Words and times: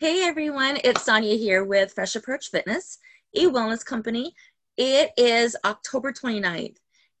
Hey 0.00 0.22
everyone, 0.22 0.78
it's 0.84 1.02
Sonia 1.02 1.34
here 1.34 1.64
with 1.64 1.92
Fresh 1.92 2.14
Approach 2.14 2.50
Fitness, 2.50 2.98
a 3.34 3.46
wellness 3.46 3.84
company. 3.84 4.32
It 4.76 5.10
is 5.16 5.56
October 5.64 6.12
29th, 6.12 6.76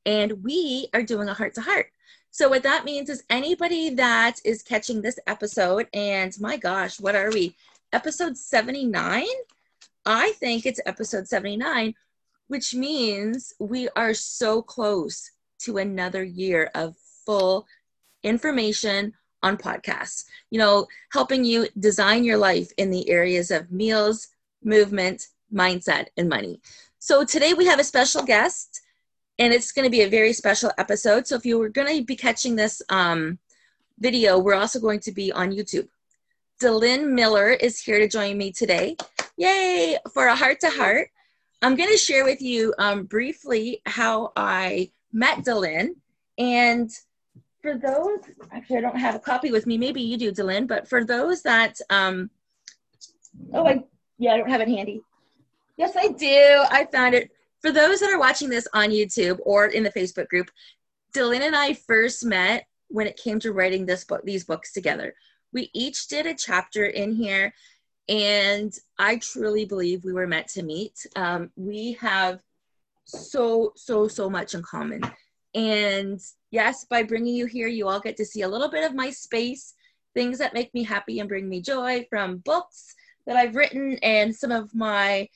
and 0.06 0.44
we 0.44 0.88
are 0.94 1.02
doing 1.02 1.28
a 1.28 1.34
heart 1.34 1.54
to 1.56 1.60
heart. 1.60 1.90
So, 2.30 2.48
what 2.48 2.62
that 2.62 2.84
means 2.84 3.10
is 3.10 3.24
anybody 3.30 3.90
that 3.96 4.40
is 4.44 4.62
catching 4.62 5.02
this 5.02 5.18
episode, 5.26 5.88
and 5.92 6.32
my 6.40 6.56
gosh, 6.56 7.00
what 7.00 7.16
are 7.16 7.32
we? 7.32 7.56
Episode 7.92 8.36
79? 8.36 9.24
I 10.06 10.32
think 10.38 10.64
it's 10.64 10.80
episode 10.86 11.26
79, 11.26 11.94
which 12.46 12.74
means 12.74 13.54
we 13.58 13.88
are 13.96 14.14
so 14.14 14.62
close 14.62 15.32
to 15.62 15.78
another 15.78 16.22
year 16.22 16.70
of 16.76 16.94
full 17.26 17.66
information 18.22 19.14
on 19.42 19.56
podcasts, 19.56 20.24
you 20.50 20.58
know, 20.58 20.86
helping 21.12 21.44
you 21.44 21.66
design 21.78 22.24
your 22.24 22.38
life 22.38 22.70
in 22.76 22.90
the 22.90 23.08
areas 23.08 23.50
of 23.50 23.70
meals, 23.70 24.28
movement, 24.62 25.28
mindset, 25.52 26.06
and 26.16 26.28
money. 26.28 26.60
So 26.98 27.24
today 27.24 27.54
we 27.54 27.66
have 27.66 27.78
a 27.78 27.84
special 27.84 28.22
guest, 28.22 28.80
and 29.38 29.52
it's 29.52 29.72
going 29.72 29.84
to 29.84 29.90
be 29.90 30.02
a 30.02 30.08
very 30.08 30.32
special 30.32 30.72
episode. 30.78 31.26
So 31.26 31.36
if 31.36 31.46
you 31.46 31.58
were 31.58 31.68
going 31.68 31.96
to 31.96 32.04
be 32.04 32.16
catching 32.16 32.56
this 32.56 32.82
um, 32.88 33.38
video, 33.98 34.38
we're 34.38 34.54
also 34.54 34.80
going 34.80 35.00
to 35.00 35.12
be 35.12 35.30
on 35.32 35.52
YouTube. 35.52 35.88
Delynn 36.60 37.10
Miller 37.10 37.50
is 37.50 37.80
here 37.80 38.00
to 38.00 38.08
join 38.08 38.36
me 38.36 38.50
today. 38.50 38.96
Yay! 39.36 39.96
For 40.12 40.26
a 40.26 40.34
heart 40.34 40.58
to 40.60 40.70
heart. 40.70 41.10
I'm 41.62 41.76
going 41.76 41.90
to 41.90 41.96
share 41.96 42.24
with 42.24 42.42
you 42.42 42.74
um, 42.78 43.04
briefly 43.04 43.80
how 43.86 44.32
I 44.36 44.90
met 45.12 45.38
Delynn 45.38 45.90
and 46.36 46.90
for 47.68 47.78
those, 47.78 48.20
actually, 48.50 48.78
I 48.78 48.80
don't 48.80 48.98
have 48.98 49.14
a 49.14 49.18
copy 49.18 49.50
with 49.50 49.66
me. 49.66 49.76
Maybe 49.76 50.00
you 50.00 50.16
do, 50.16 50.32
Delynn. 50.32 50.66
But 50.66 50.88
for 50.88 51.04
those 51.04 51.42
that, 51.42 51.78
um, 51.90 52.30
oh, 53.52 53.66
I 53.66 53.84
yeah, 54.18 54.32
I 54.32 54.36
don't 54.38 54.50
have 54.50 54.60
it 54.60 54.68
handy. 54.68 55.02
Yes, 55.76 55.94
I 55.96 56.08
do. 56.08 56.64
I 56.70 56.86
found 56.90 57.14
it. 57.14 57.30
For 57.60 57.72
those 57.72 58.00
that 58.00 58.10
are 58.10 58.18
watching 58.18 58.48
this 58.48 58.68
on 58.72 58.90
YouTube 58.90 59.38
or 59.42 59.66
in 59.66 59.82
the 59.82 59.90
Facebook 59.90 60.28
group, 60.28 60.50
Delynn 61.14 61.40
and 61.40 61.56
I 61.56 61.74
first 61.74 62.24
met 62.24 62.66
when 62.88 63.06
it 63.06 63.16
came 63.16 63.38
to 63.40 63.52
writing 63.52 63.84
this 63.84 64.04
book, 64.04 64.22
these 64.24 64.44
books 64.44 64.72
together. 64.72 65.14
We 65.52 65.70
each 65.74 66.08
did 66.08 66.26
a 66.26 66.34
chapter 66.34 66.86
in 66.86 67.12
here, 67.12 67.52
and 68.08 68.72
I 68.98 69.16
truly 69.16 69.64
believe 69.64 70.04
we 70.04 70.12
were 70.12 70.26
meant 70.26 70.48
to 70.48 70.62
meet. 70.62 71.06
Um, 71.16 71.50
we 71.56 71.92
have 72.00 72.40
so, 73.04 73.72
so, 73.76 74.08
so 74.08 74.30
much 74.30 74.54
in 74.54 74.62
common. 74.62 75.02
And 75.58 76.20
yes, 76.52 76.84
by 76.84 77.02
bringing 77.02 77.34
you 77.34 77.46
here, 77.46 77.66
you 77.66 77.88
all 77.88 77.98
get 77.98 78.16
to 78.18 78.24
see 78.24 78.42
a 78.42 78.48
little 78.48 78.70
bit 78.70 78.84
of 78.84 78.94
my 78.94 79.10
space, 79.10 79.74
things 80.14 80.38
that 80.38 80.54
make 80.54 80.72
me 80.72 80.84
happy 80.84 81.18
and 81.18 81.28
bring 81.28 81.48
me 81.48 81.60
joy 81.60 82.06
from 82.08 82.38
books 82.38 82.94
that 83.26 83.36
I've 83.36 83.56
written 83.56 83.98
and 84.04 84.34
some 84.34 84.52
of 84.52 84.72
my 84.72 85.28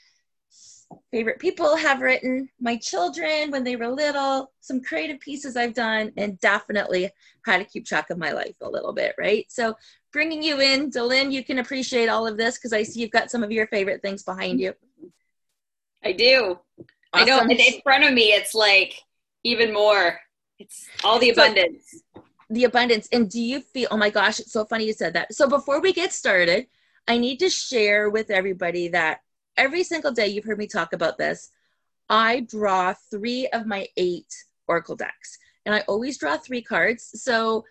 favorite 1.11 1.41
people 1.41 1.75
have 1.75 2.03
written, 2.03 2.49
my 2.61 2.77
children 2.77 3.51
when 3.51 3.65
they 3.65 3.75
were 3.75 3.89
little, 3.89 4.53
some 4.61 4.81
creative 4.81 5.19
pieces 5.19 5.57
I've 5.57 5.75
done, 5.75 6.13
and 6.17 6.39
definitely 6.39 7.11
how 7.45 7.59
to 7.59 7.65
keep 7.65 7.85
track 7.85 8.11
of 8.11 8.19
my 8.19 8.31
life 8.31 8.55
a 8.61 8.71
little 8.71 8.93
bit, 8.93 9.17
right? 9.19 9.45
So 9.49 9.75
bringing 10.13 10.41
you 10.41 10.61
in, 10.61 10.91
Delynn, 10.91 11.33
you 11.33 11.43
can 11.43 11.59
appreciate 11.59 12.09
all 12.09 12.29
of 12.29 12.37
this 12.37 12.59
because 12.59 12.73
I 12.73 12.85
see 12.85 13.01
you've 13.01 13.11
got 13.11 13.31
some 13.31 13.43
of 13.43 13.51
your 13.51 13.67
favorite 13.67 14.03
things 14.03 14.23
behind 14.23 14.61
you. 14.61 14.75
I 16.05 16.13
do. 16.13 16.59
Awesome. 17.13 17.23
I 17.23 17.25
know. 17.25 17.41
And 17.41 17.51
in 17.51 17.81
front 17.83 18.05
of 18.05 18.15
me, 18.15 18.33
it's 18.33 18.55
like 18.55 19.01
even 19.45 19.73
more. 19.73 20.19
It's 20.59 20.89
all 21.03 21.19
the 21.19 21.31
abundance. 21.31 22.03
So, 22.15 22.23
the 22.51 22.65
abundance. 22.65 23.09
And 23.13 23.31
do 23.31 23.41
you 23.41 23.61
feel, 23.61 23.89
oh 23.91 23.97
my 23.97 24.11
gosh, 24.11 24.39
it's 24.41 24.53
so 24.53 24.65
funny 24.65 24.85
you 24.85 24.93
said 24.93 25.15
that. 25.15 25.35
So 25.35 25.49
before 25.49 25.81
we 25.81 25.93
get 25.93 26.13
started, 26.13 26.67
I 27.09 27.19
need 27.19 27.39
to 27.39 27.51
share 27.51 28.11
with 28.11 28.31
everybody 28.31 28.89
that 28.89 29.21
every 29.57 29.83
single 29.83 30.13
day 30.13 30.29
you've 30.29 30.45
heard 30.45 30.59
me 30.59 30.67
talk 30.67 30.93
about 30.93 31.19
this. 31.19 31.51
I 32.09 32.41
draw 32.41 32.95
three 33.11 33.49
of 33.49 33.67
my 33.67 33.89
eight 33.97 34.33
Oracle 34.69 34.97
decks, 34.97 35.39
and 35.65 35.75
I 35.75 35.81
always 35.89 36.19
draw 36.19 36.37
three 36.37 36.63
cards. 36.63 37.11
So 37.23 37.65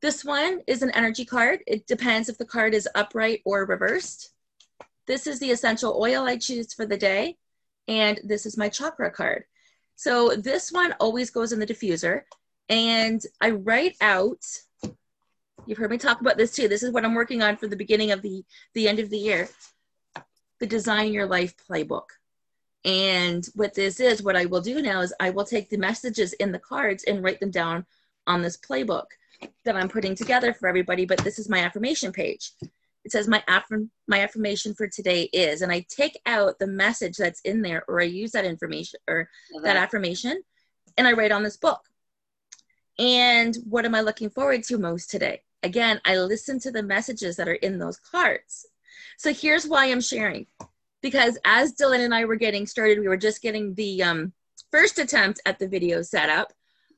this 0.00 0.24
one 0.24 0.60
is 0.66 0.82
an 0.82 0.90
energy 0.92 1.24
card. 1.24 1.60
It 1.66 1.86
depends 1.86 2.28
if 2.28 2.38
the 2.38 2.46
card 2.46 2.72
is 2.72 2.88
upright 2.94 3.40
or 3.44 3.66
reversed. 3.66 4.30
This 5.06 5.26
is 5.26 5.40
the 5.40 5.50
essential 5.50 5.98
oil 6.00 6.24
I 6.24 6.36
choose 6.36 6.72
for 6.72 6.86
the 6.86 6.96
day. 6.96 7.36
And 7.88 8.20
this 8.24 8.46
is 8.46 8.56
my 8.56 8.68
chakra 8.68 9.10
card. 9.10 9.44
So 9.96 10.34
this 10.36 10.72
one 10.72 10.92
always 11.00 11.30
goes 11.30 11.52
in 11.52 11.60
the 11.60 11.66
diffuser. 11.66 12.22
And 12.68 13.22
I 13.40 13.50
write 13.50 13.96
out, 14.00 14.44
you've 15.66 15.78
heard 15.78 15.90
me 15.90 15.98
talk 15.98 16.20
about 16.20 16.36
this 16.36 16.52
too. 16.52 16.68
This 16.68 16.82
is 16.82 16.92
what 16.92 17.04
I'm 17.04 17.14
working 17.14 17.42
on 17.42 17.56
for 17.56 17.68
the 17.68 17.76
beginning 17.76 18.10
of 18.10 18.22
the, 18.22 18.44
the 18.74 18.88
end 18.88 18.98
of 18.98 19.10
the 19.10 19.18
year, 19.18 19.48
the 20.60 20.66
Design 20.66 21.12
Your 21.12 21.26
Life 21.26 21.54
Playbook. 21.68 22.06
And 22.84 23.46
what 23.54 23.74
this 23.74 24.00
is, 24.00 24.22
what 24.22 24.36
I 24.36 24.44
will 24.44 24.60
do 24.60 24.82
now 24.82 25.00
is 25.00 25.14
I 25.18 25.30
will 25.30 25.44
take 25.44 25.70
the 25.70 25.78
messages 25.78 26.34
in 26.34 26.52
the 26.52 26.58
cards 26.58 27.04
and 27.04 27.22
write 27.22 27.40
them 27.40 27.50
down 27.50 27.86
on 28.26 28.42
this 28.42 28.58
playbook 28.58 29.06
that 29.64 29.76
I'm 29.76 29.88
putting 29.88 30.14
together 30.14 30.52
for 30.52 30.68
everybody. 30.68 31.06
But 31.06 31.18
this 31.18 31.38
is 31.38 31.48
my 31.48 31.60
affirmation 31.60 32.12
page 32.12 32.52
it 33.04 33.12
says 33.12 33.28
my 33.28 33.42
affirm 33.48 33.90
my 34.08 34.20
affirmation 34.20 34.74
for 34.74 34.88
today 34.88 35.24
is 35.32 35.62
and 35.62 35.70
i 35.70 35.84
take 35.88 36.18
out 36.26 36.58
the 36.58 36.66
message 36.66 37.16
that's 37.16 37.40
in 37.42 37.62
there 37.62 37.84
or 37.88 38.00
i 38.00 38.04
use 38.04 38.32
that 38.32 38.44
information 38.44 38.98
or 39.08 39.28
that 39.62 39.76
affirmation 39.76 40.42
and 40.96 41.06
i 41.06 41.12
write 41.12 41.32
on 41.32 41.42
this 41.42 41.56
book. 41.56 41.80
And 42.98 43.56
what 43.68 43.84
am 43.84 43.94
i 43.94 44.00
looking 44.00 44.30
forward 44.30 44.62
to 44.64 44.78
most 44.78 45.10
today? 45.10 45.42
Again 45.62 46.00
i 46.04 46.16
listen 46.16 46.58
to 46.60 46.70
the 46.70 46.82
messages 46.82 47.36
that 47.36 47.48
are 47.48 47.54
in 47.54 47.78
those 47.78 47.98
cards. 47.98 48.66
So 49.18 49.32
here's 49.32 49.66
why 49.66 49.90
i'm 49.90 50.00
sharing. 50.00 50.46
Because 51.02 51.38
as 51.44 51.74
dylan 51.74 52.04
and 52.04 52.14
i 52.14 52.24
were 52.24 52.36
getting 52.36 52.66
started 52.66 53.00
we 53.00 53.08
were 53.08 53.16
just 53.16 53.42
getting 53.42 53.74
the 53.74 54.02
um, 54.02 54.32
first 54.70 54.98
attempt 54.98 55.40
at 55.46 55.58
the 55.58 55.68
video 55.68 56.02
setup 56.02 56.52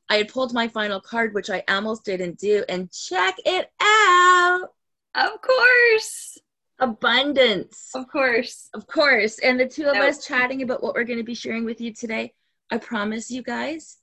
i 0.09 0.17
had 0.17 0.29
pulled 0.29 0.55
my 0.55 0.69
final 0.69 1.01
card 1.01 1.35
which 1.35 1.51
i 1.51 1.63
almost 1.69 2.05
didn't 2.05 2.39
do 2.39 2.65
and 2.69 2.91
check 2.93 3.35
it 3.45 3.71
out 3.81 4.71
of 5.17 5.41
course. 5.41 6.39
Abundance. 6.79 7.91
Of 7.95 8.09
course. 8.09 8.69
Of 8.75 8.87
course. 8.87 9.39
And 9.39 9.59
the 9.59 9.67
two 9.67 9.87
of 9.87 9.97
us 9.97 10.27
chatting 10.27 10.63
about 10.63 10.83
what 10.83 10.95
we're 10.95 11.05
going 11.05 11.19
to 11.19 11.25
be 11.25 11.35
sharing 11.35 11.65
with 11.65 11.81
you 11.81 11.93
today, 11.93 12.35
I 12.71 12.79
promise 12.79 13.31
you 13.31 13.43
guys, 13.43 13.99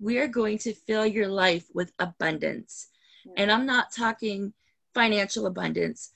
we 0.00 0.18
are 0.18 0.28
going 0.28 0.58
to 0.58 0.74
fill 0.74 1.06
your 1.06 1.28
life 1.28 1.66
with 1.72 1.92
abundance. 1.98 2.88
And 3.36 3.50
I'm 3.50 3.66
not 3.66 3.92
talking 3.92 4.52
financial 4.94 5.46
abundance, 5.46 6.10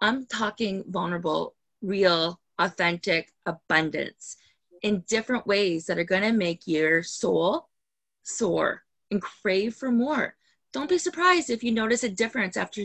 I'm 0.00 0.26
talking 0.26 0.84
vulnerable, 0.88 1.54
real, 1.82 2.40
authentic 2.58 3.32
abundance 3.46 4.36
in 4.82 5.04
different 5.08 5.46
ways 5.46 5.86
that 5.86 5.98
are 5.98 6.04
going 6.04 6.22
to 6.22 6.32
make 6.32 6.66
your 6.66 7.02
soul 7.02 7.68
soar 8.22 8.82
and 9.10 9.20
crave 9.20 9.74
for 9.74 9.90
more. 9.90 10.36
Don't 10.72 10.88
be 10.88 10.98
surprised 10.98 11.50
if 11.50 11.64
you 11.64 11.72
notice 11.72 12.04
a 12.04 12.08
difference 12.08 12.56
after 12.56 12.82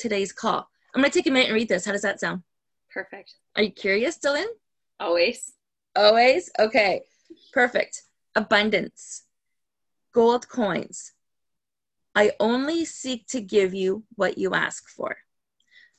today's 0.00 0.32
call. 0.32 0.68
I'm 0.94 1.02
going 1.02 1.10
to 1.10 1.18
take 1.18 1.26
a 1.26 1.30
minute 1.30 1.48
and 1.48 1.54
read 1.54 1.68
this. 1.68 1.84
How 1.84 1.92
does 1.92 2.02
that 2.02 2.20
sound? 2.20 2.42
Perfect. 2.92 3.34
Are 3.54 3.62
you 3.62 3.70
curious, 3.70 4.18
Dylan? 4.18 4.46
Always. 4.98 5.52
Always? 5.94 6.50
Okay. 6.58 7.02
Perfect. 7.52 8.02
Abundance. 8.34 9.24
Gold 10.12 10.48
coins. 10.48 11.12
I 12.14 12.32
only 12.40 12.84
seek 12.84 13.26
to 13.28 13.40
give 13.40 13.72
you 13.74 14.04
what 14.16 14.38
you 14.38 14.54
ask 14.54 14.88
for. 14.88 15.16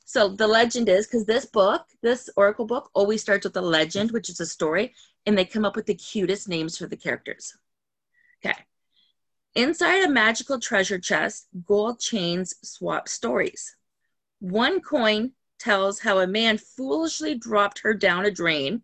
So 0.03 0.27
the 0.27 0.47
legend 0.47 0.89
is 0.89 1.07
because 1.07 1.25
this 1.25 1.45
book, 1.45 1.85
this 2.01 2.29
Oracle 2.35 2.65
book, 2.65 2.89
always 2.93 3.21
starts 3.21 3.45
with 3.45 3.55
a 3.55 3.61
legend, 3.61 4.11
which 4.11 4.29
is 4.29 4.41
a 4.41 4.45
story, 4.45 4.93
and 5.25 5.37
they 5.37 5.45
come 5.45 5.63
up 5.63 5.77
with 5.77 5.85
the 5.85 5.95
cutest 5.95 6.49
names 6.49 6.77
for 6.77 6.87
the 6.87 6.97
characters. 6.97 7.53
Okay. 8.43 8.57
Inside 9.55 10.03
a 10.03 10.09
magical 10.09 10.59
treasure 10.59 10.99
chest, 10.99 11.47
gold 11.65 11.99
chains 11.99 12.55
swap 12.61 13.07
stories. 13.07 13.75
One 14.41 14.81
coin 14.81 15.33
tells 15.59 15.99
how 15.99 16.17
a 16.17 16.25
man 16.25 16.57
foolishly 16.57 17.35
dropped 17.35 17.77
her 17.83 17.93
down 17.93 18.25
a 18.25 18.31
drain, 18.31 18.81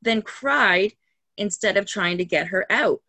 then 0.00 0.22
cried 0.22 0.94
instead 1.36 1.76
of 1.76 1.84
trying 1.84 2.16
to 2.16 2.24
get 2.24 2.46
her 2.46 2.64
out. 2.70 3.02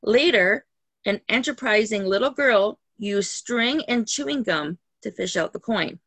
Later, 0.00 0.64
an 1.04 1.22
enterprising 1.28 2.04
little 2.04 2.30
girl 2.30 2.78
used 2.96 3.32
string 3.32 3.82
and 3.88 4.06
chewing 4.06 4.44
gum 4.44 4.78
to 5.02 5.10
fish 5.10 5.36
out 5.36 5.52
the 5.52 5.58
coin. 5.58 5.98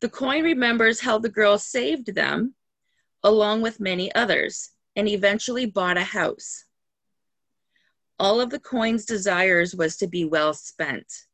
The 0.00 0.08
coin 0.08 0.42
remembers 0.42 1.00
how 1.00 1.18
the 1.18 1.28
girl 1.28 1.58
saved 1.58 2.14
them, 2.14 2.54
along 3.22 3.60
with 3.60 3.80
many 3.80 4.14
others, 4.14 4.70
and 4.96 5.06
eventually 5.06 5.66
bought 5.66 5.98
a 5.98 6.04
house. 6.04 6.64
All 8.18 8.40
of 8.40 8.48
the 8.48 8.60
coin's 8.60 9.04
desires 9.04 9.74
was 9.74 9.98
to 9.98 10.06
be 10.06 10.24
well 10.24 10.54
spent 10.54 11.26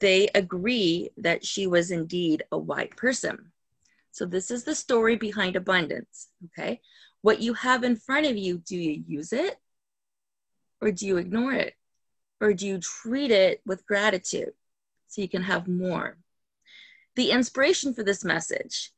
they 0.00 0.28
agree 0.34 1.10
that 1.16 1.44
she 1.44 1.66
was 1.66 1.90
indeed 1.90 2.44
a 2.52 2.58
white 2.58 2.96
person. 2.96 3.52
So, 4.12 4.26
this 4.26 4.50
is 4.50 4.64
the 4.64 4.74
story 4.74 5.16
behind 5.16 5.56
abundance. 5.56 6.28
Okay. 6.46 6.80
What 7.22 7.40
you 7.40 7.54
have 7.54 7.84
in 7.84 7.96
front 7.96 8.26
of 8.26 8.36
you, 8.36 8.58
do 8.58 8.76
you 8.76 9.02
use 9.06 9.32
it 9.32 9.56
or 10.80 10.92
do 10.92 11.06
you 11.06 11.16
ignore 11.16 11.52
it? 11.52 11.74
Or 12.40 12.52
do 12.52 12.66
you 12.66 12.78
treat 12.78 13.30
it 13.30 13.60
with 13.66 13.86
gratitude 13.86 14.52
so 15.08 15.20
you 15.20 15.28
can 15.28 15.42
have 15.42 15.66
more? 15.66 16.18
The 17.16 17.32
inspiration 17.32 17.94
for 17.94 18.04
this 18.04 18.24
message 18.24 18.92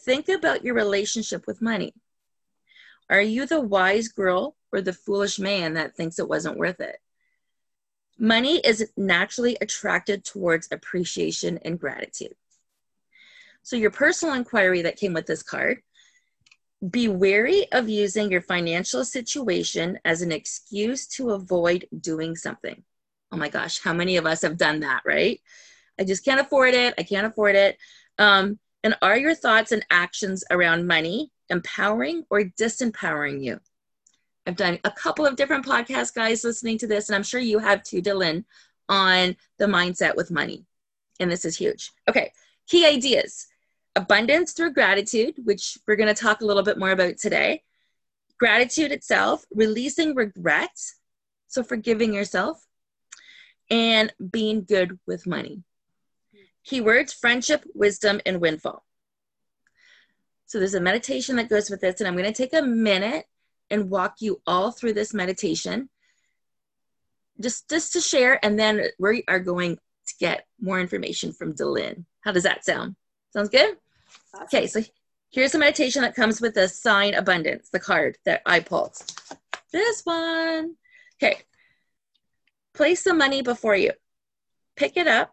think 0.00 0.28
about 0.28 0.64
your 0.64 0.74
relationship 0.74 1.46
with 1.46 1.62
money. 1.62 1.94
Are 3.10 3.20
you 3.20 3.46
the 3.46 3.60
wise 3.60 4.08
girl 4.08 4.56
or 4.72 4.80
the 4.80 4.92
foolish 4.92 5.38
man 5.38 5.74
that 5.74 5.96
thinks 5.96 6.18
it 6.18 6.28
wasn't 6.28 6.58
worth 6.58 6.80
it? 6.80 6.96
Money 8.18 8.58
is 8.60 8.90
naturally 8.96 9.56
attracted 9.60 10.24
towards 10.24 10.68
appreciation 10.70 11.58
and 11.64 11.78
gratitude. 11.78 12.34
So, 13.62 13.76
your 13.76 13.90
personal 13.90 14.34
inquiry 14.34 14.82
that 14.82 14.96
came 14.96 15.14
with 15.14 15.26
this 15.26 15.42
card 15.42 15.82
be 16.90 17.08
wary 17.08 17.70
of 17.72 17.88
using 17.88 18.30
your 18.30 18.42
financial 18.42 19.04
situation 19.04 19.98
as 20.04 20.22
an 20.22 20.32
excuse 20.32 21.06
to 21.06 21.30
avoid 21.30 21.86
doing 22.00 22.36
something. 22.36 22.82
Oh 23.32 23.36
my 23.36 23.48
gosh, 23.48 23.80
how 23.80 23.92
many 23.92 24.16
of 24.16 24.26
us 24.26 24.42
have 24.42 24.58
done 24.58 24.80
that, 24.80 25.02
right? 25.04 25.40
I 25.98 26.04
just 26.04 26.24
can't 26.24 26.40
afford 26.40 26.74
it. 26.74 26.94
I 26.98 27.02
can't 27.02 27.26
afford 27.26 27.56
it. 27.56 27.78
Um, 28.18 28.58
and 28.82 28.96
are 29.00 29.16
your 29.16 29.34
thoughts 29.34 29.72
and 29.72 29.84
actions 29.90 30.44
around 30.50 30.86
money 30.86 31.30
empowering 31.48 32.24
or 32.30 32.40
disempowering 32.42 33.42
you? 33.42 33.60
I've 34.46 34.56
done 34.56 34.78
a 34.84 34.90
couple 34.90 35.26
of 35.26 35.36
different 35.36 35.64
podcast 35.64 36.14
guys 36.14 36.44
listening 36.44 36.78
to 36.78 36.86
this, 36.86 37.08
and 37.08 37.16
I'm 37.16 37.22
sure 37.22 37.40
you 37.40 37.58
have 37.58 37.82
too, 37.82 38.02
Dylan, 38.02 38.44
on 38.88 39.36
the 39.58 39.66
mindset 39.66 40.16
with 40.16 40.30
money. 40.30 40.66
And 41.18 41.30
this 41.30 41.44
is 41.44 41.56
huge. 41.56 41.92
Okay, 42.08 42.32
key 42.66 42.86
ideas 42.86 43.46
abundance 43.96 44.52
through 44.52 44.72
gratitude, 44.72 45.36
which 45.44 45.78
we're 45.86 45.96
going 45.96 46.12
to 46.12 46.20
talk 46.20 46.40
a 46.40 46.46
little 46.46 46.62
bit 46.62 46.78
more 46.78 46.90
about 46.90 47.16
today. 47.16 47.62
Gratitude 48.38 48.92
itself, 48.92 49.44
releasing 49.54 50.14
regret, 50.14 50.76
so 51.46 51.62
forgiving 51.62 52.12
yourself, 52.12 52.66
and 53.70 54.12
being 54.30 54.64
good 54.64 54.98
with 55.06 55.26
money. 55.26 55.62
Keywords 56.68 57.14
friendship, 57.14 57.64
wisdom, 57.74 58.20
and 58.26 58.40
windfall. 58.40 58.84
So 60.46 60.58
there's 60.58 60.74
a 60.74 60.80
meditation 60.80 61.36
that 61.36 61.48
goes 61.48 61.70
with 61.70 61.80
this, 61.80 62.00
and 62.00 62.08
I'm 62.08 62.16
going 62.16 62.30
to 62.30 62.32
take 62.32 62.52
a 62.52 62.62
minute 62.62 63.24
and 63.70 63.90
walk 63.90 64.16
you 64.20 64.40
all 64.46 64.70
through 64.70 64.92
this 64.92 65.14
meditation 65.14 65.88
just 67.40 67.68
just 67.68 67.92
to 67.92 68.00
share 68.00 68.44
and 68.44 68.58
then 68.58 68.86
we 68.98 69.24
are 69.28 69.40
going 69.40 69.76
to 69.76 70.14
get 70.20 70.46
more 70.60 70.80
information 70.80 71.32
from 71.32 71.54
Delin. 71.54 72.04
How 72.20 72.32
does 72.32 72.42
that 72.44 72.64
sound? 72.64 72.96
Sounds 73.32 73.48
good? 73.48 73.76
Okay, 74.42 74.66
so 74.66 74.82
here's 75.30 75.52
the 75.52 75.58
meditation 75.58 76.02
that 76.02 76.14
comes 76.14 76.40
with 76.40 76.54
the 76.54 76.68
sign 76.68 77.14
abundance, 77.14 77.70
the 77.70 77.80
card 77.80 78.16
that 78.24 78.42
I 78.46 78.60
pulled. 78.60 78.96
This 79.72 80.02
one. 80.04 80.74
Okay. 81.22 81.38
Place 82.74 83.02
the 83.02 83.14
money 83.14 83.42
before 83.42 83.76
you. 83.76 83.92
Pick 84.76 84.96
it 84.96 85.06
up. 85.06 85.32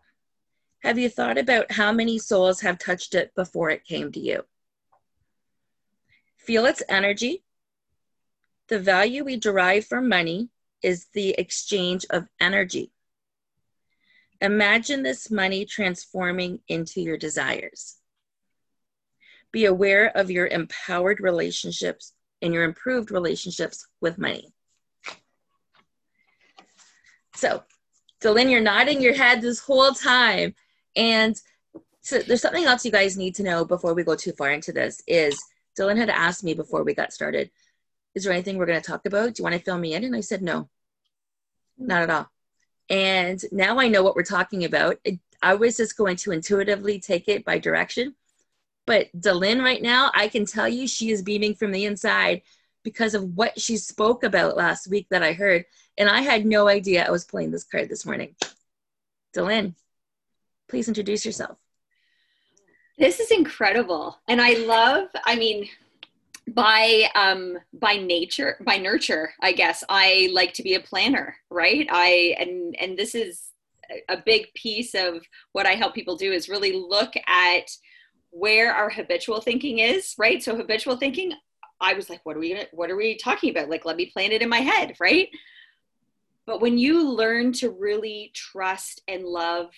Have 0.83 0.97
you 0.97 1.09
thought 1.09 1.37
about 1.37 1.71
how 1.71 1.91
many 1.91 2.17
souls 2.17 2.61
have 2.61 2.79
touched 2.79 3.13
it 3.13 3.33
before 3.35 3.69
it 3.69 3.85
came 3.85 4.11
to 4.11 4.19
you? 4.19 4.43
Feel 6.37 6.65
its 6.65 6.81
energy. 6.89 7.43
The 8.71 8.79
value 8.79 9.25
we 9.25 9.35
derive 9.35 9.85
from 9.85 10.07
money 10.07 10.47
is 10.81 11.07
the 11.13 11.31
exchange 11.31 12.05
of 12.09 12.29
energy. 12.39 12.93
Imagine 14.39 15.03
this 15.03 15.29
money 15.29 15.65
transforming 15.65 16.61
into 16.69 17.01
your 17.01 17.17
desires. 17.17 17.97
Be 19.51 19.65
aware 19.65 20.07
of 20.15 20.31
your 20.31 20.47
empowered 20.47 21.19
relationships 21.19 22.13
and 22.41 22.53
your 22.53 22.63
improved 22.63 23.11
relationships 23.11 23.85
with 23.99 24.17
money. 24.17 24.53
So, 27.35 27.63
Dylan, 28.23 28.49
you're 28.49 28.61
nodding 28.61 29.01
your 29.01 29.15
head 29.15 29.41
this 29.41 29.59
whole 29.59 29.91
time. 29.91 30.55
And 30.95 31.35
so 31.99 32.19
there's 32.19 32.41
something 32.41 32.63
else 32.63 32.85
you 32.85 32.91
guys 32.93 33.17
need 33.17 33.35
to 33.35 33.43
know 33.43 33.65
before 33.65 33.93
we 33.93 34.05
go 34.05 34.15
too 34.15 34.31
far 34.31 34.51
into 34.51 34.71
this 34.71 35.03
is 35.07 35.37
Dylan 35.77 35.97
had 35.97 36.09
asked 36.09 36.45
me 36.45 36.53
before 36.53 36.83
we 36.83 36.93
got 36.93 37.11
started, 37.11 37.51
is 38.15 38.23
there 38.23 38.33
anything 38.33 38.57
we're 38.57 38.65
going 38.65 38.81
to 38.81 38.87
talk 38.87 39.05
about? 39.05 39.33
Do 39.33 39.41
you 39.41 39.43
want 39.43 39.55
to 39.55 39.61
fill 39.61 39.77
me 39.77 39.93
in? 39.93 40.03
And 40.03 40.15
I 40.15 40.21
said, 40.21 40.41
no, 40.41 40.69
not 41.77 42.03
at 42.03 42.09
all. 42.09 42.29
And 42.89 43.43
now 43.51 43.79
I 43.79 43.87
know 43.87 44.03
what 44.03 44.15
we're 44.15 44.23
talking 44.23 44.65
about. 44.65 44.97
I 45.41 45.55
was 45.55 45.77
just 45.77 45.97
going 45.97 46.17
to 46.17 46.31
intuitively 46.31 46.99
take 46.99 47.27
it 47.27 47.45
by 47.45 47.57
direction. 47.57 48.15
But 48.85 49.07
Delin 49.17 49.63
right 49.63 49.81
now, 49.81 50.11
I 50.13 50.27
can 50.27 50.45
tell 50.45 50.67
you 50.67 50.87
she 50.87 51.11
is 51.11 51.21
beaming 51.21 51.55
from 51.55 51.71
the 51.71 51.85
inside 51.85 52.41
because 52.83 53.13
of 53.13 53.23
what 53.35 53.59
she 53.59 53.77
spoke 53.77 54.23
about 54.23 54.57
last 54.57 54.89
week 54.89 55.07
that 55.09 55.23
I 55.23 55.33
heard. 55.33 55.65
And 55.97 56.09
I 56.09 56.21
had 56.21 56.45
no 56.45 56.67
idea 56.67 57.05
I 57.05 57.11
was 57.11 57.25
playing 57.25 57.51
this 57.51 57.63
card 57.63 57.89
this 57.89 58.05
morning. 58.05 58.35
Delin, 59.35 59.75
please 60.67 60.87
introduce 60.87 61.25
yourself. 61.25 61.57
This 62.97 63.19
is 63.19 63.31
incredible. 63.31 64.19
And 64.27 64.41
I 64.41 64.53
love, 64.65 65.07
I 65.25 65.35
mean, 65.35 65.69
by 66.49 67.03
um 67.15 67.57
by 67.71 67.93
nature 67.93 68.57
by 68.65 68.75
nurture 68.75 69.31
i 69.41 69.51
guess 69.51 69.83
i 69.89 70.27
like 70.33 70.53
to 70.53 70.63
be 70.63 70.73
a 70.73 70.79
planner 70.79 71.35
right 71.49 71.87
i 71.91 72.35
and 72.39 72.75
and 72.79 72.97
this 72.97 73.13
is 73.13 73.51
a 74.09 74.17
big 74.25 74.47
piece 74.55 74.95
of 74.95 75.23
what 75.51 75.67
i 75.67 75.73
help 75.75 75.93
people 75.93 76.15
do 76.17 76.31
is 76.31 76.49
really 76.49 76.73
look 76.73 77.13
at 77.27 77.69
where 78.31 78.73
our 78.73 78.89
habitual 78.89 79.41
thinking 79.41 79.79
is, 79.79 80.15
right? 80.17 80.41
So 80.41 80.55
habitual 80.55 80.97
thinking, 80.97 81.33
I 81.79 81.93
was 81.93 82.09
like, 82.09 82.21
what 82.23 82.35
are 82.35 82.39
we 82.39 82.53
gonna, 82.53 82.67
what 82.71 82.89
are 82.89 82.95
we 82.95 83.17
talking 83.17 83.51
about? 83.51 83.69
Like, 83.69 83.85
let 83.85 83.97
me 83.97 84.07
plan 84.07 84.31
it 84.31 84.41
in 84.41 84.49
my 84.49 84.59
head, 84.59 84.95
right? 84.99 85.29
But 86.45 86.61
when 86.61 86.77
you 86.77 87.07
learn 87.09 87.51
to 87.53 87.69
really 87.69 88.31
trust 88.33 89.01
and 89.07 89.23
love 89.23 89.69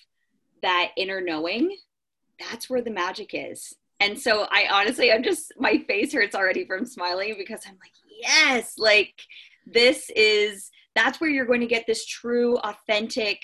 that 0.62 0.92
inner 0.96 1.20
knowing, 1.20 1.76
that's 2.40 2.70
where 2.70 2.82
the 2.82 2.92
magic 2.92 3.32
is. 3.34 3.74
And 4.04 4.20
so 4.20 4.48
I 4.52 4.68
honestly, 4.72 5.12
I'm 5.12 5.24
just, 5.24 5.54
my 5.58 5.78
face 5.88 6.14
hurts 6.14 6.36
already 6.36 6.66
from 6.66 6.86
smiling 6.86 7.36
because 7.38 7.62
I'm 7.68 7.78
like, 7.80 7.94
yes, 8.22 8.74
like 8.78 9.14
this 9.66 10.10
is, 10.16 10.72
that's 10.96 11.22
where 11.22 11.30
you're 11.30 11.46
going 11.46 11.62
to 11.62 11.68
get 11.68 11.88
this 11.88 12.06
true, 12.06 12.58
authentic, 12.58 13.40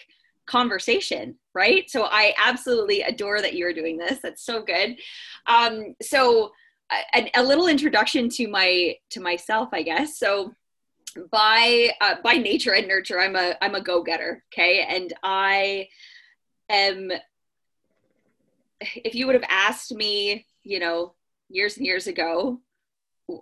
conversation 0.45 1.35
right? 1.53 1.89
So 1.89 2.05
i 2.05 2.33
absolutely 2.43 3.01
adore 3.01 3.41
that 3.41 3.53
you're 3.53 3.73
doing 3.73 3.97
this. 3.97 4.19
That's 4.23 4.43
so 4.43 4.61
good. 4.61 4.97
Um, 5.45 5.95
so 6.01 6.51
a, 7.13 7.29
a, 7.35 7.43
little 7.43 7.67
introduction 7.67 8.29
to 8.29 8.47
my 8.47 8.95
to 9.11 9.19
myself 9.19 9.69
i 9.73 9.83
guess. 9.83 10.17
So 10.17 10.53
by 11.31 11.91
uh, 12.01 12.15
by 12.23 12.33
nature 12.33 12.73
and 12.73 12.87
nurture 12.87 13.19
i'm 13.19 13.35
a 13.35 13.55
i'm 13.61 13.75
a 13.75 13.81
go-getter 13.81 14.43
okay? 14.51 14.85
And 14.89 15.13
i 15.21 15.87
am 16.69 17.11
if 18.79 19.13
you 19.13 19.27
would 19.27 19.35
have 19.35 19.49
asked 19.49 19.93
me 19.93 20.45
you 20.63 20.79
know 20.79 21.13
years 21.49 21.77
and 21.77 21.85
years 21.85 22.07
ago 22.07 22.59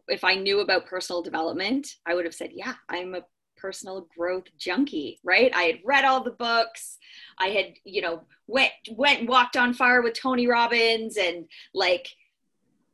if 0.08 0.24
i 0.24 0.36
knew 0.36 0.60
about 0.60 0.86
personal 0.86 1.22
development 1.22 1.96
i 2.06 2.14
would 2.14 2.26
have 2.26 2.36
said 2.36 2.52
yeah 2.54 2.74
i'm 2.90 3.16
a 3.16 3.22
personal 3.58 4.08
growth 4.16 4.46
junkie, 4.58 5.20
right? 5.24 5.52
I 5.54 5.64
had 5.64 5.80
read 5.84 6.06
all 6.06 6.24
the 6.24 6.32
books. 6.32 6.98
I 7.38 7.48
had, 7.48 7.74
you 7.84 8.02
know, 8.02 8.22
went 8.46 8.72
went 8.92 9.20
and 9.22 9.30
walked 9.30 9.58
on 9.58 9.74
fire 9.74 10.02
with 10.02 10.14
Tony 10.14 10.48
Robbins 10.48 11.18
and 11.18 11.46
like 11.74 12.08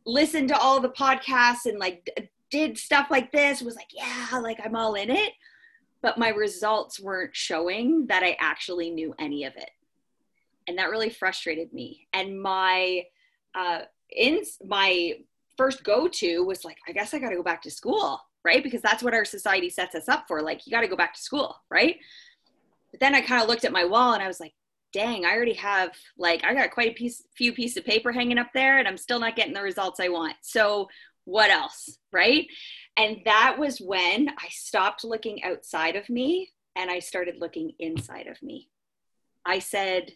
listened 0.06 0.48
to 0.50 0.58
all 0.58 0.80
the 0.80 0.90
podcasts 0.90 1.66
and 1.66 1.78
like 1.78 2.10
did 2.50 2.78
stuff 2.78 3.08
like 3.12 3.32
this. 3.32 3.62
Was 3.62 3.76
like, 3.76 3.92
yeah, 3.94 4.40
like 4.40 4.60
I'm 4.64 4.76
all 4.76 4.96
in 4.96 5.12
it. 5.12 5.34
But 6.02 6.18
my 6.18 6.30
results 6.30 7.00
weren't 7.00 7.36
showing 7.36 8.08
that 8.08 8.24
I 8.24 8.36
actually 8.40 8.90
knew 8.90 9.14
any 9.20 9.46
of 9.46 9.56
it. 9.56 9.70
And 10.68 10.78
that 10.78 10.90
really 10.90 11.10
frustrated 11.10 11.74
me. 11.74 12.08
And 12.14 12.42
my 12.42 13.04
uh 13.56 13.82
in 14.16 14.44
my 14.66 15.14
first 15.58 15.84
go 15.84 16.08
to 16.08 16.44
was 16.44 16.66
like, 16.66 16.78
I 16.88 16.92
guess 16.92 17.14
I 17.14 17.20
got 17.20 17.30
to 17.30 17.36
go 17.36 17.44
back 17.44 17.62
to 17.64 17.72
school 17.72 18.22
right? 18.46 18.64
Because 18.64 18.82
that's 18.82 19.04
what 19.04 19.14
our 19.14 19.26
society 19.26 19.70
sets 19.70 19.96
us 19.96 20.10
up 20.10 20.26
for. 20.28 20.42
Like, 20.42 20.66
you 20.66 20.72
got 20.72 20.82
to 20.82 20.88
go 20.88 20.96
back 20.96 21.14
to 21.14 21.22
school, 21.22 21.56
right? 21.70 21.98
But 22.92 23.00
then 23.00 23.16
I 23.16 23.22
kind 23.22 23.42
of 23.42 23.48
looked 23.48 23.66
at 23.66 23.72
my 23.72 23.86
wall 23.86 24.14
and 24.14 24.22
I 24.22 24.28
was 24.28 24.40
like, 24.40 24.54
dang, 24.92 25.26
I 25.26 25.32
already 25.32 25.54
have 25.54 25.92
like 26.18 26.44
I 26.44 26.54
got 26.54 26.70
quite 26.70 26.92
a 26.92 26.94
piece 26.94 27.24
few 27.36 27.52
pieces 27.52 27.78
of 27.78 27.86
paper 27.86 28.12
hanging 28.12 28.38
up 28.38 28.52
there 28.54 28.78
and 28.78 28.88
I'm 28.88 28.98
still 28.98 29.20
not 29.20 29.36
getting 29.36 29.54
the 29.54 29.64
results 29.64 30.00
I 30.00 30.10
want. 30.10 30.36
So 30.42 30.88
what 31.26 31.50
else, 31.50 31.98
right? 32.12 32.46
And 32.96 33.22
that 33.26 33.56
was 33.58 33.80
when 33.80 34.30
I 34.30 34.50
stopped 34.50 35.04
looking 35.04 35.44
outside 35.44 35.96
of 35.96 36.08
me 36.10 36.52
and 36.76 36.92
I 36.92 37.00
started 37.00 37.38
looking 37.40 37.72
inside 37.80 38.28
of 38.28 38.42
me. 38.44 38.70
I 39.46 39.58
said, 39.58 40.12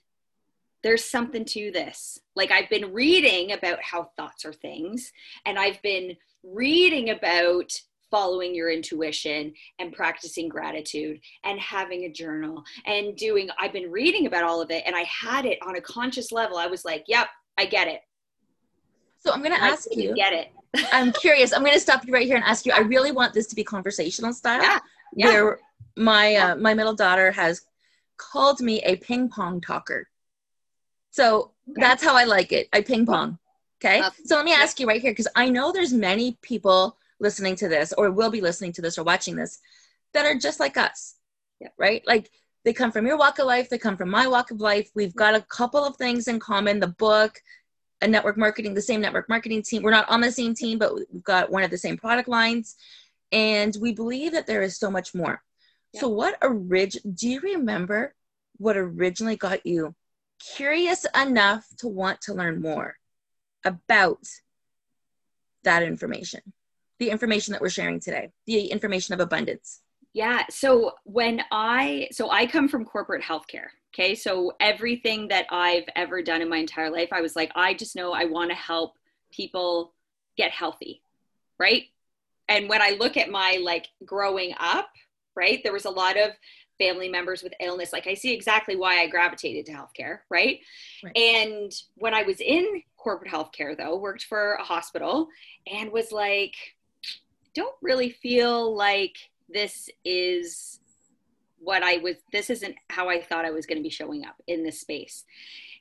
there's 0.84 1.04
something 1.04 1.46
to 1.46 1.72
this. 1.72 2.20
Like 2.36 2.52
I've 2.52 2.70
been 2.70 2.94
reading 2.94 3.52
about 3.52 3.82
how 3.82 4.12
thoughts 4.16 4.46
are 4.46 4.54
things 4.54 5.12
and 5.46 5.58
I've 5.58 5.82
been 5.82 6.16
reading 6.44 7.10
about 7.10 7.72
following 8.10 8.56
your 8.56 8.72
intuition 8.72 9.54
and 9.80 9.92
practicing 9.92 10.48
gratitude 10.48 11.20
and 11.44 11.60
having 11.60 12.06
a 12.06 12.12
journal 12.12 12.64
and 12.86 13.16
doing 13.18 13.50
I've 13.60 13.74
been 13.74 13.92
reading 13.92 14.28
about 14.28 14.44
all 14.44 14.62
of 14.62 14.72
it 14.72 14.84
and 14.86 14.96
I 14.96 15.04
had 15.04 15.46
it 15.46 15.60
on 15.66 15.76
a 15.76 15.82
conscious 15.82 16.32
level. 16.32 16.58
I 16.58 16.68
was 16.68 16.86
like, 16.86 17.04
"Yep, 17.08 17.28
I 17.58 17.66
get 17.66 17.88
it." 17.88 18.02
So 19.20 19.32
I'm 19.32 19.42
going 19.42 19.56
to 19.56 19.62
ask 19.62 19.88
you. 19.92 20.16
Get 20.16 20.34
it. 20.34 20.52
I'm 20.94 21.12
curious. 21.12 21.54
I'm 21.54 21.62
going 21.62 21.74
to 21.74 21.80
stop 21.80 22.06
you 22.06 22.14
right 22.14 22.26
here 22.26 22.36
and 22.36 22.46
ask 22.46 22.66
you. 22.66 22.72
I 22.72 22.80
really 22.80 23.12
want 23.12 23.34
this 23.34 23.48
to 23.48 23.56
be 23.56 23.64
conversational 23.64 24.32
style. 24.32 24.62
Yeah. 24.62 24.80
yeah. 25.16 25.26
Where 25.28 25.60
my 25.98 26.36
uh, 26.36 26.56
my 26.56 26.74
middle 26.74 26.94
daughter 26.94 27.32
has 27.32 27.64
called 28.18 28.62
me 28.62 28.82
a 28.84 28.96
ping 28.96 29.30
pong 29.30 29.60
talker. 29.60 30.08
So 31.18 31.52
That's 31.66 32.04
how 32.04 32.16
I 32.16 32.26
like 32.26 32.52
it. 32.52 32.70
I 32.72 32.82
ping 32.82 33.08
pong. 33.08 33.40
Okay. 33.84 34.04
so 34.26 34.36
let 34.36 34.46
me 34.46 34.54
ask 34.54 34.80
you 34.80 34.88
right 34.88 35.02
here, 35.02 35.12
because 35.12 35.28
I 35.36 35.50
know 35.50 35.72
there's 35.72 35.94
many 35.94 36.38
people 36.44 36.96
listening 37.20 37.56
to 37.56 37.68
this 37.68 37.92
or 37.94 38.12
will 38.12 38.30
be 38.30 38.40
listening 38.40 38.72
to 38.74 38.84
this 38.84 39.00
or 39.00 39.04
watching 39.04 39.36
this 39.36 39.60
that 40.14 40.28
are 40.28 40.36
just 40.36 40.60
like 40.60 40.78
us. 40.78 41.16
Yeah. 41.60 41.70
Right? 41.76 42.04
Like 42.06 42.30
they 42.66 42.72
come 42.72 42.92
from 42.92 43.08
your 43.08 43.18
walk 43.18 43.40
of 43.40 43.48
life, 43.48 43.68
they 43.68 43.80
come 43.80 43.98
from 43.98 44.12
my 44.12 44.28
walk 44.28 44.52
of 44.52 44.62
life. 44.62 44.92
We've 44.94 45.16
got 45.16 45.34
a 45.34 45.42
couple 45.42 45.84
of 45.84 45.96
things 45.98 46.28
in 46.28 46.40
common 46.40 46.80
the 46.80 46.94
book, 47.00 47.42
a 48.04 48.08
network 48.08 48.38
marketing, 48.38 48.76
the 48.76 48.82
same 48.82 49.02
network 49.02 49.28
marketing 49.28 49.64
team. 49.64 49.82
We're 49.82 49.90
not 49.90 50.10
on 50.10 50.22
the 50.22 50.32
same 50.32 50.54
team, 50.54 50.78
but 50.78 50.94
we've 50.96 51.24
got 51.24 51.50
one 51.50 51.64
of 51.64 51.72
the 51.72 51.80
same 51.80 51.98
product 51.98 52.30
lines. 52.30 52.76
And 53.32 53.76
we 53.82 53.92
believe 53.92 54.34
that 54.34 54.46
there 54.46 54.62
is 54.62 54.78
so 54.78 54.92
much 54.92 55.16
more. 55.16 55.42
Yeah. 55.94 56.02
So, 56.02 56.10
what 56.10 56.38
orig- 56.44 57.02
do 57.16 57.28
you 57.28 57.40
remember 57.42 58.14
what 58.58 58.78
originally 58.78 59.36
got 59.36 59.66
you 59.66 59.96
curious 60.40 61.06
enough 61.20 61.66
to 61.78 61.88
want 61.88 62.22
to 62.22 62.34
learn 62.34 62.62
more 62.62 62.96
about 63.66 64.26
that 65.64 65.84
information? 65.84 66.42
The 67.00 67.10
information 67.10 67.52
that 67.52 67.62
we're 67.62 67.70
sharing 67.70 68.00
today, 68.00 68.32
the 68.46 68.68
information 68.68 69.14
of 69.14 69.20
abundance. 69.20 69.82
Yeah. 70.14 70.46
So 70.50 70.94
when 71.04 71.42
I 71.52 72.08
so 72.12 72.32
I 72.32 72.48
come 72.48 72.68
from 72.68 72.86
corporate 72.86 73.22
healthcare. 73.22 73.68
Okay. 73.94 74.16
So 74.16 74.54
everything 74.60 75.28
that 75.28 75.46
I've 75.52 75.86
ever 75.96 76.24
done 76.24 76.42
in 76.42 76.50
my 76.50 76.58
entire 76.58 76.90
life, 76.90 77.10
I 77.12 77.22
was 77.22 77.36
like, 77.36 77.52
I 77.56 77.76
just 77.76 77.96
know 77.96 78.14
I 78.14 78.26
want 78.26 78.50
to 78.50 78.56
help 78.56 78.94
people 79.32 79.94
get 80.36 80.52
healthy. 80.52 81.02
Right. 81.60 81.84
And 82.48 82.68
when 82.68 82.82
I 82.82 82.98
look 83.00 83.16
at 83.16 83.30
my 83.30 83.60
like 83.62 83.90
growing 84.06 84.56
up, 84.60 84.90
right, 85.36 85.62
there 85.64 85.74
was 85.74 85.86
a 85.86 85.92
lot 85.92 86.18
of 86.18 86.32
family 86.78 87.10
members 87.10 87.44
with 87.44 87.54
illness. 87.60 87.94
Like 87.94 88.08
I 88.08 88.14
see 88.14 88.34
exactly 88.34 88.76
why 88.76 89.02
I 89.02 89.08
gravitated 89.08 89.66
to 89.68 89.72
healthcare, 89.74 90.20
right? 90.30 90.60
right? 91.04 91.18
And 91.18 91.72
when 91.96 92.14
I 92.14 92.24
was 92.24 92.40
in 92.40 92.84
corporate 92.98 93.32
healthcare 93.32 93.78
though, 93.78 93.98
worked 93.98 94.24
for 94.24 94.54
a 94.54 94.64
hospital 94.64 95.28
and 95.72 95.92
was 95.92 96.12
like, 96.12 96.56
don't 97.54 97.76
really 97.82 98.12
feel 98.12 98.76
like 98.76 99.16
this 99.50 99.90
is 100.06 100.80
what 101.60 101.84
I 101.84 101.98
was, 101.98 102.16
this 102.32 102.50
isn't 102.50 102.76
how 102.90 103.10
I 103.10 103.22
thought 103.22 103.46
I 103.46 103.52
was 103.52 103.66
going 103.66 103.78
to 103.78 103.84
be 103.84 103.90
showing 103.90 104.26
up 104.26 104.36
in 104.48 104.64
this 104.64 104.80
space. 104.80 105.26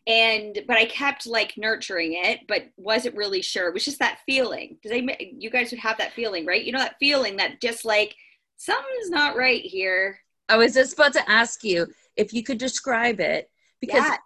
And, 0.07 0.61
but 0.69 0.77
I 0.77 0.85
kept 0.85 1.27
like 1.27 1.55
nurturing 1.57 2.13
it, 2.15 2.41
but 2.47 2.63
wasn't 2.77 3.17
really 3.17 3.43
sure. 3.43 3.69
It 3.69 3.75
was 3.75 3.85
just 3.85 3.99
that 3.99 4.21
feeling. 4.25 4.79
Does 4.83 4.93
they, 4.93 5.35
you 5.37 5.51
guys 5.51 5.73
would 5.73 5.81
have 5.81 5.99
that 5.99 6.13
feeling, 6.13 6.47
right? 6.47 6.65
You 6.65 6.73
know, 6.73 6.79
that 6.79 6.97
feeling 7.01 7.37
that 7.37 7.61
just 7.61 7.85
like 7.85 8.15
something's 8.57 9.11
not 9.11 9.37
right 9.37 9.63
here. 9.63 10.21
I 10.49 10.57
was 10.57 10.75
just 10.75 10.95
about 10.95 11.13
to 11.15 11.31
ask 11.31 11.65
you 11.65 11.87
if 12.17 12.33
you 12.33 12.43
could 12.43 12.59
describe 12.59 13.21
it 13.21 13.51
because 13.81 14.05
yeah. 14.05 14.17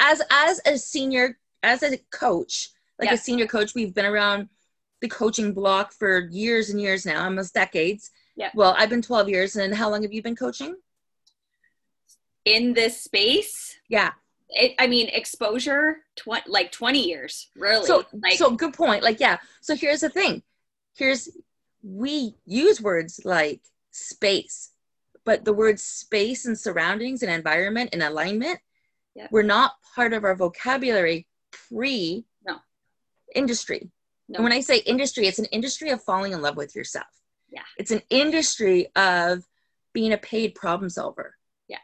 as, 0.00 0.22
as 0.30 0.60
a 0.66 0.78
senior, 0.78 1.38
as 1.62 1.82
a 1.82 1.98
coach, 2.10 2.70
like 2.98 3.08
yeah. 3.08 3.14
a 3.14 3.18
senior 3.18 3.46
coach, 3.46 3.74
we've 3.74 3.94
been 3.94 4.06
around 4.06 4.48
the 5.00 5.08
coaching 5.08 5.52
block 5.52 5.92
for 5.92 6.20
years 6.30 6.70
and 6.70 6.80
years 6.80 7.06
now, 7.06 7.24
almost 7.24 7.54
decades. 7.54 8.10
Yeah. 8.36 8.50
Well, 8.54 8.74
I've 8.76 8.90
been 8.90 9.02
12 9.02 9.28
years. 9.28 9.56
And 9.56 9.74
how 9.74 9.90
long 9.90 10.02
have 10.02 10.12
you 10.12 10.22
been 10.22 10.36
coaching? 10.36 10.76
In 12.44 12.72
this 12.72 13.02
space? 13.02 13.76
Yeah. 13.88 14.12
It, 14.50 14.74
I 14.78 14.86
mean, 14.86 15.08
exposure, 15.08 15.98
tw- 16.16 16.46
like 16.46 16.72
20 16.72 17.06
years, 17.06 17.50
really. 17.54 17.84
So, 17.84 18.04
like, 18.12 18.34
so 18.34 18.52
good 18.52 18.72
point. 18.72 19.02
Like, 19.02 19.20
yeah. 19.20 19.38
So 19.60 19.76
here's 19.76 20.00
the 20.00 20.08
thing. 20.08 20.42
Here's, 20.96 21.28
we 21.82 22.34
use 22.46 22.80
words 22.80 23.20
like 23.24 23.60
space, 23.90 24.70
but 25.24 25.44
the 25.44 25.52
words 25.52 25.82
space 25.82 26.46
and 26.46 26.58
surroundings 26.58 27.22
and 27.22 27.32
environment 27.32 27.90
and 27.92 28.02
alignment 28.02 28.58
yeah. 29.14 29.28
were 29.30 29.42
not 29.42 29.72
part 29.94 30.12
of 30.12 30.24
our 30.24 30.34
vocabulary 30.34 31.26
pre 31.68 32.24
no. 32.46 32.56
industry. 33.34 33.90
No. 34.28 34.36
And 34.36 34.44
when 34.44 34.52
I 34.52 34.60
say 34.60 34.78
industry, 34.78 35.26
it's 35.26 35.38
an 35.38 35.46
industry 35.46 35.90
of 35.90 36.02
falling 36.02 36.32
in 36.32 36.42
love 36.42 36.56
with 36.56 36.76
yourself. 36.76 37.06
Yeah. 37.50 37.62
It's 37.78 37.90
an 37.90 38.02
industry 38.10 38.88
of 38.94 39.44
being 39.92 40.12
a 40.12 40.18
paid 40.18 40.54
problem 40.54 40.90
solver. 40.90 41.34
Yeah. 41.66 41.78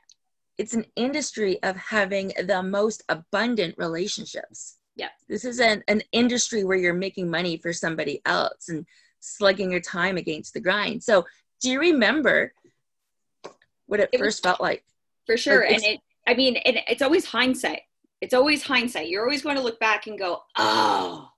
It's 0.59 0.75
an 0.75 0.85
industry 0.95 1.63
of 1.63 1.77
having 1.77 2.33
the 2.47 2.63
most 2.63 3.03
abundant 3.09 3.77
relationships. 3.79 4.77
Yeah. 4.95 5.09
This 5.29 5.45
is 5.45 5.59
an, 5.59 5.83
an 5.89 6.03
industry 6.13 6.65
where 6.65 6.77
you're 6.77 6.95
making 6.95 7.31
money 7.31 7.57
for 7.57 7.73
somebody 7.73 8.21
else 8.27 8.69
and 8.69 8.87
slugging 9.21 9.71
your 9.71 9.81
time 9.81 10.17
against 10.17 10.55
the 10.55 10.61
grind. 10.61 11.03
So 11.03 11.25
do 11.61 11.71
you 11.71 11.81
remember 11.81 12.53
what 13.87 14.01
it, 14.01 14.11
it 14.13 14.19
first 14.19 14.39
was, 14.39 14.51
felt 14.51 14.61
like? 14.61 14.85
For 15.27 15.37
sure. 15.37 15.63
Like, 15.63 15.75
and 15.75 15.85
it 15.85 16.01
I 16.27 16.35
mean, 16.35 16.57
it, 16.65 16.85
it's 16.89 17.03
always 17.03 17.27
hindsight. 17.27 17.83
It's 18.21 18.35
always 18.35 18.63
hindsight. 18.63 19.09
You're 19.09 19.25
always 19.25 19.43
going 19.43 19.57
to 19.57 19.63
look 19.63 19.79
back 19.81 20.07
and 20.07 20.19
go, 20.19 20.43
oh, 20.57 21.29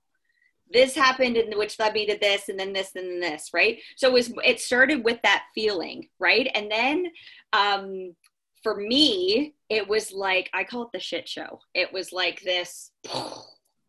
this 0.71 0.95
happened 0.95 1.37
and 1.37 1.53
which 1.55 1.79
led 1.79 1.93
me 1.93 2.05
to 2.05 2.17
this 2.19 2.49
and 2.49 2.59
then 2.59 2.73
this 2.73 2.91
and 2.95 3.09
then 3.09 3.19
this 3.19 3.51
right 3.53 3.79
so 3.95 4.09
it 4.09 4.13
was 4.13 4.33
it 4.43 4.59
started 4.59 5.03
with 5.03 5.17
that 5.23 5.45
feeling 5.55 6.07
right 6.19 6.49
and 6.55 6.69
then 6.69 7.05
um 7.53 8.13
for 8.63 8.75
me 8.75 9.53
it 9.69 9.87
was 9.87 10.11
like 10.11 10.49
i 10.53 10.63
call 10.63 10.83
it 10.83 10.89
the 10.93 10.99
shit 10.99 11.27
show 11.27 11.59
it 11.73 11.91
was 11.93 12.11
like 12.11 12.41
this 12.41 12.91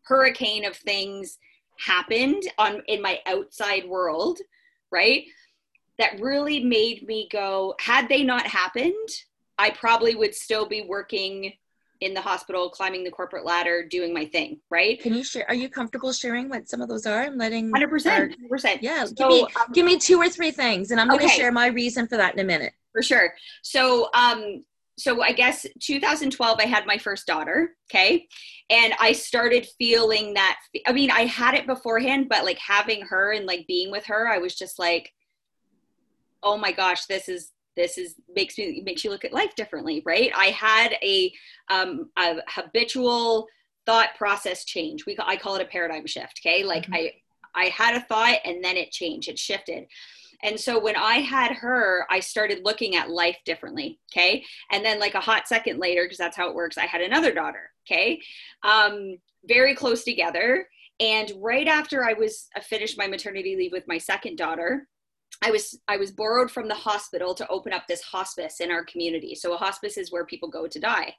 hurricane 0.03 0.65
of 0.65 0.75
things 0.75 1.37
happened 1.85 2.43
on 2.57 2.81
in 2.87 3.01
my 3.01 3.19
outside 3.25 3.85
world 3.87 4.39
right 4.91 5.23
that 5.99 6.19
really 6.19 6.63
made 6.63 7.05
me 7.07 7.27
go 7.31 7.75
had 7.79 8.09
they 8.09 8.23
not 8.23 8.47
happened 8.47 9.09
i 9.57 9.69
probably 9.69 10.15
would 10.15 10.33
still 10.33 10.67
be 10.67 10.81
working 10.81 11.53
in 12.01 12.13
the 12.13 12.21
hospital, 12.21 12.69
climbing 12.69 13.03
the 13.03 13.11
corporate 13.11 13.45
ladder, 13.45 13.85
doing 13.85 14.13
my 14.13 14.25
thing, 14.25 14.59
right? 14.69 15.01
Can 15.01 15.13
you 15.13 15.23
share? 15.23 15.45
Are 15.47 15.53
you 15.53 15.69
comfortable 15.69 16.13
sharing 16.13 16.47
what 16.47 16.69
some 16.69 16.81
of 16.81 16.87
those 16.87 17.05
are 17.05 17.23
I'm 17.23 17.37
letting? 17.37 17.71
Hundred 17.71 17.89
percent, 17.89 18.35
100%. 18.51 18.79
Yeah, 18.81 19.05
so, 19.05 19.13
give 19.15 19.27
me 19.27 19.41
um, 19.41 19.71
give 19.73 19.85
me 19.85 19.97
two 19.97 20.17
or 20.17 20.29
three 20.29 20.51
things, 20.51 20.91
and 20.91 20.99
I'm 20.99 21.07
going 21.07 21.19
to 21.19 21.25
okay. 21.25 21.35
share 21.35 21.51
my 21.51 21.67
reason 21.67 22.07
for 22.07 22.17
that 22.17 22.33
in 22.33 22.39
a 22.39 22.43
minute. 22.43 22.73
For 22.93 23.01
sure. 23.01 23.33
So, 23.63 24.09
um, 24.13 24.63
so 24.97 25.21
I 25.21 25.31
guess 25.31 25.65
2012, 25.81 26.59
I 26.59 26.65
had 26.65 26.85
my 26.85 26.97
first 26.97 27.27
daughter. 27.27 27.75
Okay, 27.91 28.27
and 28.69 28.93
I 28.99 29.11
started 29.11 29.67
feeling 29.77 30.35
that. 30.35 30.59
I 30.87 30.93
mean, 30.93 31.11
I 31.11 31.25
had 31.25 31.53
it 31.53 31.67
beforehand, 31.67 32.27
but 32.29 32.45
like 32.45 32.59
having 32.59 33.01
her 33.01 33.33
and 33.33 33.45
like 33.45 33.67
being 33.67 33.91
with 33.91 34.05
her, 34.05 34.27
I 34.27 34.37
was 34.37 34.55
just 34.55 34.79
like, 34.79 35.11
oh 36.43 36.57
my 36.57 36.71
gosh, 36.71 37.05
this 37.05 37.29
is 37.29 37.51
this 37.75 37.97
is 37.97 38.15
makes 38.35 38.57
me 38.57 38.81
makes 38.85 39.03
you 39.03 39.09
look 39.09 39.23
at 39.23 39.33
life 39.33 39.55
differently 39.55 40.03
right? 40.05 40.31
I 40.35 40.47
had 40.47 40.95
a, 41.01 41.31
um, 41.69 42.09
a 42.17 42.37
habitual 42.47 43.47
thought 43.85 44.09
process 44.17 44.65
change. 44.65 45.05
We 45.05 45.17
i 45.19 45.37
call 45.37 45.55
it 45.55 45.61
a 45.61 45.65
paradigm 45.65 46.05
shift 46.05 46.41
okay? 46.41 46.63
Like 46.63 46.83
mm-hmm. 46.83 46.95
i 46.95 47.13
i 47.55 47.65
had 47.65 47.95
a 47.95 48.01
thought 48.01 48.39
and 48.45 48.63
then 48.63 48.77
it 48.77 48.91
changed 48.91 49.29
it 49.29 49.39
shifted. 49.39 49.85
And 50.43 50.59
so 50.59 50.79
when 50.79 50.95
i 50.95 51.15
had 51.15 51.53
her 51.53 52.05
i 52.09 52.19
started 52.19 52.65
looking 52.65 52.95
at 52.95 53.09
life 53.09 53.37
differently 53.45 53.99
okay? 54.11 54.43
And 54.71 54.83
then 54.83 54.99
like 54.99 55.15
a 55.15 55.21
hot 55.21 55.47
second 55.47 55.79
later 55.79 56.03
because 56.03 56.17
that's 56.17 56.37
how 56.37 56.49
it 56.49 56.55
works 56.55 56.77
i 56.77 56.85
had 56.85 57.01
another 57.01 57.33
daughter 57.33 57.71
okay? 57.87 58.21
Um, 58.63 59.17
very 59.45 59.73
close 59.73 60.03
together. 60.03 60.67
And 60.99 61.31
right 61.37 61.67
after 61.67 62.03
i 62.03 62.13
was 62.13 62.49
I 62.55 62.59
finished 62.59 62.97
my 62.97 63.07
maternity 63.07 63.55
leave 63.55 63.71
with 63.71 63.87
my 63.87 63.97
second 63.97 64.37
daughter 64.37 64.87
I 65.41 65.51
was 65.51 65.79
I 65.87 65.97
was 65.97 66.11
borrowed 66.11 66.51
from 66.51 66.67
the 66.67 66.75
hospital 66.75 67.33
to 67.35 67.47
open 67.49 67.73
up 67.73 67.87
this 67.87 68.01
hospice 68.01 68.59
in 68.59 68.71
our 68.71 68.83
community. 68.83 69.35
So 69.35 69.53
a 69.53 69.57
hospice 69.57 69.97
is 69.97 70.11
where 70.11 70.25
people 70.25 70.49
go 70.49 70.67
to 70.67 70.79
die. 70.79 71.15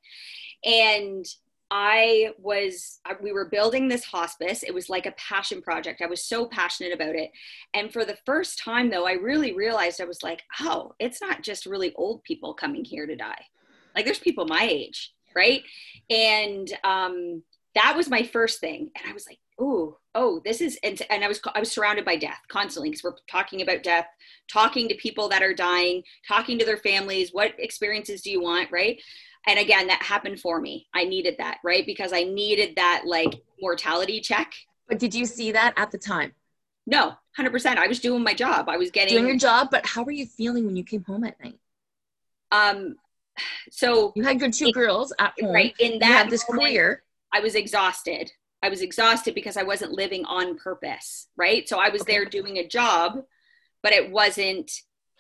And 0.65 1.25
I 1.71 2.33
was 2.39 2.99
we 3.23 3.33
were 3.33 3.49
building 3.49 3.89
this 3.89 4.05
hospice. 4.05 4.63
It 4.63 4.75
was 4.75 4.89
like 4.89 5.07
a 5.07 5.13
passion 5.13 5.63
project. 5.63 6.03
I 6.03 6.07
was 6.07 6.25
so 6.25 6.47
passionate 6.47 6.93
about 6.93 7.15
it. 7.15 7.31
And 7.75 7.93
for 7.93 8.05
the 8.05 8.19
first 8.27 8.59
time 8.59 8.91
though, 8.91 9.07
I 9.07 9.13
really 9.13 9.53
realized 9.55 10.01
I 10.01 10.05
was 10.05 10.23
like, 10.23 10.43
"Oh, 10.61 10.95
it's 10.99 11.23
not 11.23 11.43
just 11.43 11.67
really 11.67 11.95
old 11.95 12.25
people 12.25 12.55
coming 12.55 12.85
here 12.85 13.07
to 13.07 13.17
die. 13.17 13.45
Like 13.95 14.05
there's 14.05 14.19
people 14.19 14.47
my 14.47 14.67
age, 14.69 15.15
right?" 15.35 15.63
And 16.11 16.71
um 16.85 17.43
that 17.75 17.97
was 17.97 18.11
my 18.11 18.25
first 18.25 18.61
thing. 18.61 18.91
And 18.97 19.09
I 19.09 19.13
was 19.13 19.27
like, 19.29 19.39
oh, 19.61 19.99
oh, 20.15 20.41
this 20.45 20.61
is, 20.61 20.79
and, 20.83 21.01
and 21.11 21.23
I 21.23 21.29
was, 21.29 21.41
I 21.55 21.61
was 21.61 21.71
surrounded 21.71 22.05
by 22.05 22.17
death 22.17 22.41
constantly 22.49 22.91
because 22.91 23.05
we're 23.05 23.15
talking 23.31 23.63
about 23.63 23.83
death, 23.83 24.07
talking 24.51 24.89
to 24.89 24.95
people 24.97 25.29
that 25.29 25.43
are 25.43 25.55
dying, 25.55 26.03
talking 26.27 26.59
to 26.59 26.65
their 26.65 26.79
families. 26.79 27.31
What 27.33 27.55
experiences 27.59 28.23
do 28.23 28.31
you 28.31 28.43
want? 28.43 28.73
Right. 28.73 29.01
And 29.47 29.59
again, 29.59 29.87
that 29.87 30.03
happened 30.03 30.41
for 30.41 30.61
me. 30.61 30.87
I 30.95 31.05
needed 31.05 31.37
that, 31.39 31.59
right? 31.65 31.85
Because 31.87 32.13
I 32.13 32.25
needed 32.25 32.77
that 32.77 33.03
like 33.07 33.43
mortality 33.61 34.21
check. 34.21 34.53
But 34.89 34.99
did 34.99 35.15
you 35.15 35.27
see 35.27 35.53
that 35.53 35.75
at 35.77 35.91
the 35.91 35.99
time? 35.99 36.33
No, 36.87 37.15
100%. 37.39 37.77
I 37.77 37.87
was 37.87 38.01
doing 38.01 38.25
my 38.25 38.35
job. 38.35 38.69
I 38.69 38.77
was 38.77 38.91
getting 38.91 39.15
doing 39.15 39.29
your 39.29 39.37
job, 39.37 39.69
but 39.71 39.87
how 39.87 40.03
were 40.03 40.11
you 40.11 40.27
feeling 40.27 40.67
when 40.67 40.77
you 40.77 40.85
came 40.85 41.05
home 41.05 41.25
at 41.25 41.43
night? 41.43 41.59
Um, 42.51 42.97
so 43.71 44.13
you 44.17 44.25
had 44.25 44.41
your 44.41 44.51
two 44.51 44.73
girls 44.73 45.13
at 45.19 45.33
home. 45.41 45.53
Right. 45.53 45.75
In 45.79 45.99
that 46.01 46.07
you 46.07 46.13
had 46.13 46.31
this 46.31 46.49
moment, 46.49 46.67
career. 46.69 47.03
I 47.33 47.41
was 47.41 47.55
exhausted. 47.55 48.33
I 48.63 48.69
was 48.69 48.83
exhausted 48.83 49.35
because 49.35 49.57
I 49.57 49.63
wasn't 49.63 49.93
living 49.93 50.25
on 50.27 50.57
purpose, 50.57 51.29
right? 51.37 51.69
So 51.69 51.79
I 51.79 51.89
was 51.89 52.03
okay. 52.03 52.13
there 52.13 52.25
doing 52.25 52.59
a 52.59 52.67
job, 52.67 53.23
but 53.83 53.93
it 53.93 54.11
wasn't. 54.11 54.71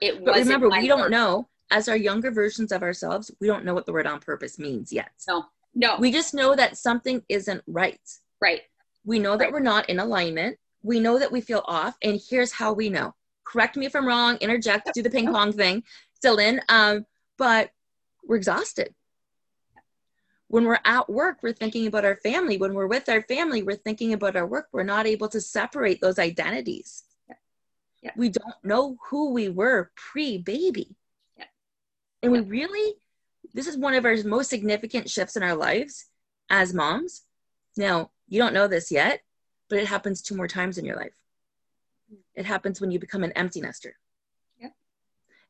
It 0.00 0.25
but 0.25 0.32
wasn't. 0.32 0.47
Remember, 0.47 0.68
we 0.70 0.88
don't 0.88 1.11
know. 1.11 1.49
As 1.70 1.88
our 1.88 1.97
younger 1.97 2.32
versions 2.32 2.73
of 2.73 2.82
ourselves, 2.82 3.30
we 3.40 3.47
don't 3.47 3.64
know 3.64 3.75
what 3.75 3.87
the 3.87 3.92
word 3.92 4.06
on 4.06 4.18
purpose 4.18 4.59
means 4.59 4.92
yet. 4.92 5.11
No, 5.28 5.44
No. 5.75 5.97
We 5.99 6.11
just 6.11 6.35
know 6.35 6.56
that 6.56 6.76
something 6.76 7.23
isn't 7.28 7.62
right. 7.68 8.00
right. 8.40 8.62
We 9.04 9.20
know 9.20 9.37
that 9.37 9.44
Right. 9.44 9.52
we're 9.52 9.61
not 9.61 9.88
in 9.88 10.00
alignment. 10.00 10.59
We 10.82 10.99
know 10.99 11.18
that 11.18 11.30
we 11.30 11.40
feel 11.40 11.62
off. 11.66 11.97
And 12.02 12.20
here's 12.28 12.50
how 12.50 12.73
we 12.73 12.88
know. 12.88 13.14
Correct 13.44 13.76
me 13.76 13.87
if 13.87 13.94
I'm 13.94 14.06
wrong, 14.06 14.37
interject, 14.38 14.90
do 14.94 15.02
the 15.02 15.11
ping 15.11 15.32
pong 15.32 15.52
thing, 15.52 15.85
still 16.14 16.38
in. 16.38 16.61
Um, 16.68 17.06
but 17.38 17.70
we're 18.26 18.37
exhausted. 18.37 18.94
When 20.50 20.64
we're 20.64 20.80
at 20.85 21.09
work, 21.09 21.38
we're 21.42 21.52
thinking 21.52 21.87
about 21.87 22.04
our 22.04 22.16
family. 22.16 22.57
When 22.57 22.75
we're 22.75 22.88
with 22.88 23.09
our 23.09 23.23
family, 23.23 23.62
we're 23.62 23.76
thinking 23.76 24.12
about 24.12 24.35
our 24.35 24.47
work. 24.47 24.66
We're 24.73 24.83
not 24.83 25.07
able 25.07 25.28
to 25.28 25.40
separate 25.40 26.00
those 26.00 26.19
identities. 26.19 27.04
Yeah. 27.28 27.37
Yeah. 28.02 28.11
We 28.16 28.30
don't 28.30 28.57
know 28.64 28.97
who 29.09 29.33
we 29.33 29.49
were 29.49 29.92
pre 29.95 30.38
baby. 30.38 30.97
Yeah. 31.38 31.45
And 32.25 32.33
we 32.33 32.40
really, 32.40 32.95
this 33.54 33.69
is 33.69 33.76
one 33.76 33.95
of 33.95 34.04
our 34.04 34.16
most 34.25 34.50
significant 34.50 35.09
shifts 35.09 35.37
in 35.37 35.45
our 35.45 35.54
lives 35.54 36.07
as 36.50 36.75
moms. 36.75 37.23
Now, 37.76 38.11
you 38.26 38.40
don't 38.40 38.52
know 38.52 38.66
this 38.66 38.90
yet, 38.90 39.23
but 39.69 39.78
it 39.78 39.87
happens 39.87 40.21
two 40.21 40.35
more 40.35 40.49
times 40.49 40.78
in 40.78 40.85
your 40.85 40.97
life. 40.97 41.14
It 42.35 42.45
happens 42.45 42.80
when 42.80 42.90
you 42.90 42.99
become 42.99 43.23
an 43.23 43.33
empty 43.33 43.61
nester. 43.61 43.95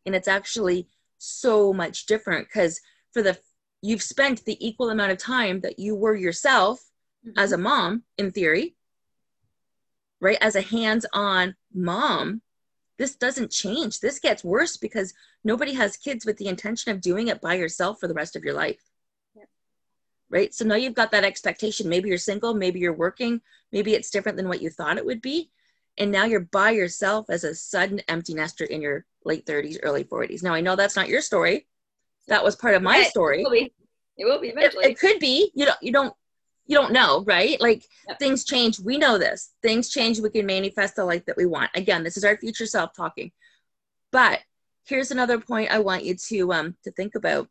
And 0.06 0.14
it's 0.14 0.28
actually 0.28 0.88
so 1.18 1.72
much 1.72 2.06
different 2.06 2.48
because 2.48 2.80
for 3.12 3.22
the 3.22 3.38
you've 3.82 4.02
spent 4.02 4.44
the 4.44 4.64
equal 4.66 4.90
amount 4.90 5.12
of 5.12 5.18
time 5.18 5.60
that 5.60 5.78
you 5.78 5.94
were 5.94 6.14
yourself 6.14 6.80
mm-hmm. 7.26 7.38
as 7.38 7.52
a 7.52 7.58
mom 7.58 8.02
in 8.18 8.30
theory 8.30 8.74
right? 10.20 10.38
As 10.40 10.54
a 10.54 10.60
hands-on 10.60 11.56
mom 11.72 12.42
this 12.98 13.16
doesn't 13.16 13.50
change. 13.50 14.00
This 14.00 14.18
gets 14.18 14.44
worse 14.44 14.76
because 14.76 15.14
nobody 15.42 15.72
has 15.72 15.96
kids 15.96 16.26
with 16.26 16.36
the 16.36 16.48
intention 16.48 16.92
of 16.92 17.00
doing 17.00 17.28
it 17.28 17.40
by 17.40 17.54
yourself 17.54 17.98
for 17.98 18.06
the 18.06 18.12
rest 18.12 18.36
of 18.36 18.44
your 18.44 18.52
life. 18.52 18.82
Yep. 19.34 19.48
right? 20.28 20.52
So 20.52 20.66
now 20.66 20.74
you've 20.74 20.92
got 20.92 21.10
that 21.12 21.24
expectation. 21.24 21.88
Maybe 21.88 22.10
you're 22.10 22.18
single 22.18 22.52
maybe 22.52 22.78
you're 22.78 22.92
working 22.92 23.40
maybe 23.72 23.94
it's 23.94 24.10
different 24.10 24.36
than 24.36 24.48
what 24.48 24.60
you 24.60 24.68
thought 24.68 24.98
it 24.98 25.06
would 25.06 25.22
be. 25.22 25.50
And 25.96 26.12
now 26.12 26.24
you're 26.24 26.40
by 26.40 26.72
yourself 26.72 27.30
as 27.30 27.44
a 27.44 27.54
sudden 27.54 28.00
empty 28.06 28.34
nester 28.34 28.64
in 28.64 28.82
your 28.82 29.06
late 29.24 29.46
30s 29.46 29.78
early 29.82 30.02
40s 30.02 30.42
now 30.42 30.54
i 30.54 30.62
know 30.62 30.76
that's 30.76 30.96
not 30.96 31.08
your 31.08 31.20
story 31.20 31.66
that 32.28 32.44
was 32.44 32.56
part 32.56 32.74
of 32.74 32.82
my 32.82 32.98
Yeah, 32.98 33.04
story. 33.08 33.40
It 33.40 33.44
will 33.44 33.50
be. 33.50 33.72
It 34.16 34.24
will 34.24 34.40
be 34.40 34.48
eventually. 34.48 34.84
it 34.86 34.98
could 34.98 35.18
be. 35.18 35.50
You 35.54 35.66
don't 35.66 35.82
you 35.82 35.92
don't 35.92 36.14
you 36.66 36.76
don't 36.76 36.92
know 36.92 37.24
right? 37.26 37.60
Like 37.60 37.84
things 38.18 38.44
change. 38.44 38.78
We 38.78 38.98
know 38.98 39.18
this. 39.18 39.50
Things 39.62 39.88
change. 39.88 40.20
We 40.20 40.30
can 40.30 40.46
manifest 40.46 40.96
the 40.96 41.04
life 41.04 41.24
that 41.26 41.36
we 41.36 41.46
want. 41.46 41.70
Again 41.74 42.02
this 42.04 42.16
is 42.16 42.24
our 42.24 42.36
future 42.36 42.66
self 42.66 42.92
talking 42.94 43.32
but 44.12 44.40
here's 44.84 45.12
another 45.12 45.38
point 45.38 45.70
i 45.70 45.78
want 45.78 46.04
you 46.04 46.14
to 46.16 46.52
um 46.52 46.76
to 46.84 46.90
think 46.92 47.14
about. 47.14 47.48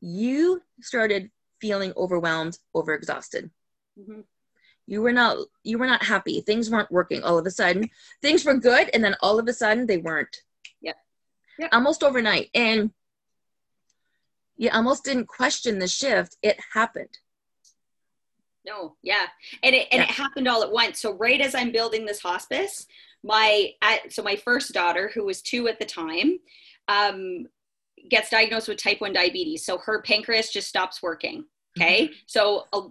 You 0.00 0.62
started 0.80 1.30
feeling 1.60 1.92
overwhelmed 1.96 2.58
overexhausted. 2.74 3.50
Mhm. 3.98 4.24
you 4.86 5.02
were 5.02 5.12
not 5.12 5.36
you 5.64 5.76
were 5.78 5.86
not 5.86 6.02
happy. 6.04 6.40
Things 6.40 6.70
weren't 6.70 6.90
working 6.90 7.22
all 7.22 7.36
of 7.38 7.46
a 7.46 7.50
sudden. 7.50 7.90
Things 8.22 8.44
were 8.44 8.54
good 8.54 8.88
and 8.94 9.02
then 9.04 9.16
all 9.20 9.38
of 9.38 9.46
a 9.48 9.52
sudden 9.52 9.86
they 9.86 9.98
weren't. 9.98 10.34
Yeah. 10.80 10.92
Yep. 11.58 11.70
almost 11.72 12.02
overnight. 12.04 12.50
And 12.54 12.92
you 14.58 14.68
almost 14.70 15.04
didn't 15.04 15.26
question 15.26 15.78
the 15.78 15.88
shift 15.88 16.36
it 16.42 16.58
happened 16.74 17.18
No, 18.66 18.96
yeah, 19.02 19.26
and 19.62 19.74
it 19.74 19.88
and 19.92 20.00
Yeah. 20.00 20.08
it 20.08 20.10
happened 20.10 20.46
all 20.46 20.62
at 20.62 20.70
once. 20.70 21.00
So 21.00 21.14
right 21.14 21.40
as 21.40 21.54
I'm 21.54 21.72
building 21.72 22.04
this 22.04 22.20
hospice, 22.20 22.86
my 23.22 23.72
so 24.10 24.22
my 24.22 24.36
first 24.36 24.72
daughter, 24.74 25.10
who 25.14 25.24
was 25.24 25.40
two 25.40 25.68
at 25.68 25.78
the 25.78 25.86
time, 25.86 26.38
um, 26.86 27.46
gets 28.10 28.28
diagnosed 28.30 28.68
with 28.68 28.82
type 28.82 29.00
one 29.00 29.14
diabetes. 29.14 29.64
So 29.64 29.78
her 29.78 30.02
pancreas 30.02 30.52
just 30.52 30.68
stops 30.68 31.02
working. 31.02 31.46
Okay, 31.78 32.10
so 32.26 32.66
uh, 32.74 32.88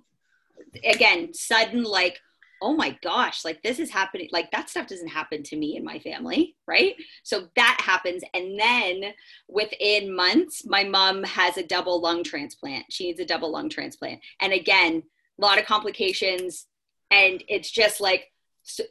again, 0.84 1.34
sudden 1.34 1.84
like, 1.84 2.20
oh 2.62 2.76
my 2.76 2.98
gosh, 3.04 3.46
like 3.46 3.62
this 3.64 3.80
is 3.80 3.90
happening. 3.90 4.30
Like 4.32 4.52
that 4.52 4.70
stuff 4.70 4.88
doesn't 4.88 5.08
happen 5.08 5.44
to 5.44 5.56
me 5.56 5.76
and 5.76 5.86
my 5.86 6.00
family, 6.00 6.56
right? 6.68 6.96
So 7.24 7.48
that 7.56 7.80
happens, 7.82 8.24
and 8.34 8.60
then 8.60 9.14
within 9.48 10.16
months, 10.16 10.66
my 10.66 10.84
mom 10.84 11.24
has 11.24 11.58
a 11.58 11.64
double 11.64 12.02
lung 12.02 12.24
transplant. 12.24 12.86
She 12.90 13.08
needs 13.08 13.20
a 13.20 13.26
double 13.26 13.52
lung 13.52 13.70
transplant, 13.70 14.22
and 14.42 14.54
again 14.54 15.04
a 15.40 15.46
lot 15.46 15.60
of 15.60 15.66
complications 15.66 16.66
and 17.12 17.44
it's 17.48 17.70
just 17.70 18.02
like 18.02 18.32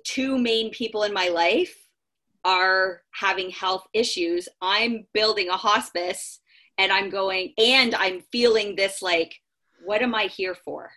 two 0.04 0.38
main 0.38 0.70
people 0.70 1.02
in 1.02 1.12
my 1.12 1.28
life 1.28 1.76
are 2.44 3.02
having 3.12 3.50
health 3.50 3.86
issues 3.92 4.48
i'm 4.62 5.06
building 5.12 5.48
a 5.48 5.56
hospice 5.56 6.40
and 6.78 6.92
i'm 6.92 7.10
going 7.10 7.52
and 7.58 7.94
i'm 7.94 8.22
feeling 8.32 8.76
this 8.76 9.02
like 9.02 9.34
what 9.84 10.02
am 10.02 10.14
i 10.14 10.24
here 10.24 10.54
for 10.54 10.90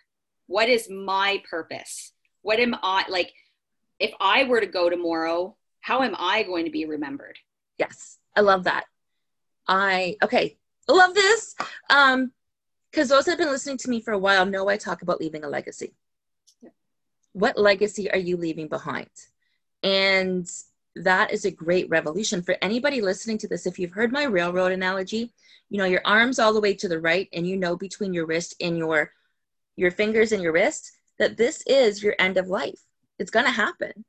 what 0.46 0.68
is 0.68 0.88
my 0.88 1.42
purpose 1.48 2.12
what 2.42 2.58
am 2.58 2.74
i 2.82 3.04
like 3.08 3.32
if 3.98 4.12
i 4.20 4.44
were 4.44 4.60
to 4.60 4.66
go 4.66 4.88
tomorrow 4.88 5.56
how 5.80 6.02
am 6.02 6.14
i 6.18 6.42
going 6.42 6.64
to 6.64 6.70
be 6.70 6.84
remembered 6.84 7.38
Yes, 7.80 8.18
I 8.36 8.42
love 8.42 8.64
that. 8.64 8.84
I 9.66 10.16
okay, 10.22 10.58
I 10.86 10.92
love 10.92 11.14
this. 11.14 11.56
Um, 11.88 12.30
because 12.90 13.08
those 13.08 13.24
that 13.24 13.32
have 13.32 13.38
been 13.38 13.48
listening 13.48 13.78
to 13.78 13.88
me 13.88 14.00
for 14.00 14.12
a 14.12 14.18
while 14.18 14.44
know 14.44 14.68
I 14.68 14.76
talk 14.76 15.00
about 15.00 15.20
leaving 15.20 15.44
a 15.44 15.48
legacy. 15.48 15.94
Yeah. 16.60 16.70
What 17.32 17.56
legacy 17.56 18.10
are 18.10 18.18
you 18.18 18.36
leaving 18.36 18.68
behind? 18.68 19.08
And 19.82 20.46
that 20.96 21.32
is 21.32 21.44
a 21.46 21.50
great 21.50 21.88
revolution 21.88 22.42
for 22.42 22.56
anybody 22.60 23.00
listening 23.00 23.38
to 23.38 23.48
this. 23.48 23.64
If 23.64 23.78
you've 23.78 23.92
heard 23.92 24.12
my 24.12 24.24
railroad 24.24 24.72
analogy, 24.72 25.32
you 25.70 25.78
know 25.78 25.86
your 25.86 26.02
arms 26.04 26.38
all 26.38 26.52
the 26.52 26.60
way 26.60 26.74
to 26.74 26.88
the 26.88 27.00
right, 27.00 27.30
and 27.32 27.46
you 27.46 27.56
know 27.56 27.76
between 27.76 28.12
your 28.12 28.26
wrist 28.26 28.56
and 28.60 28.76
your 28.76 29.10
your 29.76 29.90
fingers 29.90 30.32
and 30.32 30.42
your 30.42 30.52
wrist 30.52 30.92
that 31.20 31.36
this 31.36 31.62
is 31.68 32.02
your 32.02 32.16
end 32.18 32.36
of 32.36 32.48
life. 32.48 32.80
It's 33.20 33.30
gonna 33.30 33.52
happen. 33.52 34.04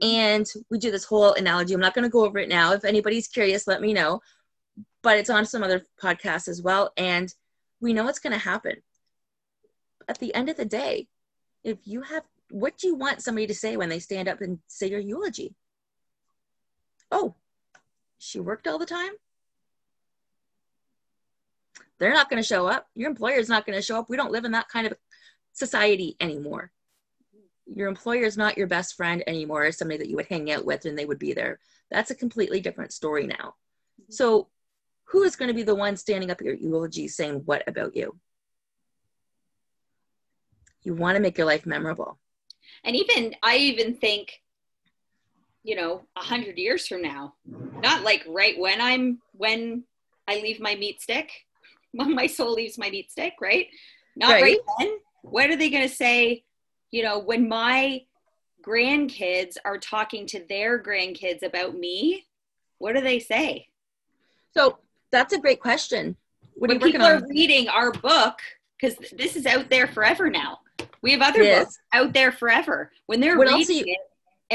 And 0.00 0.46
we 0.70 0.78
do 0.78 0.90
this 0.90 1.04
whole 1.04 1.34
analogy. 1.34 1.74
I'm 1.74 1.80
not 1.80 1.94
going 1.94 2.04
to 2.04 2.08
go 2.08 2.24
over 2.24 2.38
it 2.38 2.48
now. 2.48 2.72
If 2.72 2.84
anybody's 2.84 3.28
curious, 3.28 3.66
let 3.66 3.82
me 3.82 3.92
know. 3.92 4.20
But 5.02 5.18
it's 5.18 5.30
on 5.30 5.44
some 5.44 5.62
other 5.62 5.84
podcasts 6.02 6.48
as 6.48 6.62
well. 6.62 6.92
And 6.96 7.32
we 7.80 7.92
know 7.92 8.08
it's 8.08 8.18
going 8.18 8.32
to 8.32 8.38
happen. 8.38 8.76
At 10.08 10.18
the 10.18 10.34
end 10.34 10.48
of 10.48 10.56
the 10.56 10.64
day, 10.64 11.08
if 11.62 11.78
you 11.84 12.02
have, 12.02 12.22
what 12.50 12.78
do 12.78 12.86
you 12.86 12.94
want 12.94 13.22
somebody 13.22 13.46
to 13.48 13.54
say 13.54 13.76
when 13.76 13.88
they 13.88 13.98
stand 13.98 14.28
up 14.28 14.40
and 14.40 14.60
say 14.66 14.88
your 14.88 15.00
eulogy? 15.00 15.54
Oh, 17.10 17.34
she 18.18 18.40
worked 18.40 18.66
all 18.66 18.78
the 18.78 18.86
time? 18.86 19.12
They're 21.98 22.14
not 22.14 22.30
going 22.30 22.42
to 22.42 22.48
show 22.48 22.66
up. 22.66 22.88
Your 22.94 23.10
employer's 23.10 23.48
not 23.48 23.66
going 23.66 23.78
to 23.78 23.82
show 23.82 23.98
up. 23.98 24.08
We 24.08 24.16
don't 24.16 24.32
live 24.32 24.44
in 24.44 24.52
that 24.52 24.68
kind 24.68 24.86
of 24.86 24.94
society 25.52 26.16
anymore. 26.20 26.72
Your 27.66 27.88
employer 27.88 28.24
is 28.24 28.36
not 28.36 28.58
your 28.58 28.66
best 28.66 28.94
friend 28.96 29.22
anymore 29.26 29.70
somebody 29.72 29.98
that 29.98 30.08
you 30.08 30.16
would 30.16 30.26
hang 30.26 30.50
out 30.50 30.64
with 30.64 30.84
and 30.84 30.98
they 30.98 31.04
would 31.04 31.18
be 31.18 31.32
there. 31.32 31.58
That's 31.90 32.10
a 32.10 32.14
completely 32.14 32.60
different 32.60 32.92
story 32.92 33.26
now. 33.26 33.54
Mm-hmm. 34.00 34.10
So 34.12 34.48
who 35.04 35.22
is 35.22 35.36
going 35.36 35.48
to 35.48 35.54
be 35.54 35.62
the 35.62 35.74
one 35.74 35.96
standing 35.96 36.30
up 36.30 36.40
at 36.40 36.46
your 36.46 36.54
eulogy 36.54 37.08
saying 37.08 37.42
what 37.44 37.62
about 37.66 37.94
you? 37.96 38.18
You 40.82 40.94
want 40.94 41.16
to 41.16 41.22
make 41.22 41.38
your 41.38 41.46
life 41.46 41.66
memorable. 41.66 42.18
And 42.84 42.96
even 42.96 43.34
i 43.42 43.56
even 43.56 43.94
think 43.94 44.40
you 45.62 45.76
know 45.76 46.02
a 46.16 46.20
hundred 46.20 46.58
years 46.58 46.86
from 46.86 47.02
now 47.02 47.34
not 47.82 48.02
like 48.02 48.24
right 48.28 48.58
when 48.58 48.80
i'm 48.80 49.20
when 49.32 49.84
i 50.26 50.36
leave 50.36 50.60
my 50.60 50.74
meat 50.74 51.00
stick 51.00 51.30
when 51.92 52.14
my 52.14 52.26
soul 52.26 52.54
leaves 52.54 52.78
my 52.78 52.90
meat 52.90 53.10
stick 53.10 53.34
right? 53.40 53.68
Not 54.16 54.32
right, 54.32 54.42
Right. 54.42 54.58
then 54.78 54.98
what 55.22 55.48
are 55.50 55.56
they 55.56 55.70
going 55.70 55.88
to 55.88 55.94
say 55.94 56.44
you 56.90 57.02
know 57.02 57.18
when 57.18 57.48
my 57.48 58.02
grandkids 58.64 59.56
are 59.64 59.78
talking 59.78 60.26
to 60.26 60.44
their 60.48 60.80
grandkids 60.82 61.42
about 61.42 61.76
me 61.76 62.26
what 62.78 62.96
do 62.96 63.00
they 63.00 63.20
say? 63.20 63.68
So 64.56 64.78
that's 65.12 65.32
a 65.32 65.38
great 65.38 65.60
question. 65.60 66.16
What 66.54 66.68
are 66.68 66.74
when 66.74 66.80
you 66.80 66.92
people 66.92 67.06
on? 67.06 67.12
are 67.22 67.26
reading 67.28 67.68
our 67.68 67.92
book 67.92 68.40
because 68.76 68.96
this 69.16 69.36
is 69.36 69.46
out 69.46 69.70
there 69.70 69.86
forever 69.86 70.28
now. 70.28 70.58
We 71.00 71.12
have 71.12 71.22
other 71.22 71.42
is. 71.42 71.58
books 71.60 71.78
out 71.92 72.12
there 72.12 72.32
forever. 72.32 72.90
When 73.06 73.20
they're 73.20 73.38
What 73.38 73.48
else 73.48 73.68
reading 73.68 73.84
are 73.84 73.86
you- 73.86 73.92
it 73.92 73.98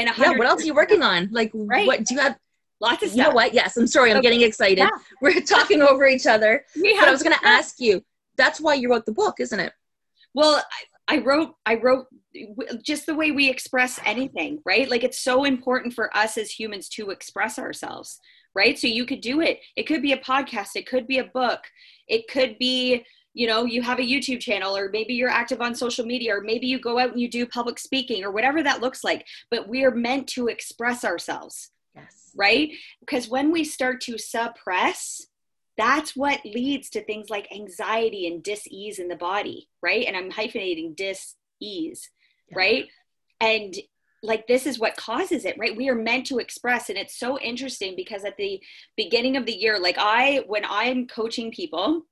in 0.02 0.06
yeah 0.22 0.36
what 0.36 0.46
else 0.46 0.62
are 0.62 0.66
you 0.66 0.74
working 0.74 1.02
on? 1.02 1.30
Like 1.32 1.50
Right. 1.54 1.86
what 1.86 2.04
do 2.04 2.14
you 2.14 2.20
have 2.20 2.38
lots 2.80 3.02
of 3.02 3.12
you 3.14 3.22
know 3.22 3.30
what? 3.30 3.54
Yes 3.54 3.78
i'm 3.78 3.86
sorry 3.86 4.10
i'm 4.10 4.18
Okay. 4.18 4.24
getting 4.28 4.42
excited. 4.42 4.78
Yeah. 4.78 4.90
we're 5.22 5.40
talking 5.40 5.80
over 5.80 6.06
each 6.06 6.26
other. 6.26 6.66
We 6.76 6.94
but 7.00 7.08
i 7.08 7.10
was 7.10 7.22
going 7.22 7.34
to 7.34 7.46
ask 7.46 7.80
you 7.80 8.04
that's 8.36 8.60
why 8.60 8.74
you 8.74 8.90
wrote 8.90 9.06
the 9.06 9.12
book 9.12 9.40
isn't 9.40 9.58
it 9.58 9.72
Well, 10.38 10.62
I, 11.08 11.16
I 11.16 11.18
wrote, 11.18 11.54
I 11.66 11.74
wrote 11.76 12.06
just 12.82 13.06
the 13.06 13.14
way 13.14 13.30
we 13.30 13.48
express 13.48 13.98
anything, 14.04 14.60
right? 14.64 14.88
Like 14.90 15.04
it's 15.04 15.20
so 15.20 15.44
important 15.44 15.94
for 15.94 16.16
us 16.16 16.38
as 16.38 16.50
humans 16.50 16.88
to 16.90 17.10
express 17.10 17.58
ourselves, 17.58 18.20
right? 18.54 18.78
So 18.78 18.86
you 18.86 19.04
could 19.04 19.20
do 19.20 19.40
it. 19.40 19.60
It 19.76 19.84
could 19.84 20.02
be 20.02 20.12
a 20.12 20.18
podcast, 20.18 20.70
it 20.76 20.86
could 20.86 21.06
be 21.06 21.18
a 21.18 21.24
book, 21.24 21.60
it 22.06 22.28
could 22.28 22.56
be, 22.58 23.04
you 23.34 23.46
know, 23.46 23.64
you 23.64 23.82
have 23.82 23.98
a 23.98 24.02
YouTube 24.02 24.40
channel, 24.40 24.76
or 24.76 24.90
maybe 24.92 25.14
you're 25.14 25.28
active 25.28 25.60
on 25.60 25.74
social 25.74 26.04
media, 26.04 26.36
or 26.36 26.40
maybe 26.40 26.66
you 26.66 26.78
go 26.78 26.98
out 26.98 27.10
and 27.10 27.20
you 27.20 27.28
do 27.28 27.46
public 27.46 27.78
speaking, 27.78 28.24
or 28.24 28.30
whatever 28.30 28.62
that 28.62 28.80
looks 28.80 29.04
like. 29.04 29.26
But 29.50 29.68
we 29.68 29.84
are 29.84 29.90
meant 29.90 30.26
to 30.28 30.48
express 30.48 31.04
ourselves 31.04 31.70
yes 31.94 32.18
right? 32.38 32.70
Because 33.00 33.28
when 33.28 33.50
we 33.52 33.64
start 33.64 34.00
to 34.02 34.16
suppress, 34.16 35.26
that's 35.78 36.14
what 36.14 36.44
leads 36.44 36.90
to 36.90 37.02
things 37.02 37.30
like 37.30 37.50
anxiety 37.54 38.26
and 38.26 38.42
dis-ease 38.42 38.98
in 38.98 39.08
the 39.08 39.16
body 39.16 39.68
right 39.82 40.06
and 40.06 40.16
i'm 40.16 40.30
hyphenating 40.30 40.94
dis-ease 40.94 42.10
yeah. 42.50 42.58
right 42.58 42.86
and 43.40 43.76
like 44.22 44.46
this 44.48 44.66
is 44.66 44.78
what 44.78 44.96
causes 44.96 45.44
it 45.44 45.56
right 45.58 45.76
we 45.76 45.88
are 45.88 45.94
meant 45.94 46.26
to 46.26 46.38
express 46.38 46.88
and 46.90 46.98
it's 46.98 47.18
so 47.18 47.38
interesting 47.38 47.94
because 47.96 48.24
at 48.24 48.36
the 48.36 48.60
beginning 48.96 49.36
of 49.36 49.46
the 49.46 49.56
year 49.56 49.78
like 49.78 49.96
i 49.98 50.42
when 50.48 50.64
i'm 50.68 51.06
coaching 51.06 51.50
people 51.50 52.02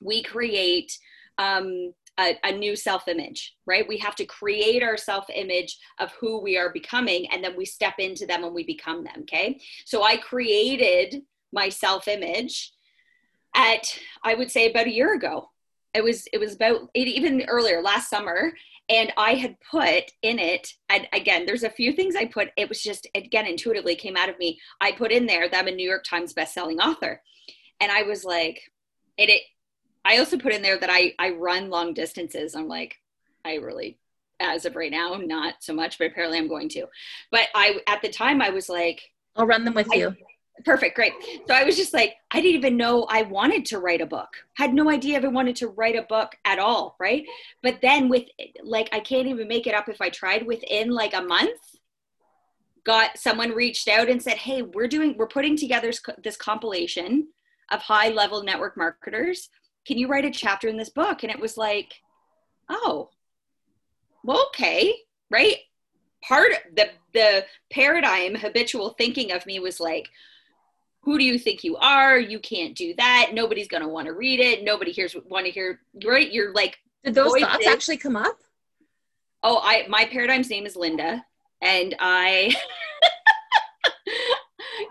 we 0.00 0.22
create 0.22 0.98
um 1.38 1.92
a, 2.20 2.36
a, 2.44 2.52
new 2.52 2.76
self 2.76 3.08
image, 3.08 3.56
right? 3.66 3.88
We 3.88 3.96
have 3.98 4.14
to 4.16 4.26
create 4.26 4.82
our 4.82 4.98
self 4.98 5.24
image 5.34 5.78
of 5.98 6.12
who 6.12 6.40
we 6.40 6.58
are 6.58 6.70
becoming, 6.70 7.26
and 7.32 7.42
then 7.42 7.56
we 7.56 7.64
step 7.64 7.94
into 7.98 8.26
them 8.26 8.44
and 8.44 8.54
we 8.54 8.64
become 8.64 9.02
them. 9.02 9.20
Okay. 9.22 9.58
So 9.86 10.02
I 10.02 10.18
created 10.18 11.22
my 11.52 11.68
self 11.68 12.08
image 12.08 12.72
at, 13.54 13.98
I 14.24 14.34
would 14.34 14.50
say, 14.50 14.70
about 14.70 14.86
a 14.86 14.94
year 14.94 15.14
ago. 15.14 15.50
It 15.94 16.02
was, 16.02 16.26
it 16.32 16.38
was 16.38 16.54
about 16.54 16.88
even 16.94 17.42
earlier 17.48 17.82
last 17.82 18.08
summer 18.08 18.54
and 18.88 19.12
i 19.16 19.34
had 19.34 19.56
put 19.60 20.12
in 20.22 20.38
it 20.38 20.74
and 20.88 21.08
again 21.12 21.46
there's 21.46 21.62
a 21.62 21.70
few 21.70 21.92
things 21.92 22.16
i 22.16 22.24
put 22.24 22.50
it 22.56 22.68
was 22.68 22.82
just 22.82 23.06
again 23.14 23.46
intuitively 23.46 23.94
came 23.94 24.16
out 24.16 24.28
of 24.28 24.38
me. 24.38 24.58
I 24.80 24.92
put 24.92 25.12
in 25.12 25.26
there 25.26 25.48
that 25.48 25.58
i'm 25.58 25.68
a 25.68 25.70
new 25.70 25.88
york 25.88 26.04
times 26.04 26.34
bestselling 26.34 26.78
author. 26.78 27.22
And 27.80 27.90
i 27.90 28.02
was 28.02 28.24
like 28.24 28.60
and 29.18 29.30
it 29.30 29.42
i 30.04 30.18
also 30.18 30.38
put 30.38 30.52
in 30.52 30.62
there 30.62 30.78
that 30.78 30.90
i 30.90 31.14
i 31.18 31.30
run 31.30 31.70
long 31.70 31.94
distances. 31.94 32.54
I'm 32.54 32.68
like 32.68 32.96
i 33.44 33.54
really 33.54 33.98
as 34.40 34.64
of 34.64 34.74
right 34.74 34.90
now 34.90 35.14
not 35.14 35.54
so 35.60 35.72
much 35.72 35.98
but 35.98 36.08
apparently 36.08 36.38
i'm 36.38 36.48
going 36.48 36.68
to. 36.70 36.86
But 37.30 37.48
i 37.54 37.80
at 37.86 38.02
the 38.02 38.08
time 38.08 38.42
i 38.42 38.50
was 38.50 38.68
like 38.68 39.00
i'll 39.36 39.46
run 39.46 39.64
them 39.64 39.74
with 39.74 39.88
I, 39.92 39.96
you 39.96 40.16
perfect 40.64 40.94
great. 40.94 41.12
So 41.46 41.54
i 41.54 41.64
was 41.64 41.76
just 41.76 41.94
like 41.94 42.14
i 42.30 42.40
didn't 42.40 42.56
even 42.56 42.76
know 42.76 43.06
i 43.08 43.22
wanted 43.22 43.64
to 43.66 43.78
write 43.78 44.00
a 44.00 44.06
book. 44.06 44.28
Had 44.54 44.74
no 44.74 44.90
idea 44.90 45.18
if 45.18 45.24
i 45.24 45.28
wanted 45.28 45.56
to 45.56 45.68
write 45.68 45.96
a 45.96 46.02
book 46.02 46.34
at 46.44 46.58
all 46.58 46.96
right? 47.00 47.24
But 47.62 47.80
then 47.82 48.08
with 48.08 48.24
like 48.62 48.88
i 48.92 49.00
can't 49.00 49.28
even 49.28 49.48
make 49.48 49.66
it 49.66 49.74
up 49.74 49.88
if 49.88 50.00
i 50.00 50.08
tried 50.08 50.46
within 50.46 50.90
like 50.90 51.14
a 51.14 51.22
month 51.22 51.60
got 52.84 53.16
someone 53.16 53.52
reached 53.52 53.88
out 53.88 54.08
and 54.08 54.20
said 54.20 54.36
hey 54.36 54.62
we're 54.62 54.88
doing 54.88 55.16
we're 55.16 55.26
putting 55.26 55.56
together 55.56 55.92
this 56.22 56.36
compilation 56.36 57.28
of 57.70 57.80
high 57.80 58.08
level 58.08 58.42
network 58.42 58.76
marketers. 58.76 59.48
Can 59.86 59.98
you 59.98 60.06
write 60.06 60.24
a 60.24 60.30
chapter 60.30 60.68
in 60.68 60.76
this 60.76 60.90
book? 60.90 61.22
And 61.22 61.32
it 61.32 61.40
was 61.40 61.56
like 61.56 61.94
oh 62.68 63.10
well 64.22 64.46
okay 64.48 64.94
right? 65.30 65.56
Part 66.22 66.52
the 66.76 66.90
the 67.14 67.44
paradigm 67.72 68.34
habitual 68.34 68.90
thinking 68.90 69.32
of 69.32 69.44
me 69.46 69.58
was 69.58 69.80
like 69.80 70.08
who 71.02 71.18
do 71.18 71.24
you 71.24 71.38
think 71.38 71.64
you 71.64 71.76
are? 71.76 72.18
You 72.18 72.38
can't 72.38 72.76
do 72.76 72.94
that. 72.94 73.30
Nobody's 73.32 73.68
going 73.68 73.82
to 73.82 73.88
want 73.88 74.06
to 74.06 74.12
read 74.12 74.40
it. 74.40 74.62
Nobody 74.62 74.92
hears 74.92 75.16
want 75.28 75.46
to 75.46 75.52
hear. 75.52 75.80
Right? 76.04 76.30
You're 76.32 76.52
like. 76.52 76.78
Did 77.04 77.14
those 77.14 77.32
voices. 77.32 77.48
thoughts 77.48 77.66
actually 77.66 77.96
come 77.96 78.16
up? 78.16 78.38
Oh, 79.42 79.60
I 79.62 79.86
my 79.88 80.04
paradigm's 80.04 80.48
name 80.48 80.66
is 80.66 80.76
Linda, 80.76 81.24
and 81.60 81.96
I. 81.98 82.54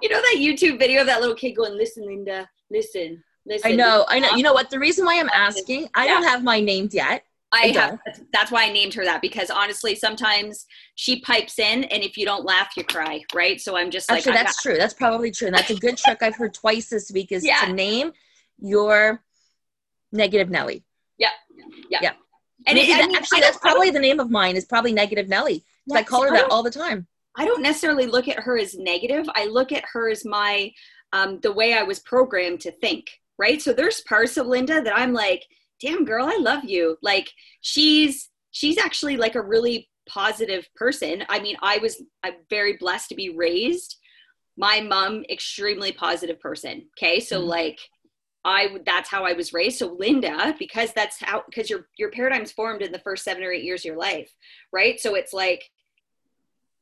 you 0.01 0.09
know 0.09 0.21
that 0.21 0.35
YouTube 0.37 0.77
video 0.77 1.01
of 1.01 1.07
that 1.07 1.21
little 1.21 1.35
kid 1.35 1.53
going, 1.53 1.77
"Listen, 1.77 2.05
Linda, 2.05 2.49
listen, 2.69 3.23
listen." 3.45 3.71
I 3.71 3.75
know, 3.75 4.05
I 4.09 4.19
know. 4.19 4.35
You 4.35 4.43
know 4.43 4.51
what? 4.51 4.69
The 4.69 4.79
reason 4.79 5.05
why 5.05 5.17
I'm 5.21 5.29
asking, 5.33 5.87
I 5.95 6.05
don't 6.05 6.23
have 6.23 6.43
my 6.43 6.59
named 6.59 6.93
yet. 6.93 7.23
I, 7.53 7.67
have. 7.67 7.99
That's 8.31 8.51
why 8.51 8.65
I 8.65 8.71
named 8.71 8.93
her 8.93 9.03
that 9.03 9.21
because 9.21 9.49
honestly, 9.49 9.95
sometimes 9.95 10.65
she 10.95 11.19
pipes 11.21 11.59
in, 11.59 11.83
and 11.85 12.03
if 12.03 12.17
you 12.17 12.25
don't 12.25 12.45
laugh, 12.45 12.69
you 12.77 12.83
cry, 12.83 13.23
right? 13.33 13.59
So 13.59 13.75
I'm 13.75 13.91
just 13.91 14.09
actually 14.09 14.33
like, 14.33 14.45
that's 14.45 14.61
true. 14.61 14.77
That's 14.77 14.93
probably 14.93 15.31
true, 15.31 15.47
and 15.47 15.55
that's 15.55 15.69
a 15.69 15.75
good 15.75 15.97
trick 15.97 16.19
I've 16.21 16.35
heard 16.35 16.53
twice 16.53 16.89
this 16.89 17.11
week 17.11 17.31
is 17.31 17.45
yeah. 17.45 17.65
to 17.65 17.73
name 17.73 18.13
your 18.59 19.21
negative 20.11 20.49
Nelly. 20.49 20.83
Yeah, 21.17 21.29
yeah, 21.89 21.99
yeah. 22.01 22.13
And 22.67 22.77
it, 22.77 22.89
I 22.89 23.05
mean, 23.07 23.15
actually, 23.15 23.41
that's 23.41 23.57
probably 23.57 23.89
the 23.89 23.99
name 23.99 24.19
of 24.19 24.29
mine. 24.29 24.55
Is 24.55 24.65
probably 24.65 24.93
negative 24.93 25.27
Nelly. 25.27 25.65
Yeah, 25.87 25.97
I 25.97 26.03
call 26.03 26.23
her 26.23 26.31
that 26.31 26.49
all 26.51 26.63
the 26.63 26.71
time. 26.71 27.07
I 27.37 27.45
don't 27.45 27.61
necessarily 27.61 28.05
look 28.05 28.27
at 28.27 28.39
her 28.39 28.57
as 28.57 28.77
negative. 28.77 29.25
I 29.35 29.45
look 29.45 29.71
at 29.71 29.83
her 29.91 30.09
as 30.09 30.23
my 30.25 30.71
um, 31.11 31.39
the 31.41 31.51
way 31.51 31.73
I 31.73 31.83
was 31.83 31.99
programmed 31.99 32.61
to 32.61 32.71
think. 32.71 33.07
Right. 33.37 33.61
So 33.61 33.73
there's 33.73 34.01
parts 34.01 34.37
of 34.37 34.45
Linda 34.45 34.81
that 34.81 34.95
I'm 34.95 35.13
like 35.13 35.45
damn 35.81 36.05
girl 36.05 36.25
i 36.25 36.37
love 36.39 36.63
you. 36.63 36.97
Like 37.01 37.31
she's 37.61 38.29
she's 38.51 38.77
actually 38.77 39.17
like 39.17 39.35
a 39.35 39.41
really 39.41 39.89
positive 40.07 40.67
person. 40.75 41.23
I 41.29 41.39
mean 41.39 41.57
i 41.61 41.77
was 41.79 42.01
i'm 42.23 42.35
very 42.49 42.77
blessed 42.77 43.09
to 43.09 43.15
be 43.15 43.29
raised 43.35 43.97
my 44.57 44.81
mom 44.81 45.23
extremely 45.29 45.91
positive 45.91 46.39
person 46.39 46.87
okay? 46.97 47.19
So 47.19 47.39
mm-hmm. 47.39 47.49
like 47.49 47.79
i 48.43 48.77
that's 48.85 49.09
how 49.09 49.25
i 49.25 49.33
was 49.33 49.53
raised. 49.53 49.77
So 49.79 49.87
linda 49.87 50.55
because 50.59 50.93
that's 50.93 51.21
how 51.21 51.43
because 51.47 51.69
your 51.69 51.87
your 51.97 52.11
paradigm's 52.11 52.51
formed 52.51 52.81
in 52.81 52.91
the 52.91 52.99
first 52.99 53.23
seven 53.23 53.43
or 53.43 53.51
eight 53.51 53.63
years 53.63 53.81
of 53.81 53.85
your 53.85 53.97
life 53.97 54.31
right? 54.71 54.99
So 54.99 55.15
it's 55.15 55.33
like 55.33 55.69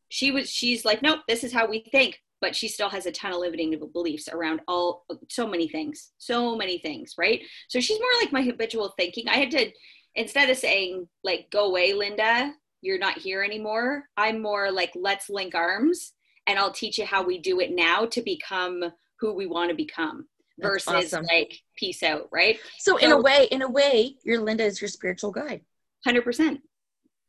she 0.09 0.31
was 0.31 0.49
she's 0.49 0.83
like 0.83 1.01
nope 1.03 1.19
this 1.27 1.43
is 1.43 1.53
how 1.53 1.67
we 1.67 1.85
think 1.91 2.19
but 2.41 2.55
she 2.55 2.67
still 2.67 2.89
has 2.89 3.05
a 3.05 3.11
ton 3.11 3.33
of 3.33 3.39
limiting 3.39 3.77
beliefs 3.93 4.29
around 4.31 4.61
all 4.67 5.05
so 5.29 5.47
many 5.47 5.67
things 5.67 6.11
so 6.17 6.55
many 6.55 6.77
things 6.79 7.15
right? 7.17 7.41
So 7.67 7.79
she's 7.79 7.99
more 7.99 8.21
like 8.21 8.31
my 8.31 8.41
habitual 8.41 8.93
thinking. 8.97 9.27
I 9.27 9.37
had 9.37 9.51
to 9.51 9.71
instead 10.15 10.49
of 10.49 10.57
saying 10.57 11.07
like 11.23 11.47
go 11.51 11.65
away 11.65 11.93
linda 11.93 12.51
you're 12.81 12.97
not 12.97 13.17
here 13.17 13.43
anymore 13.43 14.05
i'm 14.17 14.41
more 14.41 14.71
like 14.71 14.91
let's 14.95 15.29
link 15.29 15.53
arms 15.53 16.13
and 16.47 16.57
i'll 16.57 16.71
teach 16.71 16.97
you 16.97 17.05
how 17.05 17.23
we 17.23 17.37
do 17.37 17.59
it 17.59 17.71
now 17.71 18.05
to 18.05 18.19
become 18.23 18.83
who 19.19 19.33
we 19.33 19.45
want 19.45 19.69
to 19.69 19.75
become 19.75 20.27
That's 20.57 20.85
versus 20.85 21.13
awesome. 21.13 21.25
like 21.25 21.59
peace 21.75 22.03
out 22.03 22.27
right? 22.31 22.59
So, 22.79 22.97
so 22.97 22.97
in 22.97 23.11
a 23.11 23.21
way 23.21 23.47
in 23.51 23.61
a 23.61 23.69
way 23.69 24.15
your 24.23 24.41
linda 24.41 24.63
is 24.63 24.81
your 24.81 24.87
spiritual 24.87 25.31
guide. 25.31 25.61
100% 26.07 26.59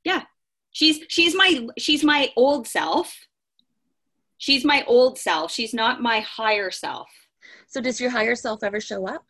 yeah. 0.04 0.22
She's 0.72 1.00
she's 1.08 1.34
my 1.34 1.66
she's 1.78 2.04
my 2.04 2.30
old 2.36 2.66
self 2.66 3.12
she's 4.40 4.64
my 4.64 4.85
old 4.88 5.18
self. 5.18 5.53
She's 5.53 5.72
not 5.72 6.03
my 6.03 6.20
higher 6.20 6.72
self. 6.72 7.09
So 7.68 7.81
does 7.81 8.00
your 8.00 8.11
higher 8.11 8.35
self 8.35 8.64
ever 8.64 8.81
show 8.81 9.07
up? 9.07 9.24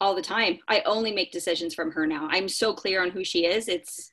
All 0.00 0.14
the 0.14 0.22
time. 0.22 0.58
I 0.68 0.82
only 0.84 1.12
make 1.12 1.32
decisions 1.32 1.72
from 1.72 1.92
her 1.92 2.06
now. 2.06 2.28
I'm 2.30 2.48
so 2.48 2.74
clear 2.74 3.00
on 3.02 3.10
who 3.10 3.24
she 3.24 3.46
is. 3.46 3.68
It's 3.68 4.12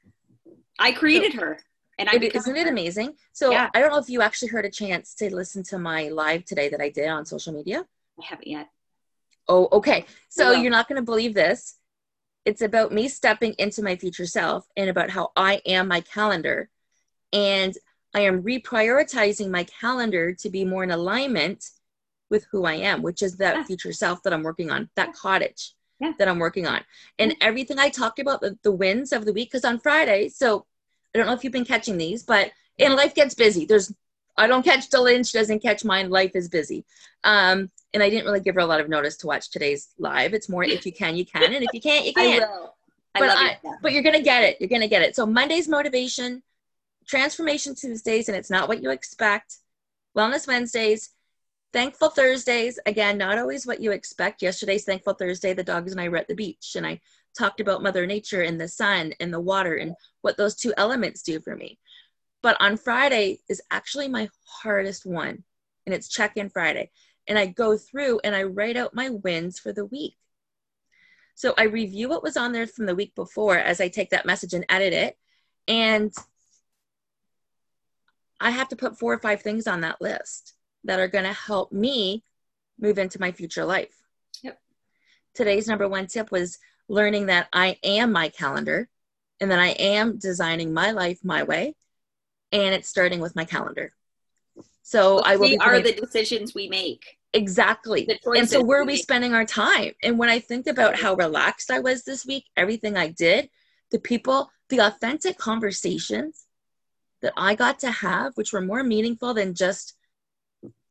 I 0.80 0.94
created 0.94 1.34
so, 1.34 1.40
her. 1.40 1.60
And 2.00 2.08
I 2.08 2.14
isn't 2.14 2.56
it 2.56 2.68
amazing? 2.68 3.16
So 3.34 3.52
yeah. 3.52 3.70
I 3.74 3.82
don't 3.82 3.92
know 3.92 3.98
if 3.98 4.10
you 4.10 4.22
actually 4.22 4.50
heard 4.50 4.66
a 4.66 4.70
chance 4.70 5.14
to 5.16 5.34
listen 5.36 5.64
to 5.64 5.78
my 5.78 6.08
live 6.10 6.46
today 6.46 6.70
that 6.70 6.82
I 6.82 6.90
did 6.90 7.10
on 7.10 7.26
social 7.26 7.52
media. 7.52 7.86
I 8.20 8.26
haven't 8.26 8.48
yet. 8.48 8.70
Oh, 9.48 9.68
okay. 9.72 10.06
So 10.30 10.52
you're 10.52 10.72
not 10.72 10.88
going 10.88 10.98
to 10.98 11.06
believe 11.06 11.34
this. 11.34 11.78
It's 12.46 12.62
about 12.62 12.92
me 12.92 13.08
stepping 13.08 13.54
into 13.58 13.84
my 13.84 13.96
future 13.96 14.26
self 14.26 14.68
and 14.78 14.90
about 14.90 15.10
how 15.10 15.32
I 15.36 15.62
am 15.66 15.88
my 15.88 16.02
calendar. 16.02 16.70
And 17.34 17.76
I 18.14 18.22
am 18.22 18.44
reprioritizing 18.44 19.50
my 19.50 19.64
calendar 19.64 20.34
to 20.34 20.50
be 20.50 20.66
more 20.66 20.84
in 20.84 20.92
alignment 20.92 21.70
with 22.30 22.46
who 22.52 22.66
I 22.66 22.76
am, 22.76 23.02
which 23.02 23.22
is 23.22 23.38
that 23.38 23.56
yeah. 23.56 23.64
future 23.64 23.94
self 23.94 24.24
that 24.24 24.34
I'm 24.34 24.44
working 24.44 24.72
on, 24.72 24.90
that 24.96 25.14
cottage 25.14 25.74
yeah. 26.00 26.14
that 26.18 26.28
I'm 26.28 26.40
working 26.40 26.68
on. 26.68 26.82
And 27.20 27.36
everything 27.42 27.80
I 27.80 27.90
talked 27.90 28.20
about, 28.20 28.42
the, 28.42 28.58
the 28.64 28.72
wins 28.72 29.14
of 29.14 29.26
the 29.26 29.34
week, 29.34 29.52
because 29.52 29.66
on 29.66 29.80
Friday, 29.80 30.30
so 30.30 30.66
I 31.14 31.18
don't 31.18 31.28
know 31.28 31.34
if 31.34 31.44
you've 31.44 31.54
been 31.54 31.66
catching 31.66 31.98
these, 31.98 32.24
but 32.24 32.52
and 32.80 32.96
life 32.96 33.14
gets 33.14 33.36
busy. 33.36 33.66
There's 33.66 33.94
I 34.38 34.48
don't 34.48 34.64
catch 34.64 34.90
the 34.90 35.02
Lynch, 35.02 35.34
doesn't 35.34 35.60
catch 35.60 35.84
mine. 35.84 36.10
Life 36.10 36.32
is 36.36 36.48
busy. 36.48 36.86
Um, 37.24 37.70
and 37.94 38.02
I 38.02 38.10
didn't 38.10 38.26
really 38.26 38.40
give 38.40 38.56
her 38.56 38.62
a 38.62 38.66
lot 38.66 38.80
of 38.80 38.90
notice 38.90 39.18
to 39.18 39.28
watch 39.28 39.52
today's 39.52 39.90
live. 40.00 40.34
It's 40.34 40.50
more 40.50 40.64
if 40.64 40.86
you 40.86 40.94
can, 40.94 41.16
you 41.16 41.26
can, 41.26 41.54
and 41.54 41.64
if 41.64 41.70
you 41.74 41.82
can't, 41.82 42.06
you 42.06 42.14
can't. 42.16 42.44
I 42.44 42.48
will. 42.48 42.76
I 43.14 43.20
but 43.20 43.30
I, 43.30 43.58
but 43.82 43.92
you're 43.92 44.04
gonna 44.04 44.22
get 44.22 44.44
it. 44.44 44.58
You're 44.60 44.70
gonna 44.70 44.88
get 44.88 45.02
it. 45.02 45.16
So 45.16 45.26
Monday's 45.26 45.68
motivation, 45.68 46.42
Transformation 47.08 47.76
Tuesdays, 47.76 48.28
and 48.28 48.38
it's 48.38 48.50
not 48.50 48.68
what 48.68 48.82
you 48.82 48.92
expect. 48.92 49.58
Wellness 50.18 50.48
Wednesdays, 50.48 51.10
Thankful 51.74 52.10
Thursdays, 52.10 52.80
again, 52.86 53.18
not 53.18 53.38
always 53.38 53.66
what 53.66 53.80
you 53.80 53.92
expect. 53.92 54.42
Yesterday's 54.42 54.84
Thankful 54.84 55.14
Thursday, 55.14 55.54
the 55.54 55.64
dogs 55.64 55.92
and 55.92 56.02
I 56.02 56.10
were 56.10 56.18
at 56.18 56.28
the 56.28 56.36
beach, 56.36 56.74
and 56.76 56.86
I 56.86 57.00
talked 57.38 57.62
about 57.62 57.84
Mother 57.84 58.06
Nature 58.06 58.42
and 58.42 58.60
the 58.60 58.68
sun 58.68 59.14
and 59.20 59.34
the 59.34 59.40
water 59.40 59.76
and 59.76 59.96
what 60.22 60.38
those 60.38 60.56
two 60.56 60.74
elements 60.78 61.22
do 61.22 61.40
for 61.40 61.56
me. 61.56 61.80
But 62.42 62.58
on 62.60 62.78
Friday 62.78 63.40
is 63.50 63.62
actually 63.72 64.08
my 64.08 64.30
hardest 64.46 65.06
one, 65.06 65.44
and 65.86 65.96
it's 65.96 66.10
check 66.10 66.38
in 66.38 66.50
Friday. 66.50 66.92
And 67.28 67.38
I 67.38 67.46
go 67.46 67.78
through 67.78 68.20
and 68.24 68.36
I 68.36 68.44
write 68.44 68.78
out 68.78 68.96
my 68.96 69.10
wins 69.10 69.60
for 69.60 69.72
the 69.72 69.86
week. 69.86 70.16
So 71.36 71.54
I 71.58 71.64
review 71.64 72.10
what 72.10 72.24
was 72.24 72.36
on 72.36 72.52
there 72.52 72.68
from 72.68 72.86
the 72.86 72.96
week 72.96 73.16
before 73.16 73.58
as 73.58 73.80
I 73.80 73.88
take 73.88 74.10
that 74.10 74.26
message 74.26 74.54
and 74.54 74.66
edit 74.70 74.94
it. 74.94 75.18
And 75.68 76.14
I 78.42 78.50
have 78.50 78.70
to 78.70 78.76
put 78.76 78.98
four 78.98 79.14
or 79.14 79.20
five 79.20 79.42
things 79.42 79.68
on 79.68 79.82
that 79.82 80.02
list 80.02 80.54
that 80.84 81.00
are 81.00 81.08
going 81.08 81.26
to 81.26 81.34
help 81.34 81.72
me 81.72 82.24
move 82.80 82.98
into 82.98 83.20
my 83.20 83.32
future 83.32 83.64
life. 83.64 83.94
Yep. 84.42 84.60
Today's 85.36 85.68
number 85.68 85.88
one 85.88 86.08
tip 86.08 86.32
was 86.32 86.58
learning 86.90 87.28
that 87.28 87.48
I 87.54 87.78
am 87.84 88.12
my 88.12 88.30
calendar 88.30 88.90
and 89.40 89.52
that 89.52 89.60
I 89.60 89.70
am 89.70 90.18
designing 90.18 90.74
my 90.74 90.92
life 90.92 91.20
my 91.24 91.44
way. 91.44 91.76
And 92.52 92.74
it's 92.74 92.90
starting 92.90 93.20
with 93.20 93.36
my 93.36 93.46
calendar. 93.46 93.94
So 94.82 95.20
I 95.20 95.36
will. 95.36 95.50
We 95.50 95.58
are 95.58 95.80
the 95.80 95.94
decisions 95.94 96.54
we 96.54 96.68
make. 96.68 97.18
Exactly. 97.34 98.10
And 98.26 98.50
so 98.50 98.62
where 98.62 98.82
are 98.82 98.86
we 98.86 98.98
spending 98.98 99.34
our 99.34 99.46
time? 99.46 99.94
And 100.04 100.18
when 100.18 100.30
I 100.30 100.40
think 100.40 100.68
about 100.68 101.00
how 101.00 101.14
relaxed 101.14 101.72
I 101.72 101.80
was 101.80 102.04
this 102.04 102.26
week, 102.26 102.46
everything 102.58 102.98
I 102.98 103.08
did, 103.08 103.50
the 103.92 104.00
people, 104.00 104.52
the 104.68 104.80
authentic 104.80 105.38
conversations 105.38 106.46
that 107.22 107.34
I 107.38 107.56
got 107.56 107.80
to 107.80 107.92
have, 107.92 108.36
which 108.36 108.54
were 108.54 108.62
more 108.62 108.84
meaningful 108.84 109.34
than 109.34 109.54
just 109.54 109.96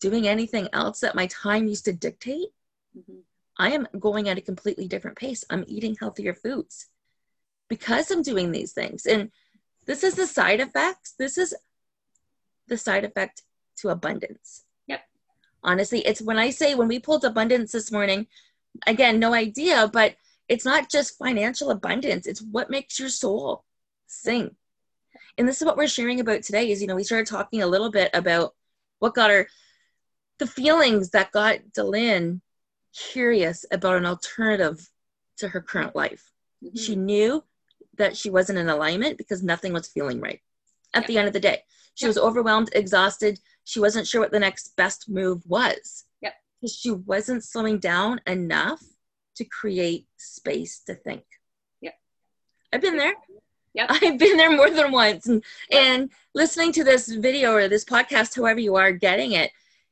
doing 0.01 0.27
anything 0.27 0.69
else 0.73 1.01
that 1.01 1.15
my 1.15 1.27
time 1.27 1.67
used 1.67 1.85
to 1.85 1.93
dictate, 1.93 2.49
mm-hmm. 2.97 3.21
I 3.59 3.73
am 3.73 3.87
going 3.99 4.29
at 4.29 4.39
a 4.39 4.43
completely 4.43 4.89
different 4.89 5.19
pace. 5.19 5.45
I'm 5.51 5.65
eating 5.69 5.97
healthier 5.99 6.35
foods 6.35 6.87
because 7.69 8.11
I'm 8.11 8.23
doing 8.23 8.53
these 8.53 8.73
things. 8.73 9.07
And 9.07 9.31
this 9.87 10.03
is 10.03 10.15
the 10.15 10.27
side 10.27 10.61
effects. 10.61 11.15
This 11.19 11.37
is 11.37 11.55
the 12.69 12.79
side 12.79 13.05
effect 13.05 13.43
to 13.79 13.91
abundance. 13.91 14.65
Yep. 14.87 15.03
Honestly, 15.63 16.01
it's 16.01 16.23
when 16.23 16.39
I 16.39 16.51
say 16.51 16.75
when 16.75 16.89
we 16.89 16.99
pulled 16.99 17.25
abundance 17.25 17.73
this 17.73 17.93
morning, 17.93 18.27
again, 18.87 19.19
no 19.19 19.35
idea, 19.35 19.91
but 19.93 20.17
it's 20.49 20.65
not 20.65 20.91
just 20.91 21.19
financial 21.19 21.71
abundance, 21.71 22.27
it's 22.27 22.43
what 22.43 22.71
makes 22.71 22.99
your 22.99 23.09
soul 23.09 23.65
sing. 24.07 24.57
And 25.41 25.49
this 25.49 25.63
is 25.63 25.65
what 25.65 25.79
we're 25.79 25.89
sharing 25.89 26.21
about 26.21 26.43
today 26.43 26.71
is, 26.71 26.83
you 26.83 26.87
know, 26.87 26.95
we 26.95 27.03
started 27.03 27.27
talking 27.27 27.63
a 27.63 27.67
little 27.67 27.91
bit 27.91 28.11
about 28.13 28.55
what 28.99 29.15
got 29.15 29.31
her, 29.31 29.49
the 30.39 30.47
feelings 30.47 31.13
that 31.13 31.33
got 31.33 31.61
Delin 31.75 32.43
curious 32.95 33.65
about 33.73 33.97
an 33.97 34.05
alternative 34.05 34.87
to 35.39 35.49
her 35.49 35.63
current 35.63 35.97
life. 35.97 36.31
Mm-hmm. 36.63 36.77
She 36.77 36.95
knew 36.95 37.43
that 37.97 38.19
she 38.19 38.29
wasn't 38.29 38.59
in 38.59 38.69
alignment 38.69 39.17
because 39.17 39.43
nothing 39.43 39.73
was 39.73 39.89
feeling 39.89 40.21
right 40.21 40.43
at 40.93 41.07
the 41.07 41.17
end 41.17 41.27
of 41.27 41.33
the 41.33 41.41
day. 41.41 41.63
She 41.95 42.07
was 42.07 42.19
overwhelmed, 42.19 42.69
exhausted. 42.75 43.41
She 43.65 43.81
wasn't 43.81 44.07
sure 44.07 44.21
what 44.21 44.33
the 44.33 44.41
next 44.41 44.77
best 44.77 45.09
move 45.09 45.41
was. 45.47 46.05
Yep. 46.21 46.35
Because 46.61 46.77
she 46.77 46.91
wasn't 46.91 47.45
slowing 47.45 47.79
down 47.79 48.21
enough 48.27 48.83
to 49.37 49.47
create 49.47 50.07
space 50.19 50.83
to 50.87 50.95
think. 50.95 51.25
Yep. 51.81 51.95
I've 52.75 52.83
been 52.83 52.99
there. 52.99 53.15
Yep. 53.75 53.87
I've 54.03 54.19
been 54.19 54.37
there 54.37 54.55
more 54.55 54.71
than 54.71 54.93
once. 54.93 55.27
And, 55.27 55.43
yep. 55.71 55.83
and 55.83 56.11
listening 56.35 56.73
to 56.73 56.85
this 56.85 57.09
video 57.09 57.53
or 57.53 57.69
this 57.69 57.85
podcast, 57.85 58.37
however 58.37 58.61
you 58.61 58.77
are 58.77 58.93
getting 58.93 59.33
it, 59.33 59.51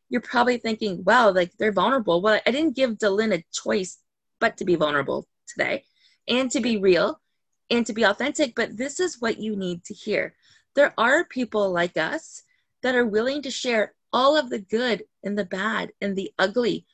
you're 0.09 0.21
probably 0.21 0.59
thinking, 0.59 1.05
wow, 1.05 1.31
like 1.31 1.53
they're 1.59 1.73
vulnerable. 1.73 2.21
Well, 2.21 2.41
I 2.47 2.51
didn't 2.51 2.77
give 2.77 2.99
Delin 2.99 3.35
a 3.35 3.45
choice 3.53 3.99
but 4.41 4.57
to 4.57 4.65
be 4.65 4.75
vulnerable 4.75 5.27
today 5.47 5.85
and 6.27 6.51
to 6.51 6.61
be 6.61 6.77
real 6.79 7.21
and 7.71 7.85
to 7.87 7.93
be 7.93 8.05
authentic. 8.05 8.55
But 8.55 8.77
this 8.77 9.01
is 9.01 9.21
what 9.21 9.39
you 9.39 9.57
need 9.57 9.85
to 9.85 9.95
hear. 9.95 10.35
There 10.75 10.95
are 10.97 11.25
people 11.25 11.71
like 11.71 11.97
us 11.97 12.43
that 12.83 12.95
are 12.95 13.07
willing 13.07 13.43
to 13.43 13.51
share 13.51 13.95
all 14.13 14.37
of 14.37 14.49
the 14.49 14.61
good 14.61 15.05
and 15.23 15.39
the 15.39 15.45
bad 15.45 15.93
and 16.01 16.17
the 16.17 16.33
ugly 16.39 16.87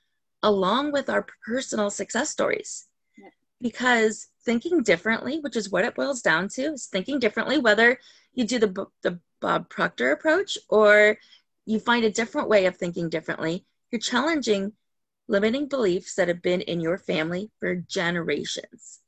along 0.42 0.92
with 0.92 1.09
our 1.09 1.27
personal 1.47 1.90
success 1.90 2.31
stories. 2.31 2.87
Because 3.64 4.29
thinking 4.44 4.83
differently, 4.83 5.40
which 5.40 5.57
is 5.57 5.70
what 5.70 5.87
it 5.87 5.94
boils 5.94 6.20
down 6.20 6.48
to, 6.50 6.74
is 6.74 6.87
thinking 6.87 7.18
differently, 7.18 7.59
whether 7.59 7.98
you 8.35 8.44
do 8.44 8.59
the, 8.59 8.87
the 9.03 9.18
Bob 9.40 9.70
Proctor 9.70 10.12
approach 10.12 10.59
or 10.68 11.16
you 11.64 11.81
find 11.81 12.05
a 12.05 12.11
different 12.11 12.50
way 12.50 12.66
of 12.66 12.77
thinking 12.77 13.09
differently, 13.09 13.64
you're 13.90 13.98
challenging 13.98 14.74
limiting 15.29 15.66
beliefs 15.66 16.14
that 16.16 16.29
have 16.29 16.42
been 16.42 16.61
in 16.61 16.79
your 16.79 16.98
family 16.98 17.50
for 17.59 17.77
generations. 17.77 19.00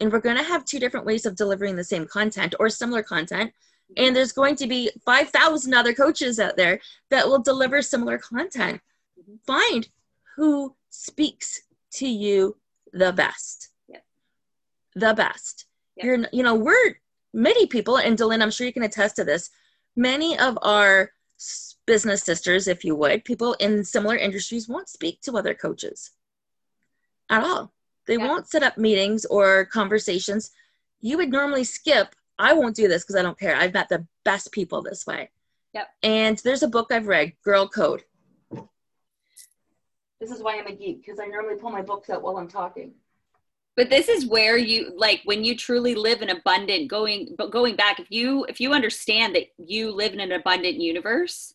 And 0.00 0.10
we're 0.10 0.20
going 0.20 0.38
to 0.38 0.42
have 0.42 0.64
two 0.64 0.78
different 0.78 1.04
ways 1.04 1.26
of 1.26 1.36
delivering 1.36 1.76
the 1.76 1.84
same 1.84 2.06
content 2.06 2.54
or 2.58 2.70
similar 2.70 3.02
content. 3.02 3.52
And 3.98 4.16
there's 4.16 4.32
going 4.32 4.56
to 4.56 4.66
be 4.66 4.90
5,000 5.04 5.74
other 5.74 5.92
coaches 5.92 6.40
out 6.40 6.56
there 6.56 6.80
that 7.10 7.28
will 7.28 7.42
deliver 7.42 7.82
similar 7.82 8.16
content. 8.16 8.80
Mm-hmm. 9.20 9.34
Find 9.46 9.86
who 10.36 10.74
speaks 10.88 11.60
to 11.96 12.08
you 12.08 12.56
the 12.94 13.12
best. 13.12 13.71
The 14.94 15.14
best. 15.14 15.66
You're, 15.96 16.26
you 16.32 16.42
know, 16.42 16.54
we're 16.54 16.96
many 17.32 17.66
people, 17.66 17.96
and 17.96 18.18
Delin, 18.18 18.42
I'm 18.42 18.50
sure 18.50 18.66
you 18.66 18.72
can 18.72 18.82
attest 18.82 19.16
to 19.16 19.24
this. 19.24 19.50
Many 19.96 20.38
of 20.38 20.58
our 20.62 21.12
business 21.86 22.22
sisters, 22.22 22.68
if 22.68 22.84
you 22.84 22.94
would, 22.94 23.24
people 23.24 23.54
in 23.54 23.84
similar 23.84 24.16
industries 24.16 24.68
won't 24.68 24.88
speak 24.88 25.20
to 25.22 25.36
other 25.36 25.54
coaches 25.54 26.12
at 27.30 27.42
all. 27.42 27.72
They 28.06 28.16
yeah. 28.16 28.26
won't 28.26 28.48
set 28.48 28.62
up 28.62 28.78
meetings 28.78 29.24
or 29.26 29.66
conversations. 29.66 30.50
You 31.00 31.16
would 31.18 31.30
normally 31.30 31.64
skip. 31.64 32.14
I 32.38 32.52
won't 32.52 32.76
do 32.76 32.88
this 32.88 33.02
because 33.02 33.16
I 33.16 33.22
don't 33.22 33.38
care. 33.38 33.56
I've 33.56 33.74
met 33.74 33.88
the 33.88 34.06
best 34.24 34.52
people 34.52 34.82
this 34.82 35.06
way. 35.06 35.30
Yep. 35.74 35.88
And 36.02 36.38
there's 36.38 36.62
a 36.62 36.68
book 36.68 36.88
I've 36.90 37.06
read, 37.06 37.32
Girl 37.44 37.68
Code. 37.68 38.02
This 40.20 40.30
is 40.30 40.42
why 40.42 40.58
I'm 40.58 40.66
a 40.66 40.74
geek 40.74 41.04
because 41.04 41.18
I 41.18 41.26
normally 41.26 41.56
pull 41.56 41.70
my 41.70 41.82
books 41.82 42.10
out 42.10 42.22
while 42.22 42.36
I'm 42.36 42.48
talking. 42.48 42.92
But 43.76 43.88
this 43.88 44.08
is 44.08 44.26
where 44.26 44.58
you 44.58 44.92
like 44.96 45.22
when 45.24 45.44
you 45.44 45.56
truly 45.56 45.94
live 45.94 46.20
in 46.20 46.28
abundant 46.28 46.88
going 46.88 47.34
but 47.38 47.50
going 47.50 47.74
back 47.74 48.00
if 48.00 48.10
you 48.10 48.44
if 48.48 48.60
you 48.60 48.72
understand 48.72 49.34
that 49.34 49.44
you 49.56 49.90
live 49.90 50.12
in 50.12 50.20
an 50.20 50.32
abundant 50.32 50.78
universe 50.78 51.54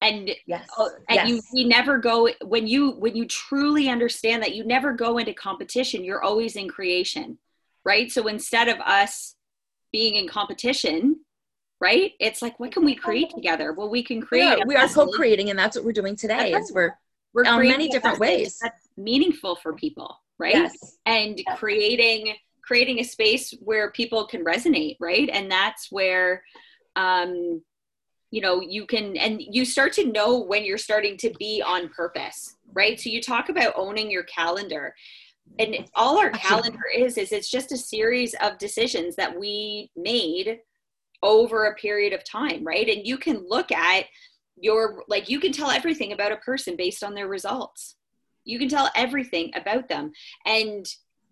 and 0.00 0.30
yes. 0.46 0.66
oh, 0.78 0.90
and 1.08 1.16
yes. 1.16 1.28
you 1.28 1.42
we 1.52 1.64
never 1.64 1.98
go 1.98 2.30
when 2.44 2.66
you 2.66 2.92
when 2.92 3.14
you 3.14 3.26
truly 3.26 3.88
understand 3.88 4.42
that 4.42 4.54
you 4.54 4.64
never 4.64 4.92
go 4.92 5.18
into 5.18 5.34
competition 5.34 6.02
you're 6.04 6.22
always 6.22 6.56
in 6.56 6.68
creation 6.68 7.38
right? 7.84 8.10
So 8.12 8.26
instead 8.26 8.68
of 8.68 8.78
us 8.80 9.34
being 9.92 10.14
in 10.14 10.28
competition 10.28 11.20
right 11.80 12.12
it's 12.20 12.42
like 12.42 12.58
what 12.58 12.72
can 12.72 12.84
we 12.84 12.94
create 12.94 13.30
together? 13.30 13.72
Well 13.72 13.90
we 13.90 14.02
can 14.02 14.22
create 14.22 14.58
yeah, 14.58 14.64
we 14.66 14.76
are 14.76 14.88
co-creating 14.88 15.50
and 15.50 15.58
that's 15.58 15.76
what 15.76 15.84
we're 15.84 15.92
doing 15.92 16.16
today 16.16 16.52
is 16.52 16.72
we're 16.72 16.96
we're 17.34 17.44
on 17.44 17.62
many 17.62 17.88
different 17.88 18.18
ways. 18.18 18.58
that's 18.62 18.88
meaningful 18.96 19.56
for 19.56 19.74
people 19.74 20.20
right? 20.38 20.54
Yes. 20.54 20.98
and 21.06 21.40
yes. 21.44 21.58
creating 21.58 22.34
creating 22.62 22.98
a 22.98 23.04
space 23.04 23.54
where 23.60 23.90
people 23.92 24.26
can 24.26 24.44
resonate 24.44 24.96
right? 25.00 25.28
And 25.32 25.50
that's 25.50 25.88
where 25.90 26.42
um 26.96 27.62
you 28.30 28.40
know 28.40 28.60
you 28.60 28.86
can 28.86 29.16
and 29.16 29.40
you 29.40 29.64
start 29.64 29.92
to 29.94 30.04
know 30.04 30.38
when 30.38 30.64
you're 30.64 30.78
starting 30.78 31.16
to 31.18 31.30
be 31.38 31.62
on 31.64 31.88
purpose 31.88 32.56
right? 32.74 33.00
So 33.00 33.10
you 33.10 33.22
talk 33.22 33.48
about 33.48 33.74
owning 33.76 34.10
your 34.10 34.24
calendar 34.24 34.94
and 35.58 35.76
all 35.94 36.18
our 36.18 36.30
calendar 36.30 36.84
is 36.94 37.16
is 37.16 37.32
it's 37.32 37.50
just 37.50 37.72
a 37.72 37.76
series 37.76 38.34
of 38.34 38.58
decisions 38.58 39.16
that 39.16 39.38
we 39.38 39.90
made 39.96 40.58
over 41.22 41.66
a 41.66 41.74
period 41.74 42.12
of 42.12 42.22
time 42.24 42.64
right? 42.64 42.88
And 42.88 43.06
you 43.06 43.18
can 43.18 43.46
look 43.48 43.72
at 43.72 44.04
your 44.60 45.04
like 45.08 45.28
you 45.28 45.40
can 45.40 45.52
tell 45.52 45.70
everything 45.70 46.12
about 46.12 46.32
a 46.32 46.36
person 46.38 46.76
based 46.76 47.02
on 47.02 47.14
their 47.14 47.28
results 47.28 47.96
you 48.48 48.58
can 48.58 48.68
tell 48.68 48.90
everything 48.96 49.50
about 49.54 49.88
them 49.88 50.12
and 50.46 50.86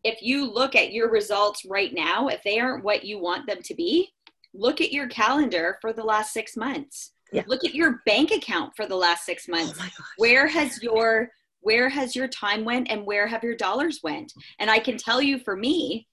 if 0.05 0.23
you 0.23 0.49
look 0.49 0.77
at 0.77 0.93
your 0.93 1.11
results 1.11 1.65
right 1.65 1.93
now 1.93 2.29
if 2.29 2.43
they 2.45 2.59
aren't 2.59 2.85
what 2.85 3.05
you 3.05 3.19
want 3.19 3.47
them 3.47 3.61
to 3.63 3.75
be 3.75 4.13
look 4.59 4.81
at 4.81 4.93
your 4.93 5.09
calendar 5.09 5.79
for 5.81 5.93
the 5.93 6.05
last 6.05 6.33
six 6.33 6.57
months. 6.57 7.13
Yeah. 7.33 7.43
Look 7.47 7.65
at 7.65 7.75
your 7.75 8.03
bank 8.07 8.31
account 8.31 8.75
for 8.77 8.87
the 8.87 8.97
last 8.97 9.25
six 9.25 9.49
months. 9.49 9.79
Oh 9.81 9.89
where 10.17 10.47
has 10.47 10.83
your 10.83 11.31
where 11.61 11.89
has 11.89 12.15
your 12.15 12.29
time 12.29 12.65
went 12.65 12.89
and 12.91 13.05
where 13.05 13.27
have 13.27 13.43
your 13.43 13.57
dollars 13.57 14.01
went? 14.03 14.33
And 14.59 14.71
I 14.71 14.79
can 14.79 14.97
tell 14.97 15.21
you 15.21 15.41
for 15.41 15.57
me, 15.57 16.07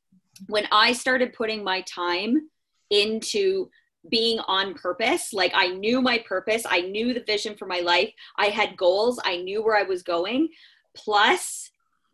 when 0.47 0.67
I 0.71 0.93
started 0.93 1.33
putting 1.33 1.63
my 1.63 1.81
time 1.81 2.49
into 2.89 3.69
being 4.09 4.39
on 4.47 4.73
purpose, 4.73 5.31
like 5.31 5.51
I 5.53 5.67
knew 5.67 6.01
my 6.01 6.17
purpose, 6.27 6.63
I 6.67 6.81
knew 6.81 7.13
the 7.13 7.23
vision 7.23 7.55
for 7.55 7.67
my 7.67 7.81
life, 7.81 8.11
I 8.37 8.47
had 8.47 8.75
goals, 8.75 9.19
I 9.23 9.37
knew 9.37 9.63
where 9.63 9.77
I 9.77 9.83
was 9.83 10.01
going. 10.01 10.49
Plus, 10.95 11.71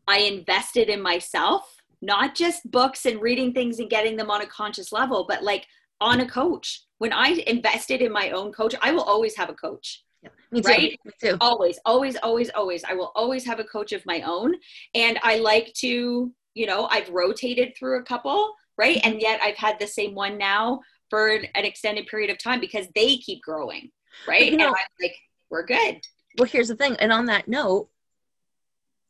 I 0.08 0.20
invested 0.20 0.89
in 0.89 1.02
myself, 1.02 1.82
not 2.02 2.36
just 2.36 2.70
books 2.70 3.06
and 3.06 3.22
reading 3.22 3.54
things 3.54 3.80
and 3.80 3.89
getting 3.89 4.15
them 4.15 4.32
on 4.32 4.42
a 4.42 4.48
conscious 4.48 4.92
level, 4.92 5.26
but 5.28 5.44
like 5.44 5.65
on 6.02 6.22
a 6.22 6.28
coach. 6.28 6.84
When 6.98 7.13
I 7.13 7.44
invested 7.48 8.02
in 8.02 8.12
my 8.12 8.32
own 8.32 8.52
coach, 8.52 8.76
I 8.82 8.92
will 8.92 9.04
always 9.04 9.36
have 9.38 9.50
a 9.50 9.54
coach. 9.54 10.04
Yeah, 10.22 10.30
me 10.52 10.62
too. 10.62 10.68
Right? 10.68 11.00
Me 11.06 11.12
too. 11.22 11.38
Always, 11.39 11.80
always, 11.86 12.18
always, 12.18 12.50
always. 12.50 12.84
I 12.84 12.94
will 12.94 13.12
always 13.15 13.46
have 13.46 13.60
a 13.60 13.63
coach 13.63 13.94
of 13.94 14.06
my 14.06 14.22
own. 14.22 14.56
And 14.94 15.20
I 15.24 15.38
like 15.38 15.74
to, 15.76 16.32
you 16.56 16.65
know, 16.65 16.88
I've 16.88 17.10
rotated 17.10 17.74
through 17.78 18.00
a 18.00 18.04
couple, 18.04 18.54
right? 18.78 18.98
Mm-hmm. 18.98 19.12
And 19.12 19.22
yet 19.22 19.39
I've 19.42 19.58
had 19.58 19.80
the 19.80 19.88
same 19.88 20.15
one 20.15 20.38
now 20.38 20.82
for 21.10 21.30
an 21.30 21.65
extended 21.65 22.08
period 22.08 22.30
of 22.30 22.38
time 22.38 22.60
because 22.60 22.88
they 22.96 23.18
keep 23.18 23.42
growing, 23.42 23.92
right? 24.28 24.52
You 24.52 24.58
Know, 24.58 24.68
and 24.68 24.76
I'm 24.76 24.84
like, 25.02 25.15
we're 25.50 25.65
good. 25.65 26.02
Well, 26.38 26.48
here's 26.48 26.68
the 26.68 26.76
thing. 26.76 26.96
And 26.98 27.12
on 27.12 27.26
that 27.26 27.48
note, 27.48 27.89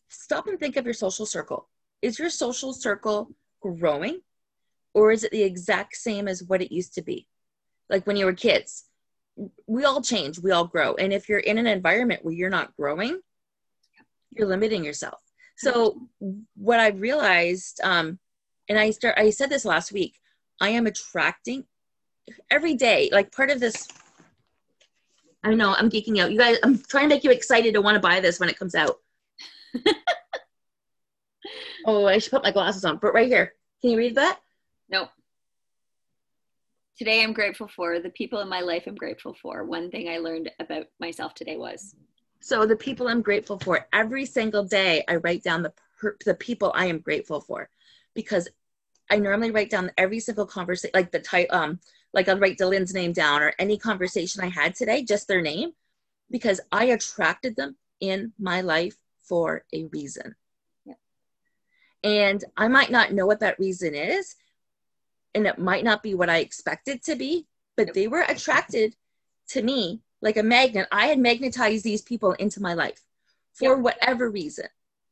stop 0.10 0.48
and 0.48 0.60
think 0.60 0.76
of 0.76 0.86
your 0.86 0.94
social 0.94 1.26
circle. 1.26 1.70
Is 2.02 2.20
your 2.20 2.30
social 2.30 2.74
circle 2.74 3.32
growing 3.62 4.22
or 4.94 5.12
is 5.12 5.24
it 5.24 5.32
the 5.32 5.44
exact 5.44 5.96
same 5.96 6.28
as 6.28 6.44
what 6.44 6.62
it 6.62 6.74
used 6.74 6.94
to 6.96 7.02
be 7.02 7.28
like 7.90 8.06
when 8.06 8.18
you 8.18 8.26
were 8.26 8.34
kids 8.34 8.86
we 9.68 9.86
all 9.86 10.02
change 10.02 10.40
we 10.40 10.52
all 10.52 10.66
grow 10.66 10.96
and 10.96 11.14
if 11.14 11.30
you're 11.30 11.40
in 11.40 11.58
an 11.58 11.68
environment 11.68 12.24
where 12.24 12.34
you're 12.34 12.50
not 12.50 12.76
growing 12.76 13.20
you're 14.36 14.48
limiting 14.48 14.84
yourself 14.84 15.20
so 15.58 16.08
what 16.56 16.80
i 16.80 16.90
realized 16.90 17.80
um 17.84 18.20
and 18.68 18.80
i 18.80 18.90
start 18.92 19.16
i 19.18 19.30
said 19.30 19.50
this 19.50 19.66
last 19.66 19.92
week 19.92 20.20
i 20.62 20.70
am 20.70 20.88
attracting 20.88 21.64
every 22.52 22.76
day 22.76 23.10
like 23.12 23.32
part 23.32 23.50
of 23.50 23.60
this 23.60 23.88
I 25.42 25.54
know 25.54 25.74
I'm 25.74 25.90
geeking 25.90 26.20
out. 26.20 26.34
You 26.34 26.38
guys, 26.38 26.58
I'm 26.64 26.80
trying 26.80 27.08
to 27.08 27.16
make 27.16 27.24
you 27.24 27.32
excited 27.32 27.74
to 27.74 27.82
want 27.82 27.96
to 27.96 28.02
buy 28.02 28.20
this 28.20 28.42
when 28.42 28.50
it 28.50 28.60
comes 28.60 28.76
out. 28.76 28.98
oh, 31.86 32.06
I 32.06 32.18
should 32.18 32.32
put 32.32 32.44
my 32.44 32.52
glasses 32.52 32.86
on. 32.86 32.98
But 32.98 33.14
right 33.14 33.28
here, 33.28 33.54
can 33.82 33.92
you 33.92 33.98
read 33.98 34.16
that? 34.16 34.40
Nope. 34.90 35.10
Today 36.98 37.24
I'm 37.24 37.34
grateful 37.34 37.68
for 37.68 38.00
the 38.00 38.10
people 38.10 38.42
in 38.42 38.50
my 38.50 38.60
life. 38.60 38.84
I'm 38.86 38.96
grateful 38.96 39.34
for 39.34 39.64
one 39.64 39.90
thing 39.90 40.10
I 40.10 40.18
learned 40.18 40.52
about 40.60 40.88
myself 41.00 41.34
today 41.34 41.56
was. 41.56 41.96
So 42.42 42.66
the 42.66 42.76
people 42.76 43.08
I'm 43.08 43.22
grateful 43.22 43.58
for 43.60 43.88
every 43.94 44.26
single 44.26 44.64
day, 44.64 45.04
I 45.08 45.16
write 45.18 45.44
down 45.44 45.64
the 45.64 45.74
the 46.26 46.36
people 46.36 46.72
I 46.76 46.86
am 46.86 47.00
grateful 47.00 47.42
for, 47.42 47.70
because 48.16 48.48
I 49.10 49.18
normally 49.18 49.52
write 49.52 49.70
down 49.70 49.92
every 49.98 50.20
single 50.20 50.46
conversation, 50.46 50.92
like 50.94 51.12
the 51.12 51.20
type, 51.20 51.48
um, 51.52 51.80
like 52.14 52.30
I'll 52.30 52.40
write 52.40 52.58
Dylan's 52.58 52.94
name 52.94 53.12
down 53.12 53.42
or 53.42 53.54
any 53.60 53.78
conversation 53.78 54.44
I 54.44 54.48
had 54.50 54.76
today, 54.76 55.04
just 55.04 55.28
their 55.28 55.42
name, 55.42 55.72
because 56.30 56.62
I 56.72 56.86
attracted 56.86 57.56
them 57.56 57.76
in 58.00 58.34
my 58.40 58.62
life 58.62 58.98
for 59.30 59.64
a 59.74 59.86
reason. 59.86 60.36
Yeah. 60.86 60.96
And 62.04 62.44
I 62.58 62.68
might 62.68 62.92
not 62.92 63.14
know 63.14 63.26
what 63.26 63.40
that 63.40 63.60
reason 63.60 63.96
is, 63.96 64.36
and 65.34 65.48
it 65.48 65.60
might 65.60 65.84
not 65.84 66.04
be 66.04 66.16
what 66.16 66.30
I 66.30 66.40
expected 66.40 67.04
to 67.04 67.16
be, 67.16 67.48
but 67.78 67.94
they 67.94 68.08
were 68.08 68.26
attracted 68.28 68.96
to 69.50 69.62
me 69.62 70.02
like 70.22 70.38
a 70.38 70.44
magnet. 70.44 70.88
I 70.92 71.06
had 71.06 71.20
magnetized 71.20 71.84
these 71.84 72.02
people 72.02 72.34
into 72.34 72.62
my 72.62 72.74
life 72.74 73.02
for 73.54 73.76
yep. 73.76 73.80
whatever 73.80 74.30
reason. 74.30 74.68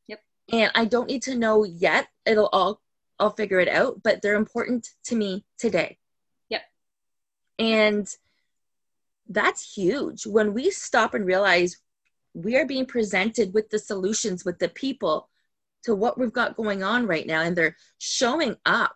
Yep. 0.08 0.20
And 0.52 0.72
I 0.76 0.86
don't 0.86 1.08
need 1.08 1.24
to 1.24 1.38
know 1.38 1.64
yet. 1.64 2.08
It'll 2.26 2.50
all 2.52 2.82
I'll 3.20 3.32
figure 3.32 3.60
it 3.60 3.70
out, 3.70 4.04
but 4.04 4.22
they're 4.22 4.36
important 4.36 4.90
to 5.06 5.16
me 5.16 5.44
today. 5.58 5.98
Yep. 6.50 6.62
And 7.58 8.08
that's 9.28 9.76
huge. 9.76 10.26
When 10.26 10.54
we 10.54 10.70
stop 10.72 11.14
and 11.14 11.26
realize 11.26 11.78
we 12.38 12.56
are 12.56 12.66
being 12.66 12.86
presented 12.86 13.54
with 13.54 13.70
the 13.70 13.80
solutions, 13.80 14.46
with 14.46 14.60
the 14.60 14.70
people 14.70 15.28
to 15.84 15.96
what 15.96 16.20
we've 16.20 16.34
got 16.34 16.56
going 16.56 16.84
on 16.84 17.08
right 17.08 17.26
now, 17.26 17.42
and 17.42 17.56
they're 17.56 17.76
showing 17.98 18.56
up. 18.66 18.96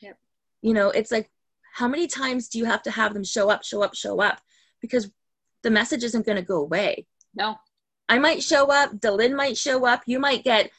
Yep. 0.00 0.18
You 0.62 0.72
know, 0.72 0.88
it's 0.90 1.12
like, 1.12 1.30
how 1.74 1.86
many 1.86 2.06
times 2.06 2.48
do 2.48 2.58
you 2.58 2.64
have 2.64 2.82
to 2.82 2.90
have 2.90 3.12
them 3.12 3.24
show 3.24 3.50
up, 3.50 3.62
show 3.62 3.82
up, 3.82 3.94
show 3.94 4.20
up? 4.20 4.40
Because 4.80 5.10
the 5.62 5.70
message 5.70 6.02
isn't 6.02 6.24
going 6.24 6.36
to 6.36 6.42
go 6.42 6.60
away. 6.60 7.06
No. 7.34 7.56
I 8.08 8.18
might 8.18 8.42
show 8.42 8.66
up, 8.70 8.92
Delin 8.92 9.36
might 9.36 9.56
show 9.56 9.86
up, 9.86 10.02
you 10.06 10.18
might 10.18 10.44
get 10.44 10.70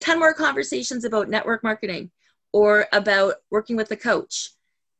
10 0.00 0.18
more 0.18 0.34
conversations 0.34 1.04
about 1.04 1.28
network 1.28 1.62
marketing 1.64 2.10
or 2.52 2.86
about 2.92 3.34
working 3.50 3.76
with 3.76 3.90
a 3.90 3.96
coach. 3.96 4.50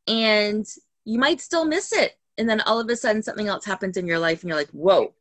And 0.06 0.66
you 1.04 1.18
might 1.18 1.40
still 1.40 1.64
miss 1.64 1.92
it. 1.92 2.16
And 2.38 2.48
then 2.48 2.60
all 2.62 2.80
of 2.80 2.88
a 2.88 2.96
sudden 2.96 3.22
something 3.22 3.48
else 3.48 3.64
happens 3.64 3.96
in 3.96 4.06
your 4.06 4.18
life 4.18 4.42
and 4.42 4.48
you're 4.48 4.58
like, 4.58 4.70
whoa. 4.70 5.14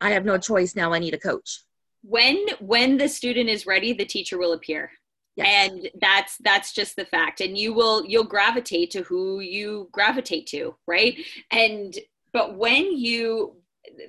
I 0.00 0.10
have 0.10 0.24
no 0.24 0.38
choice 0.38 0.76
now. 0.76 0.92
I 0.92 0.98
need 0.98 1.14
a 1.14 1.18
coach. 1.18 1.62
When 2.02 2.46
when 2.60 2.96
the 2.96 3.08
student 3.08 3.48
is 3.48 3.66
ready, 3.66 3.92
the 3.92 4.04
teacher 4.04 4.38
will 4.38 4.52
appear. 4.52 4.90
Yes. 5.36 5.70
And 5.70 5.88
that's 6.00 6.36
that's 6.38 6.72
just 6.72 6.96
the 6.96 7.04
fact. 7.04 7.40
And 7.40 7.56
you 7.56 7.72
will 7.72 8.04
you'll 8.04 8.24
gravitate 8.24 8.90
to 8.92 9.02
who 9.02 9.40
you 9.40 9.88
gravitate 9.92 10.46
to, 10.48 10.74
right? 10.86 11.16
And 11.50 11.96
but 12.32 12.56
when 12.56 12.96
you 12.96 13.56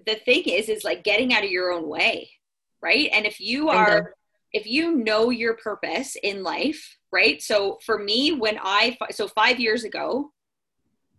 the 0.06 0.16
thing 0.16 0.44
is 0.44 0.70
is 0.70 0.84
like 0.84 1.04
getting 1.04 1.34
out 1.34 1.44
of 1.44 1.50
your 1.50 1.72
own 1.72 1.88
way 1.88 2.30
right 2.82 3.10
and 3.14 3.26
if 3.26 3.40
you 3.40 3.70
are 3.70 4.14
if 4.52 4.66
you 4.66 4.96
know 4.96 5.30
your 5.30 5.56
purpose 5.56 6.16
in 6.22 6.44
life, 6.44 6.98
right? 7.12 7.42
So 7.42 7.78
for 7.86 7.98
me, 8.00 8.32
when 8.32 8.58
I, 8.62 8.98
so 9.12 9.28
five 9.28 9.60
years 9.60 9.84
ago, 9.84 10.32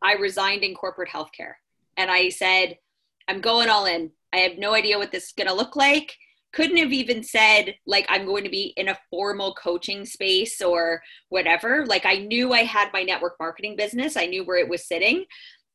I 0.02 0.14
resigned 0.14 0.64
in 0.64 0.74
corporate 0.74 1.10
healthcare 1.10 1.54
and 1.96 2.10
I 2.10 2.30
said, 2.30 2.78
I'm 3.28 3.40
going 3.40 3.68
all 3.68 3.86
in. 3.86 4.10
I 4.32 4.38
have 4.38 4.58
no 4.58 4.74
idea 4.74 4.98
what 4.98 5.12
this 5.12 5.26
is 5.26 5.32
going 5.32 5.48
to 5.48 5.54
look 5.54 5.76
like. 5.76 6.16
Couldn't 6.52 6.78
have 6.78 6.92
even 6.92 7.22
said, 7.22 7.76
like, 7.86 8.06
I'm 8.08 8.26
going 8.26 8.44
to 8.44 8.50
be 8.50 8.72
in 8.76 8.88
a 8.88 8.98
formal 9.08 9.54
coaching 9.54 10.04
space 10.04 10.60
or 10.60 11.00
whatever. 11.28 11.86
Like, 11.86 12.04
I 12.04 12.16
knew 12.16 12.52
I 12.52 12.64
had 12.64 12.92
my 12.92 13.02
network 13.02 13.36
marketing 13.38 13.76
business, 13.76 14.16
I 14.16 14.26
knew 14.26 14.44
where 14.44 14.58
it 14.58 14.68
was 14.68 14.86
sitting. 14.86 15.24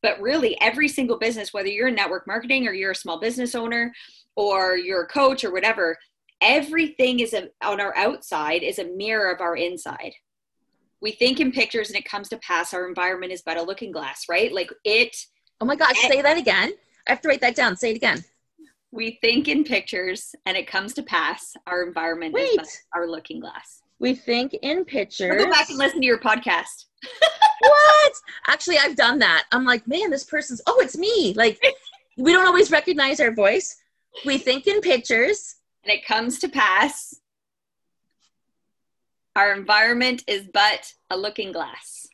But 0.02 0.20
really, 0.20 0.60
every 0.60 0.88
single 0.88 1.18
business, 1.18 1.52
whether 1.52 1.68
you're 1.68 1.88
in 1.88 1.94
network 1.94 2.26
marketing 2.26 2.68
or 2.68 2.72
you're 2.72 2.90
a 2.90 2.96
small 2.96 3.18
business 3.18 3.54
owner 3.54 3.92
or 4.36 4.76
you're 4.76 5.02
a 5.02 5.08
coach 5.08 5.42
or 5.42 5.52
whatever, 5.52 5.96
everything 6.42 7.20
is 7.20 7.32
a, 7.32 7.48
on 7.62 7.80
our 7.80 7.96
outside 7.96 8.62
is 8.62 8.78
a 8.78 8.84
mirror 8.84 9.32
of 9.32 9.40
our 9.40 9.56
inside. 9.56 10.12
We 11.00 11.12
think 11.12 11.40
in 11.40 11.52
pictures 11.52 11.88
and 11.88 11.96
it 11.96 12.04
comes 12.04 12.28
to 12.28 12.38
pass. 12.38 12.74
Our 12.74 12.86
environment 12.86 13.32
is 13.32 13.42
but 13.44 13.56
a 13.56 13.62
looking 13.62 13.92
glass 13.92 14.26
right? 14.28 14.52
Like 14.52 14.70
it 14.84 15.16
oh 15.60 15.66
my 15.66 15.76
gosh 15.76 15.98
say 16.00 16.20
that 16.22 16.36
again. 16.36 16.72
I 17.06 17.12
have 17.12 17.20
to 17.22 17.28
write 17.28 17.40
that 17.40 17.56
down. 17.56 17.76
Say 17.76 17.90
it 17.90 17.96
again 17.96 18.24
we 18.96 19.18
think 19.20 19.46
in 19.46 19.62
pictures 19.62 20.34
and 20.46 20.56
it 20.56 20.66
comes 20.66 20.94
to 20.94 21.02
pass 21.02 21.54
our 21.66 21.84
environment 21.84 22.34
Wait. 22.34 22.58
is 22.60 22.80
our 22.94 23.06
looking 23.06 23.40
glass. 23.40 23.82
We 23.98 24.14
think 24.14 24.54
in 24.62 24.84
pictures 24.84 25.44
go 25.44 25.50
back 25.50 25.68
and 25.68 25.78
listen 25.78 26.00
to 26.00 26.06
your 26.06 26.18
podcast. 26.18 26.86
What? 27.58 28.12
Actually 28.48 28.76
i've 28.78 28.96
done 28.96 29.18
that. 29.20 29.44
I'm 29.52 29.64
like 29.64 29.86
man 29.88 30.10
this 30.10 30.24
person's 30.24 30.60
oh 30.66 30.80
it's 30.80 30.96
me. 30.96 31.32
Like 31.34 31.62
we 32.16 32.32
don't 32.32 32.46
always 32.46 32.70
recognize 32.70 33.20
our 33.20 33.32
voice. 33.32 33.76
We 34.24 34.38
think 34.38 34.66
in 34.66 34.80
pictures. 34.80 35.56
And 35.84 35.92
it 35.92 36.04
comes 36.04 36.40
to 36.40 36.48
pass, 36.48 37.14
our 39.36 39.54
environment 39.54 40.24
is 40.26 40.48
but 40.52 40.92
a 41.10 41.16
looking 41.16 41.52
glass. 41.52 42.05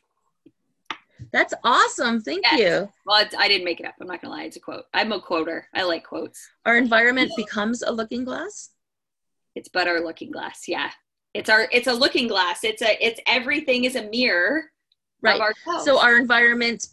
That's 1.33 1.53
awesome. 1.63 2.21
Thank 2.21 2.43
yes. 2.43 2.59
you. 2.59 2.89
Well, 3.07 3.25
I 3.37 3.47
didn't 3.47 3.65
make 3.65 3.79
it 3.79 3.87
up. 3.87 3.95
I'm 3.99 4.05
not 4.05 4.21
gonna 4.21 4.35
lie. 4.35 4.43
It's 4.43 4.55
a 4.55 4.59
quote. 4.59 4.85
I'm 4.93 5.11
a 5.11 5.19
quoter. 5.19 5.67
I 5.73 5.81
like 5.81 6.05
quotes. 6.05 6.47
Our 6.65 6.77
environment 6.77 7.31
becomes 7.35 7.81
a 7.81 7.91
looking 7.91 8.23
glass. 8.23 8.69
It's 9.55 9.67
but 9.67 9.87
our 9.87 9.99
looking 9.99 10.31
glass. 10.31 10.67
Yeah. 10.67 10.91
It's 11.33 11.49
our. 11.49 11.67
It's 11.71 11.87
a 11.87 11.93
looking 11.93 12.27
glass. 12.27 12.63
It's 12.63 12.83
a. 12.83 13.03
It's 13.03 13.19
everything 13.25 13.85
is 13.85 13.95
a 13.95 14.03
mirror. 14.09 14.65
Right. 15.23 15.41
So 15.83 15.99
our 15.99 16.17
environment 16.17 16.85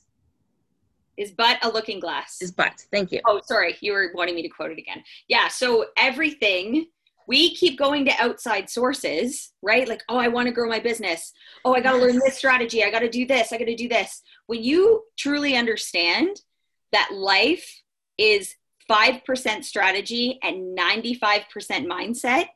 is 1.18 1.33
but 1.33 1.62
a 1.62 1.68
looking 1.68 2.00
glass. 2.00 2.38
Is 2.40 2.50
but. 2.50 2.83
Thank 2.90 3.12
you. 3.12 3.20
Oh, 3.26 3.42
sorry. 3.44 3.76
You 3.83 3.92
were 3.92 4.11
wanting 4.14 4.35
me 4.35 4.42
to 4.42 4.48
quote 4.48 4.70
it 4.70 4.79
again. 4.79 5.05
Yeah. 5.29 5.48
So 5.48 5.87
everything 5.98 6.87
we 7.30 7.54
keep 7.54 7.78
going 7.78 8.04
to 8.04 8.12
outside 8.18 8.68
sources, 8.68 9.52
right? 9.62 9.88
Like, 9.88 10.02
oh, 10.08 10.18
I 10.18 10.26
want 10.26 10.48
to 10.48 10.52
grow 10.52 10.68
my 10.68 10.80
business. 10.80 11.32
Oh, 11.64 11.76
I 11.76 11.80
got 11.80 11.92
to 11.92 11.98
yes. 11.98 12.06
learn 12.10 12.20
this 12.24 12.36
strategy. 12.36 12.82
I 12.82 12.90
got 12.90 12.98
to 13.00 13.08
do 13.08 13.24
this. 13.24 13.52
I 13.52 13.56
got 13.56 13.66
to 13.66 13.76
do 13.76 13.88
this. 13.88 14.22
When 14.46 14.64
you 14.64 15.04
truly 15.16 15.54
understand 15.54 16.40
that 16.90 17.10
life 17.12 17.82
is 18.18 18.56
5% 18.90 19.62
strategy 19.62 20.40
and 20.42 20.76
95% 20.76 21.44
mindset, 21.86 22.46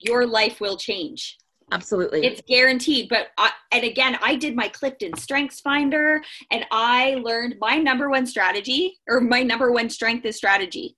your 0.00 0.26
life 0.26 0.60
will 0.60 0.76
change. 0.76 1.38
Absolutely. 1.70 2.26
It's 2.26 2.42
guaranteed. 2.48 3.08
But, 3.08 3.28
I, 3.38 3.52
and 3.70 3.84
again, 3.84 4.18
I 4.20 4.34
did 4.34 4.56
my 4.56 4.66
Clifton 4.66 5.16
Strengths 5.16 5.60
Finder 5.60 6.20
and 6.50 6.66
I 6.72 7.20
learned 7.22 7.54
my 7.60 7.76
number 7.76 8.10
one 8.10 8.26
strategy 8.26 8.98
or 9.06 9.20
my 9.20 9.44
number 9.44 9.70
one 9.70 9.88
strength 9.88 10.26
is 10.26 10.34
strategy. 10.34 10.96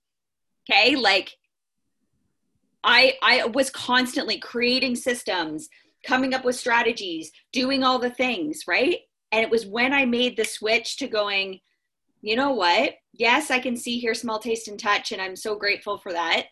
Okay. 0.67 0.95
Like, 0.95 1.35
I, 2.83 3.13
I 3.21 3.45
was 3.47 3.69
constantly 3.69 4.39
creating 4.39 4.95
systems, 4.95 5.69
coming 6.05 6.33
up 6.33 6.45
with 6.45 6.55
strategies, 6.55 7.31
doing 7.51 7.83
all 7.83 7.99
the 7.99 8.09
things, 8.09 8.61
right? 8.67 8.99
And 9.31 9.43
it 9.43 9.49
was 9.49 9.65
when 9.65 9.93
I 9.93 10.05
made 10.05 10.37
the 10.37 10.45
switch 10.45 10.97
to 10.97 11.07
going, 11.07 11.59
you 12.21 12.35
know 12.35 12.51
what? 12.51 12.95
Yes, 13.13 13.51
I 13.51 13.59
can 13.59 13.75
see, 13.75 13.99
hear, 13.99 14.13
smell, 14.13 14.39
taste, 14.39 14.67
and 14.67 14.79
touch. 14.79 15.11
And 15.11 15.21
I'm 15.21 15.35
so 15.35 15.55
grateful 15.55 15.97
for 15.97 16.13
that 16.13 16.47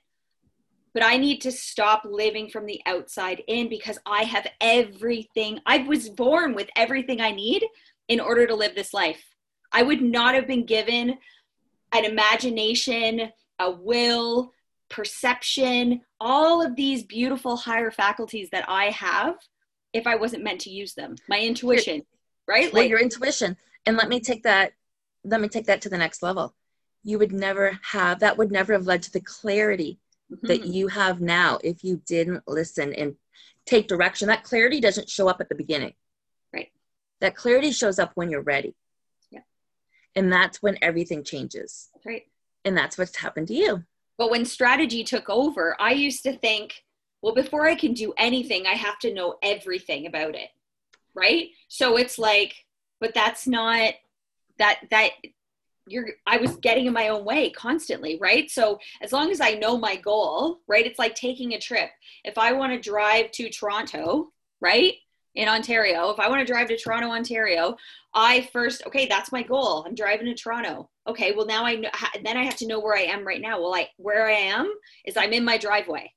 but 0.97 1.05
I 1.05 1.17
need 1.17 1.41
to 1.41 1.51
stop 1.51 2.01
living 2.05 2.49
from 2.49 2.65
the 2.65 2.81
outside 2.87 3.43
in 3.47 3.69
because 3.69 3.99
I 4.07 4.23
have 4.23 4.47
everything. 4.59 5.59
I 5.63 5.77
was 5.77 6.09
born 6.09 6.55
with 6.55 6.71
everything 6.75 7.21
I 7.21 7.29
need 7.29 7.63
in 8.07 8.19
order 8.19 8.47
to 8.47 8.55
live 8.55 8.73
this 8.73 8.95
life. 8.95 9.23
I 9.71 9.83
would 9.83 10.01
not 10.01 10.33
have 10.33 10.47
been 10.47 10.65
given 10.65 11.19
an 11.91 12.03
imagination, 12.03 13.29
a 13.59 13.69
will, 13.69 14.51
perception, 14.89 16.01
all 16.20 16.66
of 16.66 16.76
these 16.76 17.03
beautiful 17.03 17.57
higher 17.57 17.91
faculties 17.91 18.49
that 18.51 18.66
I 18.70 18.86
have 18.91 19.36
if 19.93 20.07
I 20.07 20.16
wasn't 20.16 20.43
meant 20.43 20.61
to 20.61 20.70
use 20.70 20.93
them. 20.93 21.16
My 21.28 21.39
intuition, 21.39 22.03
right? 22.47 22.72
Well, 22.72 22.84
like, 22.84 22.89
your 22.89 22.99
intuition. 22.99 23.57
And 23.86 23.97
let 23.97 24.09
me 24.09 24.20
take 24.20 24.43
that 24.43 24.74
let 25.24 25.41
me 25.41 25.49
take 25.49 25.66
that 25.66 25.82
to 25.82 25.89
the 25.89 25.97
next 25.97 26.24
level. 26.24 26.55
You 27.03 27.20
would 27.20 27.34
never 27.34 27.80
have 27.84 28.20
that 28.20 28.38
would 28.38 28.51
never 28.51 28.74
have 28.74 28.88
led 28.88 29.03
to 29.03 29.11
the 29.11 29.22
clarity 29.22 29.99
mm-hmm. 30.32 30.47
that 30.47 30.66
you 30.66 30.88
have 30.88 31.22
now 31.22 31.59
if 31.64 31.84
you 31.84 32.01
didn't 32.05 32.43
listen 32.47 32.93
and 32.93 33.16
take 33.66 33.88
direction. 33.88 34.28
That 34.28 34.43
clarity 34.43 34.80
doesn't 34.80 35.09
show 35.09 35.28
up 35.28 35.41
at 35.41 35.49
the 35.49 35.55
beginning. 35.55 35.93
Right. 36.53 36.72
That 37.22 37.36
clarity 37.36 37.72
shows 37.72 37.99
up 37.99 38.11
when 38.16 38.30
you're 38.30 38.41
ready. 38.41 38.76
Yeah. 39.32 39.41
And 40.16 40.32
that's 40.32 40.61
when 40.61 40.78
everything 40.82 41.24
changes. 41.24 41.89
That's 41.93 42.05
right. 42.05 42.24
And 42.66 42.78
that's 42.78 42.97
what's 42.97 43.18
happened 43.18 43.47
to 43.49 43.53
you. 43.53 43.84
But 44.18 44.32
when 44.32 44.45
strategy 44.45 45.03
took 45.03 45.30
over, 45.30 45.76
I 45.80 45.91
used 45.91 46.24
to 46.24 46.34
think, 46.34 46.84
well, 47.22 47.36
before 47.36 47.68
I 47.68 47.76
can 47.76 47.93
do 47.93 48.13
anything, 48.18 48.65
I 48.65 48.74
have 48.74 48.99
to 48.99 49.13
know 49.13 49.36
everything 49.41 50.05
about 50.07 50.36
it. 50.36 50.49
Right. 51.13 51.49
So 51.68 51.97
it's 51.97 52.20
like, 52.20 52.53
but 52.99 53.13
that's 53.13 53.47
not 53.47 53.93
that, 54.57 54.80
that 54.89 55.11
you're 55.89 56.09
i 56.26 56.38
was 56.38 56.57
getting 56.57 56.86
in 56.86 56.93
my 56.93 57.07
own 57.07 57.24
way 57.24 57.49
constantly 57.49 58.18
right 58.20 58.51
so 58.51 58.80
as 59.01 59.11
long 59.11 59.32
as 59.32 59.41
i 59.41 59.51
know 59.53 59.78
my 59.78 59.95
goal 59.95 60.59
right 60.68 60.86
it's 60.86 60.99
like 60.99 61.15
taking 61.15 61.53
a 61.53 61.59
trip 61.59 61.89
if 62.24 62.38
i 62.38 62.51
want 62.51 62.72
to 62.72 62.89
drive 62.89 63.32
to 63.32 63.49
toronto 63.49 64.32
right 64.59 64.95
in 65.38 65.47
ontario 65.47 66.09
if 66.09 66.19
i 66.19 66.27
want 66.27 66.45
to 66.45 66.51
drive 66.51 66.67
to 66.67 66.77
toronto 66.77 67.09
ontario 67.09 67.75
i 68.13 68.41
first 68.51 68.83
okay 68.85 69.05
that's 69.05 69.31
my 69.31 69.41
goal 69.41 69.83
i'm 69.88 69.95
driving 69.95 70.25
to 70.25 70.33
toronto 70.33 70.89
okay 71.07 71.31
well 71.31 71.45
now 71.45 71.65
i 71.65 71.75
know 71.75 71.89
then 72.23 72.38
i 72.38 72.43
have 72.43 72.57
to 72.57 72.67
know 72.67 72.79
where 72.79 72.97
i 72.97 73.01
am 73.01 73.25
right 73.25 73.41
now 73.41 73.59
well 73.59 73.73
i 73.73 73.88
where 73.97 74.27
i 74.27 74.33
am 74.33 74.71
is 75.05 75.15
i'm 75.15 75.33
in 75.33 75.45
my 75.45 75.57
driveway 75.57 76.11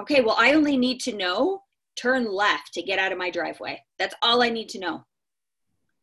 okay 0.00 0.20
well 0.20 0.36
i 0.38 0.52
only 0.52 0.76
need 0.76 1.00
to 1.00 1.16
know 1.16 1.62
turn 1.96 2.30
left 2.30 2.74
to 2.74 2.82
get 2.82 2.98
out 2.98 3.12
of 3.12 3.18
my 3.18 3.30
driveway 3.30 3.82
that's 3.98 4.14
all 4.22 4.42
i 4.42 4.48
need 4.48 4.68
to 4.68 4.78
know 4.78 5.04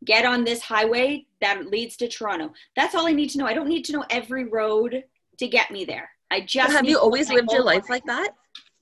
get 0.05 0.25
on 0.25 0.43
this 0.43 0.61
highway 0.61 1.25
that 1.41 1.67
leads 1.67 1.97
to 1.97 2.07
Toronto. 2.07 2.53
That's 2.75 2.95
all 2.95 3.07
I 3.07 3.11
need 3.11 3.29
to 3.31 3.37
know. 3.39 3.45
I 3.45 3.53
don't 3.53 3.67
need 3.67 3.85
to 3.85 3.93
know 3.93 4.05
every 4.09 4.45
road 4.45 5.03
to 5.39 5.47
get 5.47 5.71
me 5.71 5.83
there. 5.83 6.09
I 6.31 6.41
just 6.41 6.71
have 6.71 6.85
you 6.85 6.99
always 6.99 7.29
lived 7.29 7.51
your 7.51 7.63
life 7.63 7.89
like 7.89 8.05
that? 8.05 8.31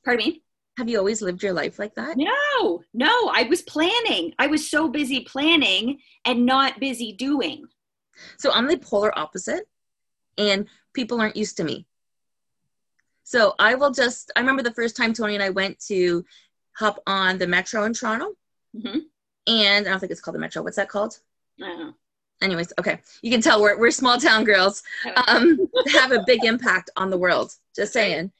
Pardon 0.03 0.25
me? 0.25 0.42
Have 0.77 0.89
you 0.89 0.97
always 0.97 1.21
lived 1.21 1.43
your 1.43 1.53
life 1.53 1.77
like 1.77 1.95
that? 1.95 2.17
No, 2.17 2.83
no. 2.93 3.29
I 3.31 3.43
was 3.43 3.61
planning. 3.61 4.33
I 4.39 4.47
was 4.47 4.69
so 4.69 4.87
busy 4.87 5.21
planning 5.21 5.99
and 6.25 6.45
not 6.45 6.79
busy 6.79 7.13
doing. 7.13 7.67
So 8.37 8.51
I'm 8.51 8.67
the 8.67 8.77
polar 8.77 9.17
opposite, 9.17 9.67
and 10.37 10.67
people 10.93 11.19
aren't 11.19 11.35
used 11.35 11.57
to 11.57 11.63
me. 11.63 11.85
So 13.23 13.53
I 13.59 13.75
will 13.75 13.91
just, 13.91 14.31
I 14.35 14.39
remember 14.39 14.63
the 14.63 14.73
first 14.73 14.97
time 14.97 15.13
Tony 15.13 15.35
and 15.35 15.43
I 15.43 15.49
went 15.49 15.79
to 15.87 16.25
hop 16.75 17.01
on 17.07 17.37
the 17.37 17.47
metro 17.47 17.83
in 17.83 17.93
Toronto. 17.93 18.33
Mm-hmm 18.75 18.99
and 19.47 19.87
I 19.87 19.89
don't 19.89 19.99
think 19.99 20.11
it's 20.11 20.21
called 20.21 20.35
the 20.35 20.39
Metro. 20.39 20.63
What's 20.63 20.77
that 20.77 20.89
called? 20.89 21.19
I 21.61 21.67
don't 21.67 21.79
know. 21.79 21.93
Anyways, 22.41 22.73
okay. 22.79 22.99
You 23.21 23.31
can 23.31 23.41
tell 23.41 23.61
we're, 23.61 23.77
we're 23.77 23.91
small 23.91 24.17
town 24.19 24.43
girls. 24.43 24.83
Um, 25.27 25.59
have 25.93 26.11
a 26.11 26.23
big 26.25 26.43
impact 26.43 26.89
on 26.97 27.09
the 27.09 27.17
world. 27.17 27.53
Just 27.75 27.93
saying. 27.93 28.31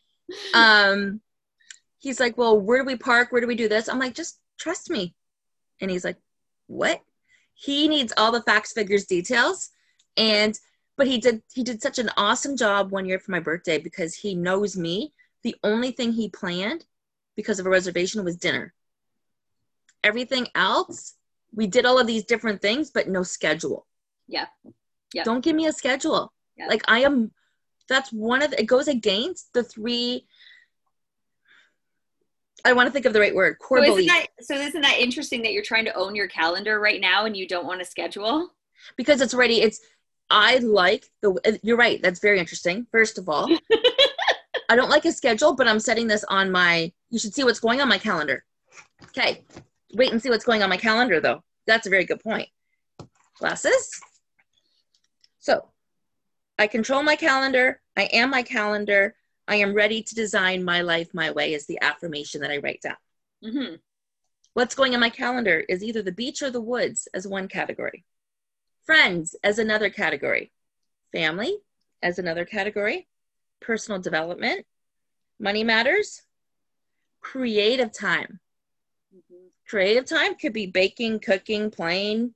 Um, 0.53 1.21
he's 2.03 2.19
like, 2.19 2.37
well, 2.37 2.59
where 2.59 2.79
do 2.79 2.85
we 2.85 2.95
park? 2.95 3.31
Where 3.31 3.41
do 3.41 3.47
we 3.47 3.55
do 3.55 3.67
this? 3.67 3.89
I'm 3.89 3.99
like, 3.99 4.13
just 4.13 4.39
trust 4.59 4.89
me. 4.89 5.15
And 5.81 5.89
he's 5.89 6.05
like, 6.05 6.17
what? 6.67 7.01
He 7.55 7.87
needs 7.87 8.13
all 8.15 8.31
the 8.31 8.43
facts, 8.43 8.73
figures, 8.73 9.05
details. 9.05 9.69
And, 10.15 10.57
but 10.97 11.07
he 11.07 11.17
did, 11.17 11.41
he 11.51 11.63
did 11.63 11.81
such 11.81 11.97
an 11.97 12.11
awesome 12.15 12.55
job 12.55 12.91
one 12.91 13.05
year 13.05 13.19
for 13.19 13.31
my 13.31 13.39
birthday 13.39 13.79
because 13.79 14.13
he 14.13 14.35
knows 14.35 14.77
me. 14.77 15.13
The 15.43 15.55
only 15.63 15.91
thing 15.91 16.11
he 16.11 16.29
planned 16.29 16.85
because 17.35 17.59
of 17.59 17.65
a 17.65 17.69
reservation 17.69 18.23
was 18.23 18.37
dinner 18.37 18.73
everything 20.03 20.47
else, 20.53 21.15
we 21.55 21.67
did 21.67 21.85
all 21.85 21.99
of 21.99 22.07
these 22.07 22.25
different 22.25 22.61
things, 22.61 22.91
but 22.91 23.07
no 23.07 23.23
schedule. 23.23 23.87
Yeah. 24.27 24.45
Yeah. 25.13 25.23
Don't 25.23 25.43
give 25.43 25.55
me 25.55 25.67
a 25.67 25.73
schedule. 25.73 26.33
Yeah. 26.57 26.67
Like 26.67 26.83
I 26.87 26.99
am 26.99 27.31
that's 27.89 28.11
one 28.11 28.41
of 28.41 28.53
it 28.53 28.65
goes 28.65 28.87
against 28.87 29.53
the 29.53 29.63
three 29.63 30.25
I 32.65 32.73
want 32.73 32.87
to 32.87 32.91
think 32.91 33.05
of 33.05 33.13
the 33.13 33.19
right 33.19 33.35
word. 33.35 33.59
Core 33.59 33.85
so 33.85 33.97
isn't, 33.97 34.07
that, 34.07 34.27
so 34.41 34.55
isn't 34.55 34.81
that 34.81 34.97
interesting 34.99 35.41
that 35.43 35.51
you're 35.51 35.63
trying 35.63 35.85
to 35.85 35.93
own 35.95 36.15
your 36.15 36.27
calendar 36.27 36.79
right 36.79 37.01
now 37.01 37.25
and 37.25 37.35
you 37.35 37.47
don't 37.47 37.65
want 37.65 37.79
to 37.79 37.85
schedule? 37.85 38.49
Because 38.95 39.21
it's 39.21 39.33
already 39.33 39.61
it's 39.61 39.81
I 40.29 40.57
like 40.57 41.09
the 41.21 41.33
uh, 41.45 41.57
you're 41.61 41.77
right. 41.77 42.01
That's 42.01 42.19
very 42.19 42.39
interesting. 42.39 42.87
First 42.91 43.17
of 43.17 43.29
all, 43.29 43.49
I 44.69 44.75
don't 44.75 44.89
like 44.89 45.05
a 45.05 45.11
schedule, 45.11 45.55
but 45.55 45.67
I'm 45.67 45.79
setting 45.79 46.07
this 46.07 46.23
on 46.25 46.51
my 46.51 46.91
you 47.09 47.19
should 47.19 47.33
see 47.33 47.43
what's 47.43 47.59
going 47.59 47.81
on 47.81 47.89
my 47.89 47.97
calendar. 47.97 48.43
Okay 49.07 49.43
wait 49.93 50.11
and 50.11 50.21
see 50.21 50.29
what's 50.29 50.45
going 50.45 50.63
on 50.63 50.69
my 50.69 50.77
calendar 50.77 51.19
though. 51.19 51.43
That's 51.67 51.87
a 51.87 51.89
very 51.89 52.05
good 52.05 52.19
point. 52.19 52.49
Glasses. 53.39 54.01
So 55.39 55.69
I 56.57 56.67
control 56.67 57.03
my 57.03 57.15
calendar. 57.15 57.81
I 57.97 58.03
am 58.13 58.29
my 58.29 58.43
calendar. 58.43 59.15
I 59.47 59.55
am 59.57 59.73
ready 59.73 60.01
to 60.03 60.15
design 60.15 60.63
my 60.63 60.81
life 60.81 61.13
my 61.13 61.31
way 61.31 61.53
is 61.53 61.65
the 61.65 61.79
affirmation 61.81 62.41
that 62.41 62.51
I 62.51 62.57
write 62.57 62.81
down. 62.81 62.95
Mm-hmm. 63.43 63.75
What's 64.53 64.75
going 64.75 64.93
on 64.93 64.99
my 64.99 65.09
calendar 65.09 65.63
is 65.67 65.83
either 65.83 66.01
the 66.01 66.11
beach 66.11 66.41
or 66.41 66.51
the 66.51 66.61
woods 66.61 67.07
as 67.13 67.27
one 67.27 67.47
category. 67.47 68.05
Friends 68.85 69.35
as 69.43 69.59
another 69.59 69.89
category. 69.89 70.51
Family 71.11 71.57
as 72.01 72.19
another 72.19 72.45
category. 72.45 73.07
Personal 73.61 73.99
development. 73.99 74.65
Money 75.39 75.63
matters. 75.63 76.21
Creative 77.21 77.91
time 77.91 78.39
creative 79.73 80.05
time 80.05 80.35
could 80.35 80.53
be 80.53 80.67
baking, 80.67 81.19
cooking, 81.19 81.71
playing, 81.71 82.33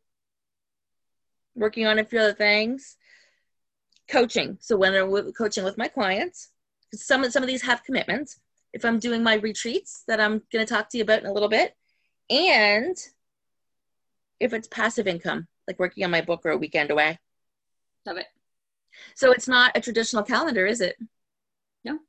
working 1.55 1.85
on 1.85 1.99
a 1.99 2.03
few 2.03 2.19
other 2.19 2.33
things. 2.33 2.97
Coaching. 4.09 4.57
So 4.59 4.77
when 4.77 4.95
I'm 4.95 5.33
coaching 5.33 5.63
with 5.63 5.77
my 5.77 5.87
clients, 5.87 6.49
some 6.93 7.29
some 7.29 7.43
of 7.43 7.47
these 7.47 7.63
have 7.63 7.83
commitments. 7.83 8.39
If 8.73 8.85
I'm 8.85 8.99
doing 8.99 9.23
my 9.23 9.35
retreats 9.35 10.03
that 10.07 10.19
I'm 10.19 10.41
going 10.51 10.65
to 10.65 10.71
talk 10.71 10.89
to 10.89 10.97
you 10.97 11.03
about 11.03 11.21
in 11.21 11.25
a 11.27 11.33
little 11.33 11.49
bit, 11.49 11.75
and 12.29 12.97
if 14.39 14.53
it's 14.53 14.67
passive 14.67 15.07
income, 15.07 15.47
like 15.67 15.79
working 15.79 16.03
on 16.03 16.11
my 16.11 16.21
book 16.21 16.41
or 16.45 16.51
a 16.51 16.57
weekend 16.57 16.91
away. 16.91 17.19
Love 18.05 18.17
it. 18.17 18.27
So 19.15 19.31
it's 19.31 19.47
not 19.47 19.75
a 19.75 19.81
traditional 19.81 20.23
calendar, 20.23 20.65
is 20.65 20.81
it? 20.81 20.97
No. 21.83 21.99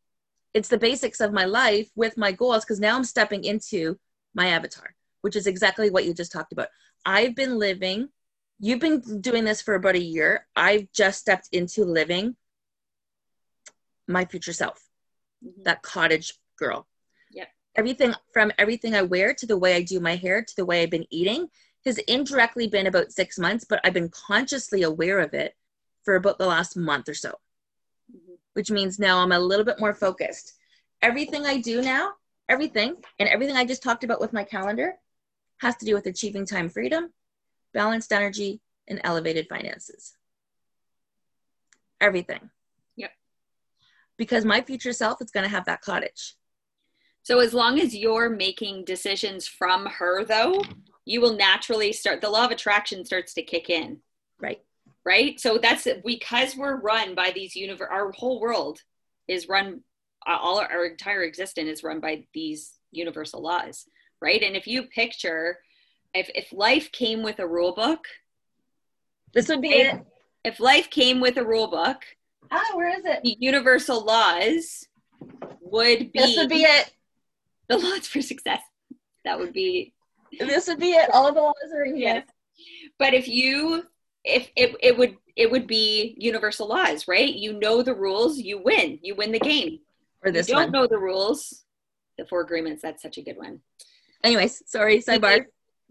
It's 0.55 0.69
the 0.69 0.79
basics 0.79 1.21
of 1.21 1.33
my 1.33 1.45
life 1.45 1.91
with 1.95 2.17
my 2.17 2.33
goals 2.33 2.65
because 2.65 2.81
now 2.81 2.97
I'm 2.97 3.05
stepping 3.05 3.45
into 3.45 3.99
my 4.35 4.49
avatar 4.49 4.95
which 5.21 5.37
is 5.37 5.47
exactly 5.47 5.91
what 5.91 6.05
you 6.05 6.15
just 6.15 6.33
talked 6.33 6.53
about. 6.53 6.69
I've 7.05 7.35
been 7.35 7.59
living, 7.59 8.09
you've 8.61 8.81
been 8.81 9.21
doing 9.21 9.45
this 9.45 9.63
for 9.63 9.75
about 9.75 9.95
a 9.95 10.03
year. 10.03 10.47
I've 10.57 10.91
just 10.93 11.21
stepped 11.21 11.49
into 11.53 11.85
living 11.85 12.37
my 14.09 14.25
future 14.25 14.53
self, 14.53 14.83
mm-hmm. 15.45 15.63
that 15.65 15.83
cottage 15.83 16.35
girl. 16.59 16.87
Yep. 17.33 17.49
Everything 17.77 18.15
from 18.33 18.53
everything 18.59 18.95
I 18.95 19.03
wear 19.03 19.35
to 19.35 19.47
the 19.47 19.57
way 19.57 19.75
I 19.75 19.83
do 19.83 20.01
my 20.01 20.17
hair 20.17 20.43
to 20.43 20.57
the 20.57 20.65
way 20.65 20.83
I've 20.83 20.91
been 20.91 21.07
eating 21.11 21.49
has 21.85 21.99
indirectly 21.99 22.67
been 22.67 22.87
about 22.87 23.13
six 23.13 23.39
months, 23.39 23.65
but 23.69 23.81
I've 23.85 23.95
been 23.95 24.11
consciously 24.11 24.83
aware 24.83 25.21
of 25.21 25.35
it 25.35 25.55
for 26.05 26.17
about 26.17 26.39
the 26.39 26.47
last 26.47 26.77
month 26.77 27.09
or 27.09 27.15
so, 27.15 27.31
mm-hmm. 28.11 28.35
which 28.55 28.71
means 28.71 28.99
now 28.99 29.19
I'm 29.19 29.33
a 29.33 29.39
little 29.39 29.65
bit 29.65 29.81
more 29.81 29.95
focused. 29.95 30.55
Everything 31.03 31.47
I 31.47 31.61
do 31.61 31.81
now, 31.81 32.13
everything, 32.49 32.97
and 33.19 33.29
everything 33.29 33.57
I 33.57 33.65
just 33.65 33.83
talked 33.83 34.05
about 34.05 34.21
with 34.21 34.33
my 34.33 34.45
calendar 34.45 34.95
has 35.59 35.77
to 35.77 35.87
do 35.87 35.95
with 35.95 36.07
achieving 36.07 36.47
time 36.47 36.69
freedom, 36.69 37.13
balanced 37.73 38.13
energy, 38.13 38.61
and 38.89 39.01
elevated 39.05 39.49
finances. 39.49 40.17
Everything. 42.01 42.51
Because 44.19 44.45
my 44.45 44.61
future 44.61 44.93
self 44.93 45.23
is 45.23 45.31
going 45.31 45.45
to 45.45 45.51
have 45.51 45.65
that 45.65 45.81
cottage. 45.81 46.35
So 47.23 47.41
as 47.41 47.55
long 47.55 47.81
as 47.81 47.97
you're 47.97 48.29
making 48.29 48.85
decisions 48.85 49.47
from 49.47 49.87
her, 49.87 50.25
though, 50.25 50.63
you 51.07 51.21
will 51.21 51.37
naturally 51.37 51.93
start, 51.93 52.21
the 52.21 52.29
law 52.29 52.45
of 52.45 52.51
attraction 52.51 53.05
starts 53.05 53.33
to 53.35 53.43
kick 53.43 53.71
in. 53.71 53.99
Right. 54.41 54.61
Right. 55.05 55.41
So 55.41 55.59
that's 55.59 55.87
because 56.05 56.57
we're 56.57 56.81
run 56.81 57.15
by 57.15 57.33
these 57.35 57.57
universe, 57.57 57.89
our 57.91 58.13
whole 58.13 58.41
world 58.41 58.81
is 59.27 59.49
run, 59.49 59.81
uh, 60.27 60.37
all 60.39 60.59
our, 60.59 60.71
our 60.71 60.85
entire 60.85 61.23
existence 61.23 61.69
is 61.71 61.83
run 61.83 62.01
by 62.01 62.27
these 62.35 62.75
universal 62.93 63.41
laws 63.41 63.87
right? 64.21 64.43
And 64.43 64.57
if 64.57 64.67
you 64.67 64.85
picture, 64.85 65.59
if, 66.15 66.31
if 66.35 66.53
life 66.53 66.91
came 66.93 67.23
with 67.23 67.39
a 67.39 67.47
rule 67.47 67.75
book, 67.75 68.05
this 69.35 69.49
would 69.49 69.61
be 69.61 69.73
if, 69.73 69.95
it. 69.95 70.07
If 70.45 70.61
life 70.61 70.91
came 70.91 71.21
with 71.21 71.37
a 71.37 71.45
rule 71.45 71.69
book, 71.69 72.03
ah, 72.51 72.71
where 72.75 72.89
is 72.99 73.05
it? 73.05 73.21
The 73.23 73.37
universal 73.39 74.05
laws 74.05 74.87
would 75.61 76.13
be. 76.13 76.19
This 76.19 76.37
would 76.37 76.49
be 76.49 76.63
it. 76.63 76.93
The 77.69 77.79
laws 77.79 78.07
for 78.07 78.23
success. 78.23 78.61
That 79.25 79.39
would 79.39 79.53
be. 79.53 79.93
This 80.39 80.69
would 80.69 80.81
be 80.81 80.93
it. 80.93 81.11
All 81.13 81.33
the 81.33 81.41
laws 81.41 81.55
are 81.75 81.85
in 81.85 81.97
here. 81.97 82.15
Yes. 82.15 82.29
But 82.99 83.15
if 83.15 83.29
you, 83.29 83.85
if 84.25 84.51
it, 84.57 84.77
it 84.83 84.97
would, 84.97 85.17
it 85.37 85.51
would 85.51 85.67
be 85.67 86.15
universal 86.19 86.69
laws, 86.69 87.07
right? 87.07 87.33
You 87.33 87.59
know 87.59 87.83
the 87.83 87.95
rules, 87.95 88.39
you 88.39 88.63
win. 88.63 88.99
You 89.03 89.15
win 89.15 89.33
the 89.33 89.39
game. 89.39 89.81
Or 90.25 90.31
this 90.31 90.49
you 90.49 90.55
don't 90.55 90.65
one. 90.65 90.73
know 90.73 90.87
the 90.87 90.99
rules. 90.99 91.65
The 92.17 92.27
four 92.27 92.41
agreements. 92.41 92.83
That's 92.83 93.03
such 93.03 93.19
a 93.19 93.23
good 93.23 93.37
one 93.37 93.61
anyways 94.25 94.63
sorry 94.67 94.99
sidebar 94.99 95.45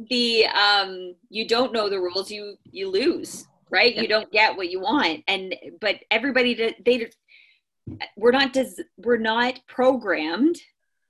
the, 0.09 0.45
um 0.47 1.15
you 1.29 1.47
don't 1.47 1.73
know 1.73 1.89
the 1.89 1.99
rules 1.99 2.29
you 2.29 2.55
you 2.71 2.89
lose 2.89 3.47
right? 3.69 3.95
Yeah. 3.95 4.01
you 4.01 4.07
don't 4.07 4.31
get 4.31 4.55
what 4.55 4.69
you 4.69 4.79
want. 4.79 5.23
And 5.27 5.55
but 5.81 5.97
everybody 6.11 6.75
they 6.85 7.09
we're 8.15 8.31
not 8.31 8.53
des, 8.53 8.83
we're 8.97 9.17
not 9.17 9.59
programmed. 9.67 10.59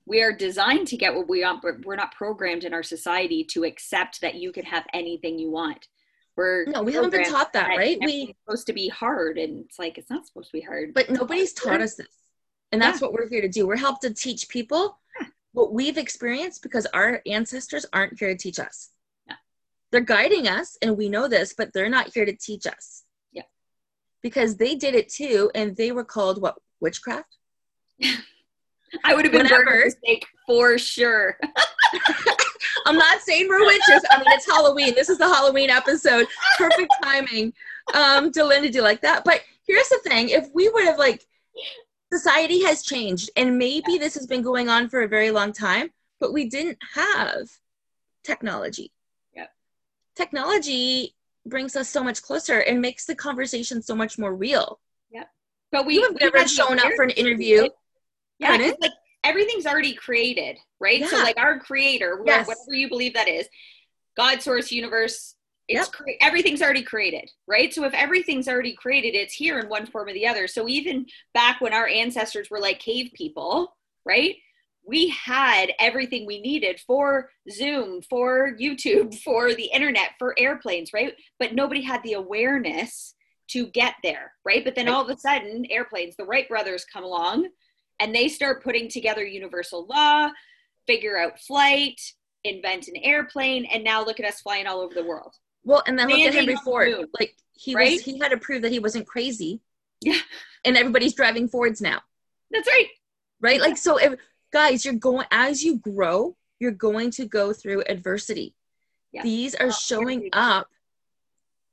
We 0.05 0.21
are 0.21 0.31
designed 0.31 0.87
to 0.89 0.97
get 0.97 1.15
what 1.15 1.27
we 1.27 1.43
want 1.43 1.61
but 1.61 1.85
we're 1.85 1.95
not 1.95 2.15
programmed 2.15 2.63
in 2.63 2.73
our 2.73 2.83
society 2.83 3.43
to 3.45 3.63
accept 3.63 4.21
that 4.21 4.35
you 4.35 4.51
can 4.51 4.65
have 4.65 4.85
anything 4.93 5.37
you 5.39 5.51
want. 5.51 5.87
We're 6.35 6.65
no 6.65 6.83
we 6.83 6.93
haven't 6.93 7.11
been 7.11 7.29
taught 7.29 7.53
that, 7.53 7.67
that 7.69 7.77
right? 7.77 7.97
we 8.01 8.35
supposed 8.45 8.67
to 8.67 8.73
be 8.73 8.89
hard 8.89 9.37
and 9.37 9.65
it's 9.65 9.79
like 9.79 9.97
it's 9.97 10.09
not 10.09 10.27
supposed 10.27 10.51
to 10.51 10.57
be 10.57 10.61
hard. 10.61 10.93
But 10.93 11.09
nobody's 11.09 11.53
taught 11.53 11.81
us 11.81 11.95
this. 11.95 12.07
And 12.71 12.81
that's 12.81 13.01
yeah. 13.01 13.07
what 13.07 13.13
we're 13.13 13.29
here 13.29 13.41
to 13.41 13.49
do. 13.49 13.65
We're 13.65 13.77
helped 13.77 14.01
to 14.01 14.13
teach 14.13 14.49
people 14.49 14.99
what 15.53 15.73
we've 15.73 15.97
experienced 15.97 16.61
because 16.61 16.85
our 16.93 17.21
ancestors 17.25 17.85
aren't 17.91 18.19
here 18.19 18.29
to 18.29 18.37
teach 18.37 18.59
us. 18.59 18.89
They're 19.91 20.01
guiding 20.01 20.47
us, 20.47 20.77
and 20.81 20.97
we 20.97 21.09
know 21.09 21.27
this, 21.27 21.53
but 21.57 21.73
they're 21.73 21.89
not 21.89 22.13
here 22.13 22.25
to 22.25 22.35
teach 22.35 22.67
us. 22.67 23.03
Yeah. 23.31 23.43
because 24.21 24.57
they 24.57 24.75
did 24.75 24.95
it 24.95 25.09
too, 25.09 25.49
and 25.55 25.75
they 25.75 25.91
were 25.91 26.03
called 26.03 26.41
what 26.41 26.55
witchcraft. 26.79 27.37
I 29.03 29.13
would 29.15 29.25
have 29.25 29.31
been 29.31 29.43
Whatever. 29.43 29.65
burned 29.65 29.83
at 29.83 29.85
the 29.85 29.91
stake 29.91 30.25
for 30.45 30.77
sure. 30.77 31.37
I'm 32.85 32.95
not 32.97 33.21
saying 33.21 33.47
we're 33.49 33.65
witches. 33.65 34.01
I 34.09 34.17
mean, 34.17 34.27
it's 34.27 34.45
Halloween. 34.45 34.95
This 34.95 35.09
is 35.09 35.17
the 35.17 35.27
Halloween 35.27 35.69
episode. 35.69 36.25
Perfect 36.57 36.93
timing 37.03 37.53
um, 37.93 38.31
to 38.31 38.43
Linda 38.45 38.69
do 38.69 38.81
like 38.81 39.01
that. 39.01 39.23
But 39.25 39.41
here's 39.65 39.89
the 39.89 39.99
thing: 40.05 40.29
if 40.29 40.47
we 40.53 40.69
would 40.69 40.85
have 40.85 40.97
like, 40.97 41.25
society 42.13 42.63
has 42.63 42.83
changed, 42.83 43.29
and 43.35 43.57
maybe 43.57 43.97
this 43.97 44.13
has 44.13 44.25
been 44.25 44.41
going 44.41 44.69
on 44.69 44.87
for 44.89 45.01
a 45.01 45.07
very 45.07 45.31
long 45.31 45.51
time, 45.51 45.89
but 46.19 46.31
we 46.33 46.49
didn't 46.49 46.77
have 46.93 47.49
technology. 48.23 48.91
Technology 50.17 51.15
brings 51.45 51.75
us 51.75 51.87
so 51.87 52.03
much 52.03 52.21
closer 52.23 52.59
and 52.59 52.81
makes 52.81 53.05
the 53.05 53.15
conversation 53.15 53.81
so 53.81 53.95
much 53.95 54.17
more 54.17 54.33
real. 54.33 54.79
Yep. 55.11 55.29
But 55.71 55.85
we 55.85 55.95
you 55.95 56.03
have 56.03 56.13
we 56.13 56.19
never 56.19 56.47
shown 56.47 56.79
up 56.79 56.91
for 56.95 57.03
an 57.03 57.11
interview. 57.11 57.69
Yeah, 58.39 58.71
like 58.81 58.91
everything's 59.23 59.65
already 59.65 59.93
created, 59.93 60.57
right? 60.79 61.05
So 61.05 61.17
like 61.17 61.37
our 61.37 61.59
creator, 61.59 62.21
Yes. 62.25 62.47
whatever 62.47 62.73
you 62.73 62.89
believe 62.89 63.13
that 63.13 63.27
is, 63.27 63.47
God, 64.15 64.41
source, 64.41 64.71
universe, 64.71 65.35
it's 65.67 65.87
Yep. 65.87 65.91
cre- 65.91 66.11
everything's 66.21 66.61
already 66.61 66.83
created, 66.83 67.29
right? 67.45 67.73
So 67.73 67.83
if 67.83 67.93
everything's 67.93 68.47
already 68.47 68.73
created, 68.73 69.15
it's 69.15 69.33
here 69.33 69.59
in 69.59 69.69
one 69.69 69.85
form 69.85 70.07
or 70.07 70.13
the 70.13 70.27
other. 70.27 70.47
So 70.47 70.67
even 70.67 71.05
back 71.33 71.61
when 71.61 71.73
our 71.73 71.87
ancestors 71.87 72.49
were 72.49 72.59
like 72.59 72.79
cave 72.79 73.11
people, 73.13 73.75
right? 74.05 74.35
We 74.87 75.09
had 75.09 75.71
everything 75.79 76.25
we 76.25 76.39
needed 76.39 76.79
for 76.79 77.29
Zoom, 77.51 78.01
for 78.01 78.55
YouTube, 78.59 79.15
for 79.23 79.53
the 79.53 79.69
internet, 79.73 80.11
for 80.17 80.33
airplanes, 80.37 80.93
right? 80.93 81.13
But 81.39 81.53
nobody 81.53 81.81
had 81.81 82.01
the 82.03 82.13
awareness 82.13 83.13
to 83.49 83.67
get 83.67 83.95
there, 84.03 84.33
right? 84.45 84.63
But 84.63 84.75
then 84.75 84.87
all 84.89 85.03
of 85.03 85.09
a 85.09 85.19
sudden, 85.19 85.65
airplanes, 85.69 86.15
the 86.15 86.25
Wright 86.25 86.47
brothers 86.49 86.85
come 86.91 87.03
along 87.03 87.47
and 87.99 88.13
they 88.13 88.27
start 88.27 88.63
putting 88.63 88.89
together 88.89 89.25
universal 89.25 89.85
law, 89.87 90.29
figure 90.85 91.17
out 91.17 91.39
flight, 91.39 91.99
invent 92.43 92.87
an 92.87 92.95
airplane, 92.97 93.65
and 93.65 93.83
now 93.83 94.03
look 94.03 94.19
at 94.19 94.25
us 94.25 94.41
flying 94.41 94.67
all 94.67 94.79
over 94.81 94.93
the 94.93 95.03
world. 95.03 95.33
Well, 95.63 95.83
and 95.85 95.97
then 95.97 96.07
look 96.07 96.19
at 96.19 96.33
Henry 96.33 96.55
Ford. 96.63 96.89
moon, 96.89 97.07
Like 97.19 97.35
he 97.53 97.75
right? 97.75 97.93
was, 97.93 98.01
he 98.01 98.19
had 98.19 98.29
to 98.29 98.37
prove 98.37 98.61
that 98.61 98.71
he 98.71 98.79
wasn't 98.79 99.07
crazy. 99.07 99.61
Yeah. 100.01 100.19
And 100.63 100.77
everybody's 100.77 101.13
driving 101.13 101.47
Fords 101.47 101.81
now, 101.81 102.01
That's 102.51 102.67
right. 102.67 102.87
right? 103.41 103.59
Like 103.59 103.77
so, 103.77 103.97
if 103.97 104.13
guys, 104.57 104.83
you're 104.83 104.93
going 104.95 105.27
as 105.29 105.63
you 105.63 105.77
grow, 105.77 106.35
you're 106.59 106.71
going 106.71 107.11
to 107.11 107.25
go 107.25 107.53
through 107.53 107.83
adversity. 107.87 108.55
These 109.23 109.53
are 109.55 109.67
Oh, 109.67 109.71
showing 109.71 110.29
up 110.33 110.67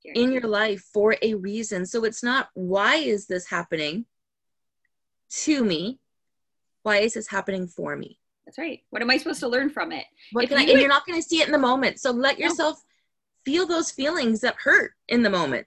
in 0.04 0.32
your 0.32 0.42
life 0.48 0.82
for 0.92 1.16
a 1.22 1.34
reason. 1.34 1.84
So 1.86 2.04
it's 2.04 2.22
not 2.22 2.48
why 2.54 2.96
is 2.96 3.26
this 3.26 3.46
happening 3.46 4.04
to 5.44 5.64
me? 5.64 5.98
Why 6.82 6.98
is 6.98 7.14
this 7.14 7.28
happening 7.28 7.66
for 7.66 7.96
me? 7.96 8.18
That's 8.46 8.58
right. 8.58 8.80
What 8.90 9.00
am 9.02 9.10
I 9.10 9.16
supposed 9.18 9.40
to 9.40 9.48
learn 9.48 9.68
from 9.70 9.90
it? 9.92 10.04
What 10.32 10.44
If 10.44 10.50
can 10.50 10.58
I, 10.58 10.62
you 10.62 10.66
and 10.68 10.72
would- 10.74 10.80
you're 10.80 10.88
not 10.88 11.06
going 11.06 11.20
to 11.20 11.26
see 11.26 11.40
it 11.40 11.46
in 11.46 11.52
the 11.52 11.58
moment. 11.58 12.00
So 12.00 12.10
let 12.10 12.38
No. 12.38 12.46
yourself 12.46 12.82
feel 13.46 13.66
those 13.66 13.90
feelings 13.90 14.40
that 14.40 14.56
hurt 14.56 14.92
in 15.08 15.22
the 15.22 15.30
moment. 15.30 15.66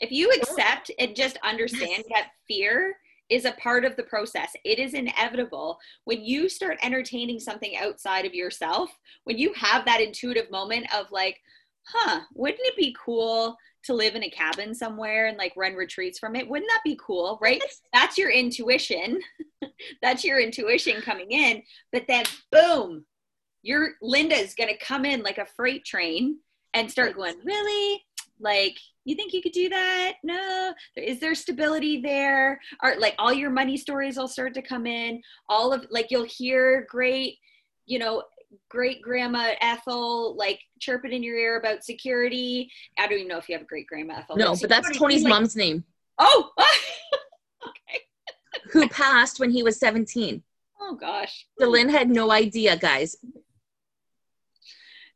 If 0.00 0.10
you 0.10 0.30
accept 0.30 0.90
and 0.98 1.14
just 1.16 1.36
understand 1.42 2.04
Yes. 2.04 2.06
that 2.14 2.30
fear 2.48 2.98
is 3.28 3.44
a 3.44 3.52
part 3.52 3.84
of 3.84 3.96
the 3.96 4.02
process, 4.02 4.52
it 4.64 4.78
is 4.78 4.94
inevitable. 4.94 5.78
When 6.04 6.24
you 6.24 6.48
start 6.48 6.78
entertaining 6.82 7.40
something 7.40 7.76
outside 7.76 8.24
of 8.24 8.34
yourself, 8.34 8.90
when 9.24 9.38
you 9.38 9.52
have 9.54 9.84
that 9.84 10.00
intuitive 10.00 10.50
moment 10.50 10.86
of 10.94 11.10
like, 11.10 11.40
huh, 11.84 12.20
wouldn't 12.34 12.60
it 12.64 12.76
be 12.76 12.96
cool 12.98 13.56
to 13.84 13.94
live 13.94 14.14
in 14.14 14.24
a 14.24 14.30
cabin 14.30 14.74
somewhere 14.74 15.26
and 15.26 15.38
like 15.38 15.52
run 15.56 15.74
retreats 15.74 16.18
from 16.18 16.36
it? 16.36 16.48
Wouldn't 16.48 16.70
that 16.70 16.82
be 16.84 16.98
cool? 17.00 17.38
Right? 17.40 17.62
That's 17.92 18.18
your 18.18 18.30
intuition. 18.30 19.20
That's 20.02 20.24
your 20.24 20.40
intuition 20.40 21.00
coming 21.02 21.30
in. 21.30 21.62
But 21.92 22.04
then, 22.08 22.24
boom, 22.50 23.04
your 23.62 23.90
Linda's 24.02 24.54
going 24.54 24.70
to 24.70 24.84
come 24.84 25.04
in 25.04 25.22
like 25.22 25.38
a 25.38 25.46
freight 25.46 25.84
train 25.84 26.38
and 26.74 26.90
start 26.90 27.16
going, 27.16 27.36
really? 27.44 28.04
Like, 28.38 28.76
you 29.06 29.14
think 29.14 29.32
you 29.32 29.40
could 29.40 29.52
do 29.52 29.68
that? 29.68 30.14
No. 30.22 30.74
Is 30.96 31.20
there 31.20 31.34
stability 31.34 32.00
there? 32.00 32.60
Or 32.82 32.96
like 32.98 33.14
all 33.18 33.32
your 33.32 33.50
money 33.50 33.76
stories 33.76 34.16
will 34.16 34.28
start 34.28 34.52
to 34.54 34.62
come 34.62 34.86
in. 34.86 35.22
All 35.48 35.72
of 35.72 35.86
like 35.90 36.10
you'll 36.10 36.24
hear 36.24 36.86
great, 36.90 37.38
you 37.86 37.98
know, 37.98 38.24
great 38.68 39.00
grandma 39.00 39.52
Ethel 39.60 40.36
like 40.36 40.60
chirping 40.80 41.12
in 41.12 41.22
your 41.22 41.36
ear 41.36 41.58
about 41.58 41.84
security. 41.84 42.70
I 42.98 43.06
don't 43.06 43.18
even 43.18 43.28
know 43.28 43.38
if 43.38 43.48
you 43.48 43.54
have 43.54 43.62
a 43.62 43.66
great 43.66 43.86
grandma 43.86 44.18
Ethel. 44.18 44.36
No, 44.36 44.56
but 44.60 44.68
that's 44.68 44.96
Tony's 44.96 45.22
like, 45.22 45.30
mom's 45.30 45.54
name, 45.56 45.84
Oh, 46.18 46.50
okay. 47.68 48.00
who 48.72 48.88
passed 48.88 49.38
when 49.38 49.50
he 49.50 49.62
was 49.62 49.78
17. 49.78 50.42
Oh 50.80 50.94
gosh. 50.94 51.46
Dylan 51.60 51.90
had 51.90 52.10
no 52.10 52.30
idea, 52.32 52.76
guys. 52.76 53.16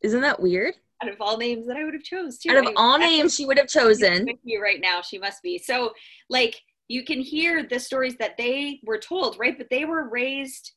Isn't 0.02 0.22
that 0.22 0.40
weird? 0.40 0.74
Out 1.02 1.08
of 1.08 1.16
all 1.20 1.36
names 1.38 1.66
that 1.66 1.76
I 1.76 1.84
would 1.84 1.94
have 1.94 2.02
chose 2.02 2.38
too. 2.38 2.50
Out 2.50 2.58
of 2.58 2.66
I- 2.66 2.72
all 2.76 2.94
I- 2.94 2.98
names 2.98 3.34
she 3.34 3.46
would 3.46 3.56
have 3.58 3.68
chosen, 3.68 4.24
with 4.26 4.36
you 4.44 4.62
right 4.62 4.80
now. 4.80 5.00
She 5.00 5.18
must 5.18 5.42
be. 5.42 5.58
So, 5.58 5.94
like, 6.28 6.60
you 6.88 7.04
can 7.04 7.20
hear 7.20 7.62
the 7.62 7.78
stories 7.78 8.16
that 8.16 8.36
they 8.36 8.80
were 8.84 8.98
told, 8.98 9.38
right? 9.38 9.56
But 9.56 9.70
they 9.70 9.84
were 9.84 10.08
raised, 10.08 10.72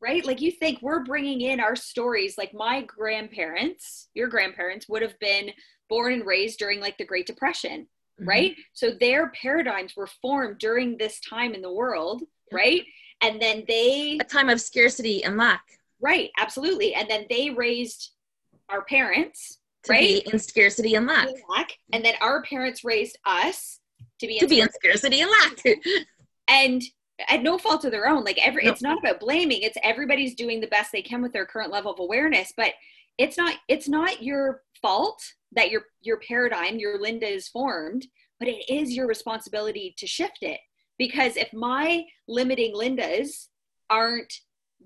right? 0.00 0.24
Like, 0.24 0.40
you 0.40 0.50
think 0.50 0.80
we're 0.82 1.04
bringing 1.04 1.42
in 1.42 1.60
our 1.60 1.76
stories. 1.76 2.36
Like, 2.38 2.54
my 2.54 2.82
grandparents, 2.82 4.08
your 4.14 4.28
grandparents 4.28 4.88
would 4.88 5.02
have 5.02 5.18
been 5.18 5.50
born 5.88 6.12
and 6.12 6.26
raised 6.26 6.58
during 6.58 6.80
like 6.80 6.98
the 6.98 7.04
Great 7.04 7.26
Depression, 7.26 7.86
Mm-hmm. 8.20 8.28
right? 8.28 8.56
So, 8.72 8.90
their 8.90 9.30
paradigms 9.30 9.94
were 9.94 10.08
formed 10.08 10.58
during 10.58 10.96
this 10.98 11.20
time 11.20 11.54
in 11.54 11.62
the 11.62 11.72
world, 11.72 12.24
right? 12.52 12.84
And 13.20 13.40
then 13.40 13.64
they 13.68 14.18
a 14.20 14.24
time 14.24 14.48
of 14.48 14.60
scarcity 14.60 15.22
and 15.22 15.36
lack 15.36 15.62
Right, 16.00 16.30
absolutely. 16.38 16.94
And 16.94 17.08
then 17.10 17.26
they 17.28 17.50
raised 17.50 18.10
our 18.68 18.82
parents, 18.84 19.58
to 19.88 19.92
right? 19.92 20.24
be 20.24 20.30
in 20.32 20.38
scarcity 20.38 20.94
and 20.94 21.06
lack. 21.06 21.28
lack, 21.48 21.72
and 21.92 22.04
then 22.04 22.14
our 22.20 22.42
parents 22.42 22.84
raised 22.84 23.18
us 23.24 23.80
to 24.20 24.26
be 24.26 24.34
in, 24.34 24.40
To 24.40 24.46
be 24.48 24.60
in 24.60 24.68
scarcity. 24.72 25.18
scarcity 25.18 25.20
and 25.22 25.30
lack. 25.30 26.06
and 26.48 26.82
at 27.28 27.42
no 27.42 27.58
fault 27.58 27.84
of 27.84 27.90
their 27.90 28.08
own. 28.08 28.22
Like 28.24 28.38
every, 28.46 28.64
No. 28.64 28.70
it's 28.72 28.82
not 28.82 28.98
about 28.98 29.18
blaming. 29.20 29.62
It's 29.62 29.76
everybody's 29.82 30.34
doing 30.34 30.60
the 30.60 30.66
best 30.68 30.92
they 30.92 31.02
can 31.02 31.20
with 31.22 31.32
their 31.32 31.46
current 31.46 31.72
level 31.72 31.92
of 31.92 31.98
awareness. 31.98 32.52
But 32.56 32.74
it's 33.18 33.36
not. 33.36 33.56
It's 33.66 33.88
not 33.88 34.22
your 34.22 34.62
fault 34.80 35.20
that 35.52 35.70
your 35.70 35.82
your 36.00 36.20
paradigm, 36.20 36.78
your 36.78 37.00
Linda 37.00 37.26
is 37.28 37.48
formed. 37.48 38.06
But 38.38 38.48
it 38.48 38.72
is 38.72 38.94
your 38.94 39.08
responsibility 39.08 39.94
to 39.98 40.06
shift 40.06 40.38
it. 40.42 40.60
Because 40.96 41.36
if 41.36 41.52
my 41.52 42.04
limiting 42.28 42.72
Lindas 42.74 43.48
aren't 43.90 44.32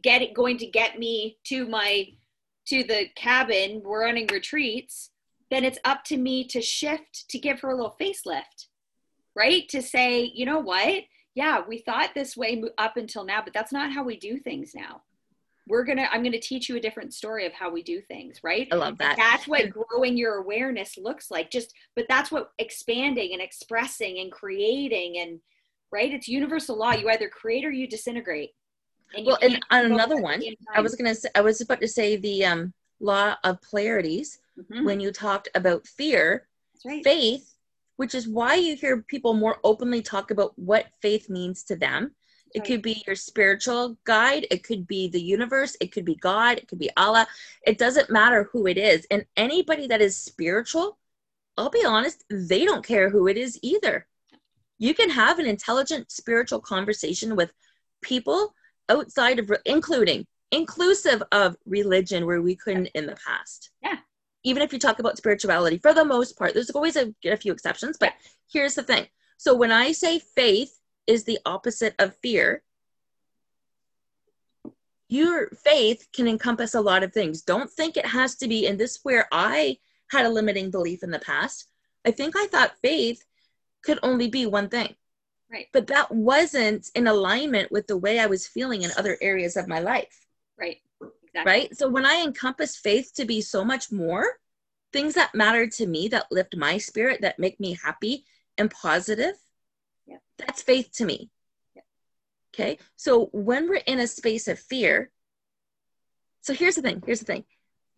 get 0.03 0.23
going 0.35 0.57
to 0.59 0.67
get 0.67 0.99
me 0.99 1.37
to 1.45 1.67
my 1.69 2.07
to 2.67 2.83
the 2.85 3.07
cabin 3.17 3.83
we're 3.85 4.03
running 4.03 4.27
retreats 4.29 5.11
then 5.51 5.65
it's 5.65 5.79
up 5.85 6.03
to 6.05 6.17
me 6.17 6.45
to 6.45 6.63
shift 6.63 7.29
to 7.29 7.39
give 7.39 7.61
her 7.61 7.71
a 7.71 7.75
little 7.75 7.97
facelift 8.01 8.69
right? 9.35 9.69
To 9.71 9.83
say 9.83 10.31
you 10.35 10.45
know 10.47 10.61
what? 10.61 11.05
Yeah 11.35 11.63
we 11.67 11.79
thought 11.79 12.11
this 12.15 12.37
way 12.37 12.63
up 12.79 12.97
until 12.97 13.25
now 13.25 13.43
but 13.43 13.55
that's 13.55 13.73
not 13.73 13.93
how 13.93 14.03
we 14.03 14.17
do 14.17 14.39
things 14.39 14.73
now. 14.75 15.03
We're 15.69 15.85
gonna 15.85 16.09
i'm 16.11 16.23
gonna 16.23 16.41
teach 16.41 16.69
you 16.69 16.77
a 16.77 16.81
different 16.81 17.15
story 17.15 17.47
of 17.47 17.53
how 17.53 17.71
we 17.71 17.83
do 17.83 18.01
things 18.01 18.41
right? 18.43 18.69
I 18.73 18.77
love 18.77 18.99
that. 18.99 19.17
that's 19.17 19.47
what 19.47 19.71
growing 19.71 20.17
your 20.17 20.37
awareness 20.37 20.99
looks 20.99 21.31
like 21.31 21.51
just 21.51 21.73
but 21.97 22.07
that's 22.09 22.31
what 22.31 22.51
expanding 22.59 23.33
and 23.33 23.41
expressing 23.41 24.19
and 24.19 24.33
creating 24.33 25.19
and 25.19 25.41
right? 25.93 26.13
It's 26.13 26.27
universal 26.27 26.79
law. 26.79 26.93
You 26.93 27.11
either 27.11 27.29
create 27.29 27.67
or 27.67 27.71
you 27.71 27.87
disintegrate 27.87 28.51
and 29.15 29.27
Well, 29.27 29.39
and 29.43 29.65
on 29.71 29.87
another 29.87 30.17
one, 30.17 30.43
I 30.75 30.81
was 30.81 30.95
gonna 30.95 31.15
say 31.15 31.29
I 31.35 31.41
was 31.41 31.61
about 31.61 31.81
to 31.81 31.89
say 31.89 32.17
the 32.17 32.45
um, 32.45 32.73
law 33.01 33.37
of 33.45 33.61
polarities 33.63 34.39
Mhm, 34.59 34.85
when 34.85 35.01
you 35.01 35.13
talked 35.13 35.49
about 35.55 35.87
fear, 35.87 36.47
right 36.85 37.03
faith, 37.03 37.55
which 37.97 38.15
is 38.15 38.29
why 38.29 38.55
you 38.55 38.77
hear 38.77 39.03
people 39.03 39.35
more 39.35 39.59
openly 39.65 40.03
talk 40.03 40.31
about 40.31 40.59
what 40.59 40.93
faith 41.01 41.29
means 41.31 41.63
to 41.65 41.77
them. 41.77 42.15
It 42.55 42.65
could 42.65 42.83
be 42.83 43.03
your 43.07 43.17
spiritual 43.17 43.97
guide, 44.05 44.47
it 44.51 44.63
could 44.63 44.87
be 44.87 45.09
the 45.09 45.21
universe, 45.21 45.75
it 45.81 45.91
could 45.91 46.05
be 46.05 46.17
God, 46.17 46.59
it 46.59 46.69
could 46.69 46.79
be 46.79 46.91
Allah. 46.97 47.27
It 47.67 47.79
doesn't 47.79 48.11
matter 48.11 48.45
who 48.53 48.67
it 48.67 48.77
is. 48.77 49.07
And 49.11 49.25
anybody 49.37 49.87
that 49.87 50.03
is 50.03 50.17
spiritual, 50.17 50.99
I'll 51.57 51.71
be 51.71 51.85
honest, 51.85 52.25
they 52.31 52.65
don't 52.67 52.85
care 52.85 53.09
who 53.09 53.27
it 53.27 53.39
is 53.39 53.59
either. 53.63 54.07
You 54.79 54.95
can 54.95 55.11
have 55.11 55.39
an 55.39 55.47
intelligent 55.47 56.11
spiritual 56.11 56.61
conversation 56.61 57.37
with 57.37 57.53
people 58.03 58.55
outside 58.93 59.39
of, 59.39 59.51
including, 59.65 60.27
inclusive 60.51 61.23
of 61.33 61.57
religion 61.67 62.27
where 62.27 62.43
we 62.43 62.55
couldn't 62.57 62.89
in 62.95 63.07
the 63.07 63.17
past. 63.27 63.71
Yeah. 63.83 63.97
Even 64.45 64.63
if 64.63 64.73
you 64.73 64.79
talk 64.79 64.99
about 64.99 65.17
spirituality, 65.17 65.79
for 65.79 65.95
the 65.95 66.05
most 66.05 66.39
part, 66.39 66.53
there's 66.53 66.71
always 66.71 66.97
a, 66.97 67.15
a 67.25 67.37
few 67.37 67.53
exceptions, 67.53 67.97
but 67.99 68.13
here's 68.53 68.75
the 68.75 68.83
thing. 68.83 69.07
So 69.39 69.55
when 69.55 69.73
I 69.73 69.93
say 69.93 70.19
faith 70.19 70.79
is 71.07 71.25
the 71.25 71.39
opposite 71.47 71.95
of 71.99 72.17
fear, 72.23 72.63
your 75.09 75.49
faith 75.51 76.07
can 76.13 76.27
encompass 76.27 76.75
a 76.75 76.81
lot 76.81 77.03
of 77.03 77.13
things. 77.13 77.43
Don't 77.43 77.71
think 77.71 77.97
it 77.97 78.07
has 78.07 78.35
to 78.37 78.49
be, 78.49 78.67
and 78.67 78.79
this 78.79 79.01
where 79.03 79.29
I 79.31 79.79
had 80.11 80.27
a 80.27 80.31
limiting 80.31 80.71
belief 80.71 81.03
in 81.03 81.11
the 81.11 81.19
past. 81.19 81.69
I 82.05 82.11
think 82.11 82.35
I 82.37 82.47
thought 82.47 82.79
faith 82.83 83.25
could 83.85 83.99
only 84.03 84.29
be 84.29 84.47
one 84.47 84.69
thing. 84.69 84.95
Right. 85.53 85.69
But 85.73 85.89
that 85.89 86.11
wasn't 86.11 86.91
in 86.95 87.07
alignment 87.07 87.71
with 87.71 87.87
the 87.87 87.99
way 87.99 88.19
I 88.19 88.27
was 88.27 88.47
feeling 88.47 88.83
in 88.83 88.91
other 88.97 89.19
areas 89.21 89.57
of 89.57 89.69
my 89.69 89.81
life. 89.81 90.27
Right. 90.59 90.79
Exactly. 91.01 91.53
Right. 91.53 91.77
So 91.77 91.89
when 91.89 92.07
I 92.07 92.23
encompass 92.25 92.77
faith 92.77 93.13
to 93.17 93.27
be 93.27 93.43
so 93.43 93.63
much 93.65 93.93
more, 93.93 94.25
things 94.93 95.15
that 95.15 95.35
matter 95.35 95.67
to 95.67 95.87
me, 95.87 96.09
that 96.09 96.31
lift 96.31 96.57
my 96.57 96.79
spirit, 96.79 97.21
that 97.21 97.39
make 97.39 97.61
me 97.61 97.79
happy 97.83 98.25
and 98.57 98.71
positive, 98.71 99.35
Yeah. 100.07 100.19
that's 100.39 100.63
faith 100.63 100.91
to 100.95 101.05
me. 101.05 101.31
Yeah. 101.75 101.83
Okay. 102.55 102.79
So 102.97 103.27
when 103.33 103.69
we're 103.69 103.83
in 103.87 104.01
a 104.01 104.07
space 104.07 104.49
of 104.49 104.59
fear, 104.59 105.11
so 106.41 106.55
here's 106.55 106.77
the 106.77 106.83
thing. 106.83 107.03
Here's 107.05 107.21
the 107.21 107.27
thing. 107.27 107.45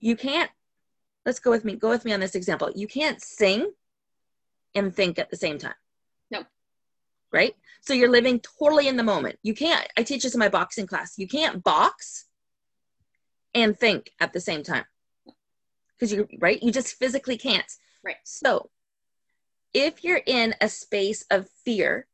You 0.01 0.17
can't, 0.17 0.51
let's 1.25 1.39
go 1.39 1.51
with 1.51 1.65
me, 1.65 1.77
go 1.77 1.89
with 1.89 2.05
me 2.05 2.13
on 2.13 2.21
this 2.21 2.35
example. 2.35 2.71
You 2.75 2.89
can't 2.89 3.23
sing 3.23 3.73
and 4.75 4.95
think 4.95 5.19
at 5.19 5.31
the 5.31 5.37
same 5.37 5.59
time. 5.59 5.75
Right? 7.35 7.55
So 7.81 7.93
you're 7.93 8.11
living 8.11 8.41
totally 8.41 8.89
in 8.89 8.97
the 8.97 9.03
moment. 9.03 9.39
You 9.43 9.55
can't, 9.55 9.87
I 9.99 10.05
teach 10.05 10.23
this 10.23 10.35
in 10.35 10.39
my 10.39 10.49
boxing 10.49 10.87
class. 10.87 11.19
You 11.19 11.29
can't 11.29 11.63
box 11.63 12.27
and 13.55 13.79
think 13.79 14.11
at 14.21 14.33
the 14.33 14.41
same 14.41 14.63
time. 14.63 14.85
Because 15.99 16.13
you, 16.13 16.29
right? 16.41 16.63
You 16.63 16.73
just 16.73 16.95
physically 16.95 17.37
can't. 17.37 17.71
Right. 18.03 18.17
So 18.25 18.71
if 19.75 20.05
you're 20.05 20.23
in 20.25 20.55
a 20.61 20.69
space 20.69 21.25
of 21.31 21.49
fear 21.65 22.07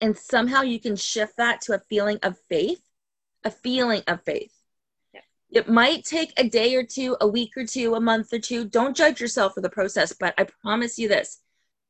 and 0.00 0.16
somehow 0.16 0.62
you 0.62 0.78
can 0.78 0.94
shift 0.94 1.38
that 1.38 1.62
to 1.62 1.74
a 1.74 1.82
feeling 1.88 2.18
of 2.22 2.38
faith, 2.48 2.82
a 3.44 3.50
feeling 3.50 4.02
of 4.06 4.22
faith. 4.22 4.52
Yep. 5.14 5.24
It 5.52 5.68
might 5.68 6.04
take 6.04 6.32
a 6.38 6.48
day 6.48 6.74
or 6.76 6.84
two, 6.84 7.16
a 7.20 7.26
week 7.26 7.56
or 7.56 7.64
two, 7.64 7.94
a 7.94 8.00
month 8.00 8.32
or 8.32 8.38
two. 8.38 8.64
Don't 8.66 8.96
judge 8.96 9.20
yourself 9.20 9.54
for 9.54 9.60
the 9.60 9.70
process, 9.70 10.12
but 10.12 10.34
I 10.38 10.44
promise 10.44 10.98
you 10.98 11.08
this 11.08 11.40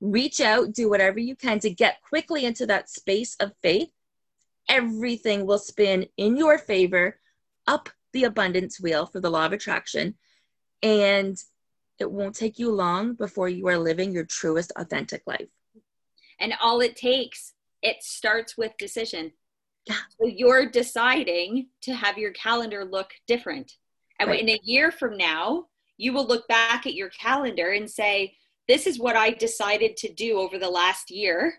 reach 0.00 0.40
out, 0.40 0.72
do 0.72 0.88
whatever 0.88 1.18
you 1.18 1.36
can 1.36 1.58
to 1.60 1.70
get 1.70 2.02
quickly 2.02 2.44
into 2.44 2.66
that 2.66 2.88
space 2.88 3.36
of 3.36 3.52
faith. 3.62 3.90
Everything 4.68 5.46
will 5.46 5.58
spin 5.58 6.06
in 6.16 6.36
your 6.36 6.58
favor 6.58 7.20
up 7.66 7.88
the 8.12 8.24
abundance 8.24 8.80
wheel 8.80 9.06
for 9.06 9.20
the 9.20 9.30
law 9.30 9.46
of 9.46 9.52
attraction. 9.52 10.14
And 10.82 11.36
it 11.98 12.10
won't 12.10 12.34
take 12.34 12.58
you 12.58 12.72
long 12.72 13.14
before 13.14 13.48
you 13.48 13.68
are 13.68 13.78
living 13.78 14.12
your 14.12 14.24
truest, 14.24 14.72
authentic 14.76 15.22
life. 15.26 15.48
And 16.38 16.54
all 16.62 16.80
it 16.80 16.96
takes, 16.96 17.52
it 17.82 18.02
starts 18.02 18.56
with 18.56 18.76
decision. 18.78 19.32
Yeah. 19.86 19.96
So 20.18 20.26
you're 20.26 20.66
deciding 20.66 21.68
to 21.82 21.94
have 21.94 22.16
your 22.16 22.32
calendar 22.32 22.84
look 22.84 23.10
different. 23.26 23.76
And 24.18 24.30
Right. 24.30 24.40
in 24.40 24.48
a 24.48 24.60
year 24.62 24.90
from 24.90 25.16
now, 25.16 25.68
you 25.96 26.12
will 26.12 26.26
look 26.26 26.48
back 26.48 26.86
at 26.86 26.94
your 26.94 27.10
calendar 27.10 27.72
and 27.72 27.90
say, 27.90 28.36
This 28.70 28.86
is 28.86 29.00
what 29.00 29.16
I 29.16 29.30
decided 29.30 29.96
to 29.98 30.12
do 30.12 30.38
over 30.38 30.56
the 30.58 30.70
last 30.70 31.10
year. 31.10 31.54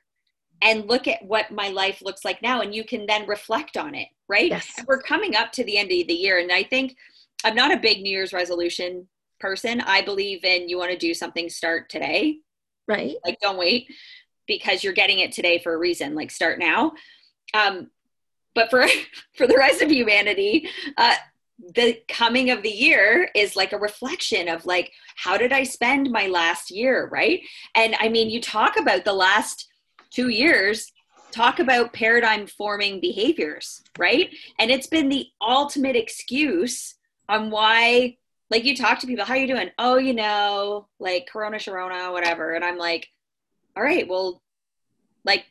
And 0.61 0.87
look 0.87 1.07
at 1.07 1.25
what 1.25 1.51
my 1.51 1.69
life 1.69 2.01
looks 2.01 2.23
like 2.23 2.41
now. 2.41 2.61
And 2.61 2.73
you 2.73 2.85
can 2.85 3.05
then 3.05 3.27
reflect 3.27 3.75
on 3.75 3.95
it, 3.95 4.07
right? 4.29 4.49
Yes. 4.49 4.71
And 4.77 4.87
we're 4.87 5.01
coming 5.01 5.35
up 5.35 5.51
to 5.53 5.63
the 5.63 5.77
end 5.77 5.91
of 5.91 6.07
the 6.07 6.13
year. 6.13 6.39
And 6.39 6.51
I 6.51 6.63
think 6.63 6.95
I'm 7.43 7.55
not 7.55 7.73
a 7.73 7.77
big 7.77 8.01
New 8.01 8.11
Year's 8.11 8.31
resolution 8.31 9.07
person. 9.39 9.81
I 9.81 10.01
believe 10.03 10.45
in 10.45 10.69
you 10.69 10.77
want 10.77 10.91
to 10.91 10.97
do 10.97 11.13
something, 11.13 11.49
start 11.49 11.89
today 11.89 12.39
Right? 12.87 13.15
like 13.25 13.39
don't 13.41 13.57
wait 13.57 13.87
because 14.47 14.83
you're 14.83 14.93
getting 14.93 15.19
it 15.19 15.31
today 15.31 15.59
for 15.59 15.73
a 15.73 15.77
reason 15.77 16.15
like 16.15 16.31
start 16.31 16.59
now 16.59 16.91
um 17.53 17.89
but 18.53 18.69
for 18.69 18.85
for 19.37 19.47
the 19.47 19.55
rest 19.57 19.81
of 19.81 19.91
humanity 19.91 20.67
uh 20.97 21.15
the 21.75 22.01
coming 22.07 22.49
of 22.49 22.63
the 22.63 22.69
year 22.69 23.29
is 23.35 23.55
like 23.55 23.71
a 23.71 23.77
reflection 23.77 24.47
of 24.49 24.65
like 24.65 24.91
how 25.15 25.37
did 25.37 25.51
i 25.51 25.63
spend 25.63 26.09
my 26.09 26.27
last 26.27 26.71
year 26.71 27.07
right? 27.11 27.41
And 27.75 27.95
i 27.99 28.09
mean 28.09 28.29
you 28.29 28.41
talk 28.41 28.77
about 28.77 29.05
the 29.05 29.13
last 29.13 29.67
two 30.09 30.29
years 30.29 30.91
talk 31.31 31.59
about 31.59 31.93
paradigm 31.93 32.47
forming 32.47 32.99
behaviors 32.99 33.83
right? 33.97 34.29
And 34.59 34.71
it's 34.71 34.87
been 34.87 35.09
the 35.09 35.27
ultimate 35.41 35.95
excuse 35.95 36.95
on 37.29 37.51
why 37.51 38.17
like 38.49 38.65
you 38.65 38.75
talk 38.75 38.99
to 38.99 39.07
people 39.07 39.25
how 39.25 39.35
you 39.35 39.47
doing? 39.47 39.69
Oh 39.77 39.97
you 39.97 40.13
know 40.13 40.87
like 40.99 41.27
corona 41.31 41.57
sharona 41.57 42.11
whatever. 42.11 42.53
And 42.53 42.65
i'm 42.65 42.77
like 42.77 43.07
all 43.77 43.83
right 43.83 44.07
well 44.07 44.41
like 45.23 45.45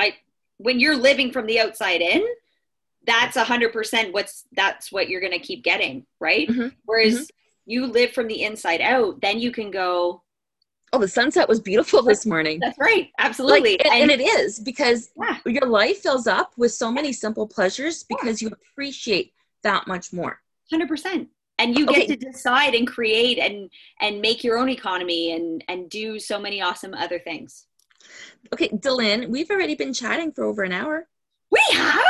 i 0.00 0.14
when 0.58 0.80
you're 0.80 0.96
living 0.96 1.30
from 1.30 1.46
the 1.46 1.60
outside 1.60 2.00
in 2.00 2.22
that's 3.06 3.36
a 3.36 3.44
hundred 3.44 3.72
percent 3.72 4.12
what's 4.12 4.44
that's 4.52 4.92
what 4.92 5.08
you're 5.08 5.20
gonna 5.20 5.38
keep 5.38 5.62
getting 5.64 6.04
right 6.20 6.48
Mhm. 6.48 6.74
whereas 6.84 7.30
you 7.66 7.86
live 7.86 8.12
from 8.12 8.26
the 8.26 8.42
inside 8.42 8.80
out 8.80 9.20
then 9.20 9.38
you 9.38 9.50
can 9.52 9.70
go 9.70 10.22
Oh, 10.92 10.98
the 10.98 11.06
sunset 11.06 11.48
was 11.48 11.60
beautiful 11.60 12.02
this 12.02 12.26
morning. 12.26 12.58
that's 12.58 12.76
right 12.78 13.10
absolutely 13.20 13.72
Like, 13.72 13.86
and, 13.86 14.10
and 14.10 14.20
it 14.20 14.24
is 14.24 14.58
because 14.58 15.10
Yeah. 15.16 15.38
your 15.46 15.66
life 15.66 15.98
fills 15.98 16.26
up 16.26 16.52
with 16.56 16.72
so 16.72 16.90
many 16.90 17.12
simple 17.12 17.46
pleasures 17.46 18.02
because 18.04 18.42
you 18.42 18.48
appreciate 18.48 19.32
that 19.62 19.86
much 19.86 20.12
more. 20.12 20.40
Hundred 20.68 20.88
percent. 20.88 21.28
And 21.58 21.78
you 21.78 21.84
Okay. 21.86 22.06
get 22.06 22.18
to 22.20 22.26
decide 22.32 22.74
and 22.74 22.88
create 22.88 23.38
and 23.38 23.70
and 24.00 24.20
make 24.20 24.42
your 24.42 24.58
own 24.58 24.68
economy 24.68 25.32
and 25.32 25.62
and 25.68 25.88
do 25.88 26.18
so 26.18 26.40
many 26.40 26.60
awesome 26.60 26.92
other 26.94 27.18
things. 27.20 27.66
Okay, 28.52 28.68
Dylan, 28.70 29.28
we've 29.28 29.50
already 29.50 29.76
been 29.76 29.92
chatting 29.92 30.32
for 30.32 30.42
over 30.44 30.64
an 30.64 30.72
hour. 30.72 31.06
We 31.50 31.60
have. 31.72 32.02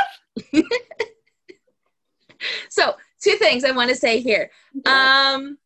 So, 2.69 2.95
two 3.21 3.35
things 3.35 3.63
I 3.63 3.71
want 3.71 3.89
to 3.89 3.95
say 3.95 4.19
here. 4.19 4.49
Um, 4.85 5.57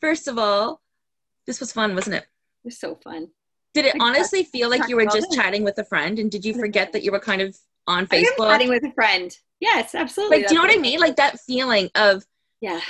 first 0.00 0.28
of 0.28 0.38
all, 0.38 0.82
this 1.46 1.60
was 1.60 1.72
fun, 1.72 1.94
wasn't 1.94 2.16
it? 2.16 2.24
it 2.24 2.66
was 2.66 2.78
so 2.78 2.94
fun. 2.96 3.28
Did 3.74 3.86
it 3.86 3.96
honestly 4.00 4.44
feel 4.44 4.68
like 4.68 4.88
you 4.88 4.96
were 4.96 5.06
just 5.06 5.32
it. 5.32 5.36
chatting 5.36 5.64
with 5.64 5.78
a 5.78 5.84
friend? 5.84 6.18
And 6.18 6.30
did 6.30 6.44
you 6.44 6.54
forget 6.54 6.92
that 6.92 7.02
you 7.02 7.10
were 7.10 7.18
kind 7.18 7.40
of 7.40 7.56
on 7.86 8.06
Facebook? 8.06 8.36
chatting 8.38 8.68
with 8.68 8.84
a 8.84 8.92
friend. 8.92 9.34
Yes, 9.60 9.94
absolutely. 9.94 10.38
Like, 10.38 10.48
do 10.48 10.54
you 10.54 10.60
know 10.60 10.66
what 10.66 10.76
I 10.76 10.80
mean? 10.80 11.00
Like 11.00 11.16
that 11.16 11.40
feeling 11.40 11.88
of 11.94 12.24
Yeah. 12.60 12.80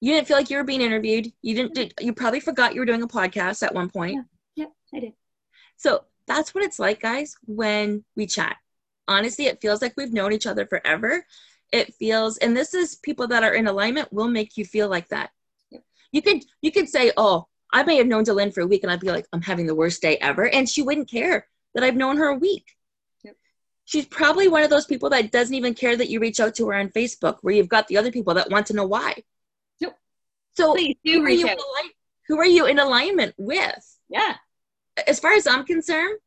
you 0.00 0.12
didn't 0.12 0.28
feel 0.28 0.36
like 0.36 0.50
you 0.50 0.58
were 0.58 0.64
being 0.64 0.82
interviewed. 0.82 1.32
You 1.40 1.54
didn't. 1.54 1.74
Did, 1.74 1.94
you 2.00 2.12
probably 2.12 2.40
forgot 2.40 2.74
you 2.74 2.80
were 2.80 2.86
doing 2.86 3.02
a 3.02 3.08
podcast 3.08 3.62
at 3.62 3.74
one 3.74 3.88
point. 3.88 4.26
Yeah. 4.54 4.66
I 4.94 5.00
did. 5.00 5.12
So 5.76 6.04
that's 6.26 6.54
what 6.54 6.64
it's 6.64 6.78
like, 6.78 7.00
guys, 7.00 7.34
when 7.46 8.04
we 8.16 8.26
chat. 8.26 8.56
Honestly, 9.08 9.46
it 9.46 9.60
feels 9.60 9.82
like 9.82 9.94
we've 9.96 10.12
known 10.12 10.32
each 10.32 10.46
other 10.46 10.66
forever. 10.66 11.24
It 11.72 11.94
feels, 11.94 12.38
and 12.38 12.56
this 12.56 12.74
is 12.74 12.94
people 12.96 13.26
that 13.28 13.42
are 13.42 13.54
in 13.54 13.66
alignment 13.66 14.12
will 14.12 14.28
make 14.28 14.56
you 14.56 14.64
feel 14.64 14.88
like 14.88 15.08
that. 15.08 15.30
You 16.12 16.22
could 16.22 16.44
you 16.62 16.70
could 16.72 16.88
say, 16.88 17.12
"Oh, 17.16 17.48
I 17.72 17.82
may 17.82 17.96
have 17.96 18.06
known 18.06 18.24
Dylan 18.24 18.54
for 18.54 18.60
a 18.62 18.66
week," 18.66 18.82
and 18.82 18.92
I'd 18.92 19.00
be 19.00 19.10
like, 19.10 19.26
"I'm 19.32 19.42
having 19.42 19.66
the 19.66 19.74
worst 19.74 20.00
day 20.00 20.16
ever," 20.18 20.46
and 20.48 20.68
she 20.68 20.82
wouldn't 20.82 21.10
care 21.10 21.46
that 21.74 21.84
I've 21.84 21.96
known 21.96 22.16
her 22.18 22.28
a 22.28 22.34
week. 22.34 22.76
Yep. 23.24 23.36
She's 23.84 24.06
probably 24.06 24.48
one 24.48 24.62
of 24.62 24.70
those 24.70 24.86
people 24.86 25.10
that 25.10 25.30
doesn't 25.32 25.54
even 25.54 25.74
care 25.74 25.96
that 25.96 26.08
you 26.08 26.20
reach 26.20 26.40
out 26.40 26.54
to 26.56 26.68
her 26.68 26.74
on 26.74 26.88
Facebook, 26.90 27.38
where 27.42 27.54
you've 27.54 27.68
got 27.68 27.88
the 27.88 27.96
other 27.98 28.10
people 28.12 28.34
that 28.34 28.50
want 28.50 28.66
to 28.68 28.74
know 28.74 28.86
why. 28.86 29.14
Yep. 29.80 29.98
So 30.56 30.72
Please 30.74 30.96
do 31.04 31.20
are 31.22 31.26
reach 31.26 31.40
you 31.40 31.48
out. 31.48 31.56
align- 31.58 31.92
who 32.28 32.38
are 32.38 32.46
you 32.46 32.66
in 32.66 32.78
alignment 32.78 33.34
with? 33.38 33.98
Yeah. 34.10 34.36
as 35.06 35.20
far 35.20 35.32
as 35.32 35.46
I'm 35.46 35.64
concerned, 35.64 36.18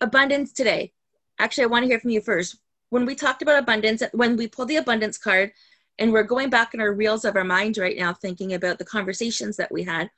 abundance 0.00 0.52
today. 0.52 0.92
Actually, 1.38 1.64
I 1.64 1.68
want 1.68 1.82
to 1.82 1.88
hear 1.88 2.00
from 2.00 2.10
you 2.10 2.20
first. 2.20 2.56
When 2.90 3.06
we 3.06 3.14
talked 3.14 3.42
about 3.42 3.58
abundance, 3.58 4.02
when 4.12 4.36
we 4.36 4.46
pulled 4.46 4.68
the 4.68 4.76
abundance 4.76 5.18
card, 5.18 5.52
and 5.98 6.12
we're 6.12 6.22
going 6.24 6.50
back 6.50 6.74
in 6.74 6.80
our 6.80 6.92
reels 6.92 7.24
of 7.24 7.36
our 7.36 7.44
mind 7.44 7.78
right 7.78 7.96
now, 7.96 8.12
thinking 8.12 8.54
about 8.54 8.78
the 8.78 8.84
conversations 8.84 9.56
that 9.56 9.72
we 9.72 9.84
had, 9.84 10.10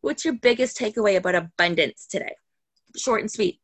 what's 0.00 0.24
your 0.24 0.34
biggest 0.34 0.78
takeaway 0.78 1.16
about 1.16 1.34
abundance 1.34 2.06
today? 2.06 2.34
Short 2.96 3.20
and 3.20 3.30
sweet. 3.30 3.60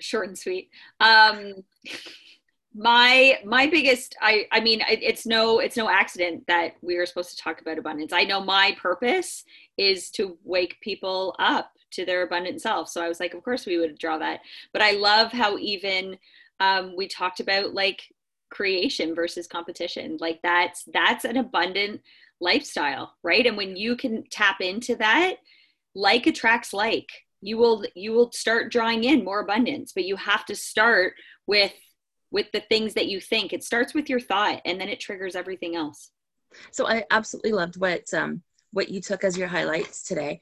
Short 0.00 0.28
and 0.28 0.38
sweet. 0.38 0.70
Um 1.00 1.64
my 2.74 3.38
my 3.44 3.66
biggest 3.66 4.14
i 4.20 4.46
i 4.52 4.60
mean 4.60 4.80
it, 4.82 5.02
it's 5.02 5.26
no 5.26 5.58
it's 5.58 5.76
no 5.76 5.88
accident 5.88 6.46
that 6.46 6.76
we 6.80 6.96
are 6.96 7.06
supposed 7.06 7.30
to 7.30 7.42
talk 7.42 7.60
about 7.60 7.78
abundance 7.78 8.12
i 8.12 8.22
know 8.22 8.40
my 8.40 8.76
purpose 8.80 9.44
is 9.76 10.10
to 10.10 10.38
wake 10.44 10.78
people 10.80 11.34
up 11.38 11.72
to 11.92 12.04
their 12.04 12.22
abundant 12.22 12.60
self. 12.60 12.88
So 12.88 13.02
i 13.02 13.08
was 13.08 13.20
like 13.20 13.34
of 13.34 13.42
course 13.42 13.66
we 13.66 13.78
would 13.78 13.98
draw 13.98 14.18
that. 14.18 14.40
But 14.72 14.82
i 14.82 14.92
love 14.92 15.32
how 15.32 15.58
even 15.58 16.18
um, 16.60 16.94
we 16.96 17.06
talked 17.06 17.40
about 17.40 17.74
like 17.74 18.02
creation 18.50 19.14
versus 19.14 19.46
competition. 19.46 20.16
Like 20.20 20.40
that's 20.42 20.84
that's 20.92 21.24
an 21.24 21.36
abundant 21.36 22.00
lifestyle 22.40 23.14
right? 23.22 23.46
And 23.46 23.56
when 23.56 23.76
you 23.76 23.96
can 23.96 24.24
tap 24.30 24.60
into 24.60 24.96
that 24.96 25.36
like 25.94 26.26
attracts 26.26 26.72
like. 26.72 27.08
You 27.40 27.56
will 27.56 27.84
you 27.94 28.12
will 28.12 28.32
start 28.32 28.72
drawing 28.72 29.04
in 29.04 29.24
more 29.24 29.40
abundance 29.40 29.92
but 29.92 30.04
you 30.04 30.16
have 30.16 30.44
to 30.46 30.56
start 30.56 31.14
with 31.46 31.72
with 32.30 32.50
the 32.52 32.60
things 32.60 32.94
that 32.94 33.08
you 33.08 33.20
think. 33.20 33.52
It 33.52 33.64
starts 33.64 33.94
with 33.94 34.10
your 34.10 34.20
thought 34.20 34.60
and 34.64 34.80
then 34.80 34.88
it 34.88 35.00
triggers 35.00 35.34
everything 35.34 35.76
else. 35.76 36.10
So 36.72 36.86
I 36.86 37.04
absolutely 37.10 37.52
loved 37.52 37.78
what 37.78 38.12
um, 38.14 38.42
what 38.72 38.88
you 38.88 39.00
took 39.00 39.24
as 39.24 39.36
your 39.36 39.48
highlights 39.48 40.02
today. 40.04 40.40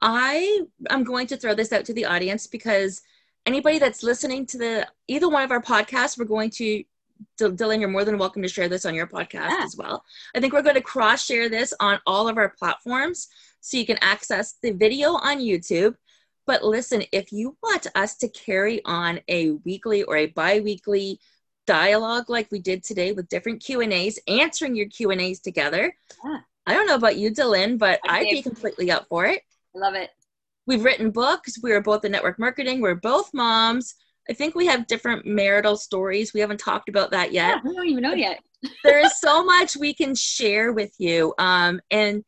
I 0.00 0.62
am 0.90 1.04
going 1.04 1.26
to 1.28 1.36
throw 1.36 1.54
this 1.54 1.72
out 1.72 1.84
to 1.86 1.94
the 1.94 2.04
audience 2.06 2.46
because 2.46 3.02
anybody 3.46 3.78
that's 3.78 4.02
listening 4.02 4.46
to 4.46 4.58
the 4.58 4.88
either 5.08 5.28
one 5.28 5.42
of 5.42 5.50
our 5.50 5.62
podcasts, 5.62 6.18
we're 6.18 6.24
going 6.24 6.50
to 6.50 6.84
Dylan, 7.38 7.78
you're 7.80 7.88
more 7.88 8.04
than 8.04 8.18
welcome 8.18 8.42
to 8.42 8.48
share 8.48 8.68
this 8.68 8.84
on 8.84 8.94
your 8.94 9.06
podcast 9.06 9.50
Yeah. 9.50 9.60
as 9.62 9.76
well. 9.76 10.04
I 10.34 10.40
think 10.40 10.52
we're 10.52 10.62
going 10.62 10.74
to 10.74 10.80
cross 10.82 11.24
share 11.24 11.48
this 11.48 11.72
on 11.80 12.00
all 12.06 12.28
of 12.28 12.36
our 12.36 12.50
platforms. 12.50 13.28
so 13.60 13.78
you 13.78 13.86
can 13.86 13.96
access 14.02 14.56
the 14.62 14.72
video 14.72 15.14
on 15.14 15.38
YouTube. 15.38 15.94
But 16.46 16.62
listen, 16.62 17.04
if 17.12 17.32
you 17.32 17.56
want 17.62 17.86
us 17.94 18.14
to 18.18 18.28
carry 18.28 18.84
on 18.84 19.20
a 19.28 19.52
weekly 19.64 20.02
or 20.02 20.16
a 20.18 20.26
bi-weekly 20.26 21.18
dialogue 21.66 22.28
like 22.28 22.52
we 22.52 22.58
did 22.58 22.84
today 22.84 23.12
with 23.12 23.28
different 23.30 23.64
Q&As, 23.64 24.18
answering 24.28 24.76
your 24.76 24.88
Q&As 24.88 25.40
together, 25.40 25.96
yeah. 26.22 26.38
I 26.66 26.74
don't 26.74 26.86
know 26.86 26.94
about 26.96 27.16
you, 27.16 27.30
Dylan, 27.30 27.78
but 27.78 28.00
I'd 28.06 28.24
be 28.24 28.42
completely 28.42 28.90
up 28.90 29.06
for 29.08 29.24
it. 29.24 29.40
I 29.74 29.78
love 29.78 29.94
it. 29.94 30.10
We've 30.66 30.84
written 30.84 31.10
books. 31.10 31.58
We 31.62 31.72
are 31.72 31.80
both 31.80 32.04
in 32.04 32.12
network 32.12 32.38
marketing. 32.38 32.80
We're 32.80 32.94
both 32.94 33.32
moms. 33.34 33.94
I 34.28 34.32
think 34.32 34.54
we 34.54 34.66
have 34.66 34.86
different 34.86 35.26
marital 35.26 35.76
stories. 35.76 36.32
We 36.32 36.40
haven't 36.40 36.60
talked 36.60 36.88
about 36.88 37.10
that 37.10 37.32
yet. 37.32 37.60
Yeah, 37.64 37.70
I 37.70 37.74
don't 37.74 37.88
even 37.88 38.02
know 38.02 38.14
yet. 38.14 38.40
there 38.84 38.98
is 38.98 39.18
so 39.20 39.44
much 39.44 39.76
we 39.76 39.92
can 39.92 40.14
share 40.14 40.72
with 40.72 40.94
you. 40.98 41.34
Um, 41.38 41.80
and 41.90 42.24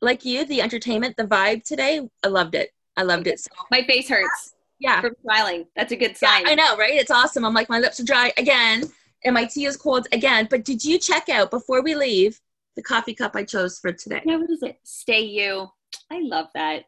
like 0.00 0.24
you, 0.24 0.44
the 0.44 0.62
entertainment, 0.62 1.16
the 1.16 1.24
vibe 1.24 1.64
today, 1.64 2.08
I 2.22 2.28
loved 2.28 2.54
it. 2.54 2.70
I 2.96 3.02
loved 3.02 3.26
it. 3.26 3.40
So, 3.40 3.50
my 3.70 3.82
face 3.82 4.08
hurts. 4.08 4.54
Yeah. 4.78 5.00
From 5.00 5.16
smiling. 5.22 5.66
That's 5.74 5.90
a 5.90 5.96
good 5.96 6.16
sign. 6.16 6.42
Yeah, 6.42 6.52
I 6.52 6.54
know, 6.54 6.76
right? 6.76 6.94
It's 6.94 7.10
awesome. 7.10 7.44
I'm 7.44 7.54
like, 7.54 7.68
my 7.68 7.80
lips 7.80 7.98
are 7.98 8.04
dry 8.04 8.32
again 8.38 8.84
and 9.24 9.34
my 9.34 9.44
tea 9.44 9.66
is 9.66 9.76
cold 9.76 10.06
again. 10.12 10.46
But 10.48 10.64
did 10.64 10.84
you 10.84 10.98
check 10.98 11.28
out 11.28 11.50
before 11.50 11.82
we 11.82 11.96
leave 11.96 12.40
the 12.76 12.82
coffee 12.82 13.14
cup 13.14 13.34
I 13.34 13.42
chose 13.42 13.80
for 13.80 13.92
today? 13.92 14.22
Yeah, 14.24 14.36
what 14.36 14.50
is 14.50 14.62
it? 14.62 14.78
Stay 14.84 15.22
you. 15.22 15.68
I 16.10 16.20
love 16.22 16.46
that. 16.54 16.84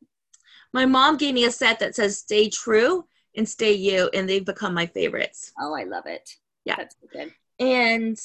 My 0.73 0.87
mom 0.87 1.17
gave 1.17 1.35
me 1.35 1.45
a 1.45 1.51
set 1.51 1.79
that 1.81 1.95
says 1.95 2.19
stay 2.19 2.49
true 2.49 3.05
and 3.37 3.49
stay 3.49 3.73
you, 3.73 4.11
and 4.15 4.29
they've 4.29 4.45
become 4.45 4.75
my 4.75 4.87
favorites. 4.87 5.53
Oh, 5.61 5.75
I 5.75 5.85
love 5.85 6.07
it. 6.07 6.37
Yeah. 6.65 6.77
That's 6.77 6.97
good. 7.13 7.33
And 7.59 8.19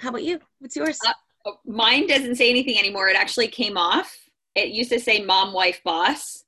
how 0.00 0.10
about 0.10 0.24
you? 0.24 0.40
What's 0.58 0.76
yours? 0.76 0.98
Uh, 1.06 1.52
mine 1.64 2.06
doesn't 2.06 2.36
say 2.36 2.50
anything 2.50 2.78
anymore. 2.78 3.08
It 3.08 3.16
actually 3.16 3.48
came 3.48 3.76
off. 3.76 4.16
It 4.54 4.68
used 4.68 4.90
to 4.90 5.00
say 5.00 5.22
mom, 5.22 5.52
wife, 5.52 5.80
boss. 5.84 6.44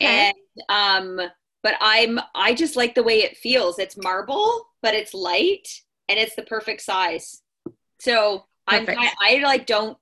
Okay. 0.00 0.32
And 0.32 1.18
um 1.18 1.28
but 1.62 1.74
I'm 1.80 2.20
I 2.34 2.54
just 2.54 2.76
like 2.76 2.94
the 2.94 3.02
way 3.02 3.22
it 3.22 3.36
feels. 3.36 3.78
It's 3.78 3.96
marble, 3.96 4.68
but 4.80 4.94
it's 4.94 5.12
light 5.12 5.68
and 6.08 6.18
it's 6.18 6.36
the 6.36 6.42
perfect 6.42 6.82
size. 6.82 7.42
So 7.98 8.46
perfect. 8.66 8.98
I'm 8.98 9.08
I, 9.20 9.36
I 9.36 9.42
like 9.42 9.66
don't 9.66 9.98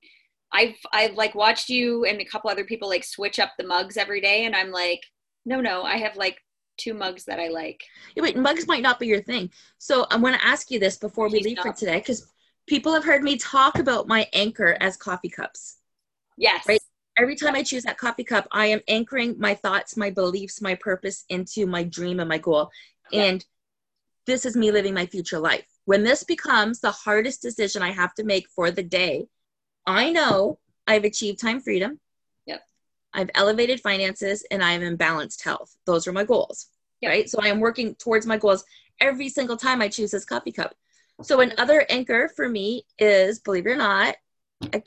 I've 0.51 0.75
I've 0.93 1.15
like 1.15 1.35
watched 1.35 1.69
you 1.69 2.05
and 2.05 2.19
a 2.21 2.25
couple 2.25 2.49
other 2.49 2.63
people 2.63 2.87
like 2.87 3.03
switch 3.03 3.39
up 3.39 3.51
the 3.57 3.67
mugs 3.67 3.97
every 3.97 4.21
day 4.21 4.45
and 4.45 4.55
I'm 4.55 4.71
like, 4.71 5.01
no, 5.45 5.61
no, 5.61 5.83
I 5.83 5.97
have 5.97 6.15
like 6.15 6.37
two 6.77 6.93
mugs 6.93 7.25
that 7.25 7.39
I 7.39 7.47
like. 7.49 7.83
Yeah, 8.15 8.23
wait, 8.23 8.37
mugs 8.37 8.67
might 8.67 8.83
not 8.83 8.99
be 8.99 9.07
your 9.07 9.21
thing. 9.21 9.49
So 9.77 10.05
I'm 10.09 10.21
going 10.21 10.33
to 10.33 10.45
ask 10.45 10.71
you 10.71 10.79
this 10.79 10.97
before 10.97 11.29
we 11.29 11.39
leave 11.39 11.59
for 11.59 11.73
today 11.73 11.97
because 11.97 12.31
people 12.67 12.93
have 12.93 13.03
heard 13.03 13.23
me 13.23 13.37
talk 13.37 13.79
about 13.79 14.07
my 14.07 14.27
anchor 14.33 14.77
as 14.79 14.95
coffee 14.95 15.29
cups. 15.29 15.77
Yes. 16.37 16.65
Right. 16.67 16.81
Every 17.17 17.35
time 17.35 17.55
I 17.55 17.63
choose 17.63 17.83
that 17.83 17.97
coffee 17.97 18.23
cup, 18.23 18.47
I 18.51 18.67
am 18.67 18.81
anchoring 18.87 19.39
my 19.39 19.55
thoughts, 19.55 19.97
my 19.97 20.11
beliefs, 20.11 20.61
my 20.61 20.75
purpose 20.75 21.25
into 21.29 21.65
my 21.65 21.83
dream 21.83 22.19
and 22.19 22.29
my 22.29 22.37
goal. 22.37 22.69
Yeah. 23.11 23.23
And 23.23 23.45
this 24.27 24.45
is 24.45 24.55
me 24.55 24.71
living 24.71 24.93
my 24.93 25.07
future 25.07 25.39
life. 25.39 25.65
When 25.85 26.03
this 26.03 26.23
becomes 26.23 26.79
the 26.79 26.91
hardest 26.91 27.41
decision 27.41 27.81
I 27.81 27.91
have 27.91 28.13
to 28.15 28.23
make 28.23 28.47
for 28.49 28.69
the 28.69 28.83
day, 28.83 29.25
I 29.87 30.11
know 30.11 30.59
I've 30.85 31.05
achieved 31.05 31.39
time 31.39 31.61
freedom. 31.61 31.99
Yep. 32.45 32.61
I've 33.13 33.31
elevated 33.33 33.79
finances 33.79 34.45
and 34.51 34.61
I 34.63 34.73
have 34.73 34.81
imbalanced 34.81 35.43
health. 35.43 35.75
Those 35.85 36.05
are 36.07 36.13
my 36.13 36.25
goals. 36.25 36.67
Yep. 37.01 37.09
Right. 37.09 37.29
So 37.29 37.39
I 37.41 37.47
am 37.47 37.59
working 37.59 37.95
towards 37.95 38.25
my 38.25 38.37
goals 38.37 38.65
every 38.99 39.29
single 39.29 39.57
time 39.57 39.81
I 39.81 39.87
choose 39.87 40.11
this 40.11 40.25
coffee 40.25 40.51
cup. 40.51 40.75
So 41.21 41.39
another 41.39 41.85
anchor 41.89 42.29
for 42.35 42.47
me 42.47 42.85
is, 42.99 43.39
believe 43.39 43.65
it 43.65 43.71
or 43.71 43.75
not, 43.75 44.15
a 44.73 44.83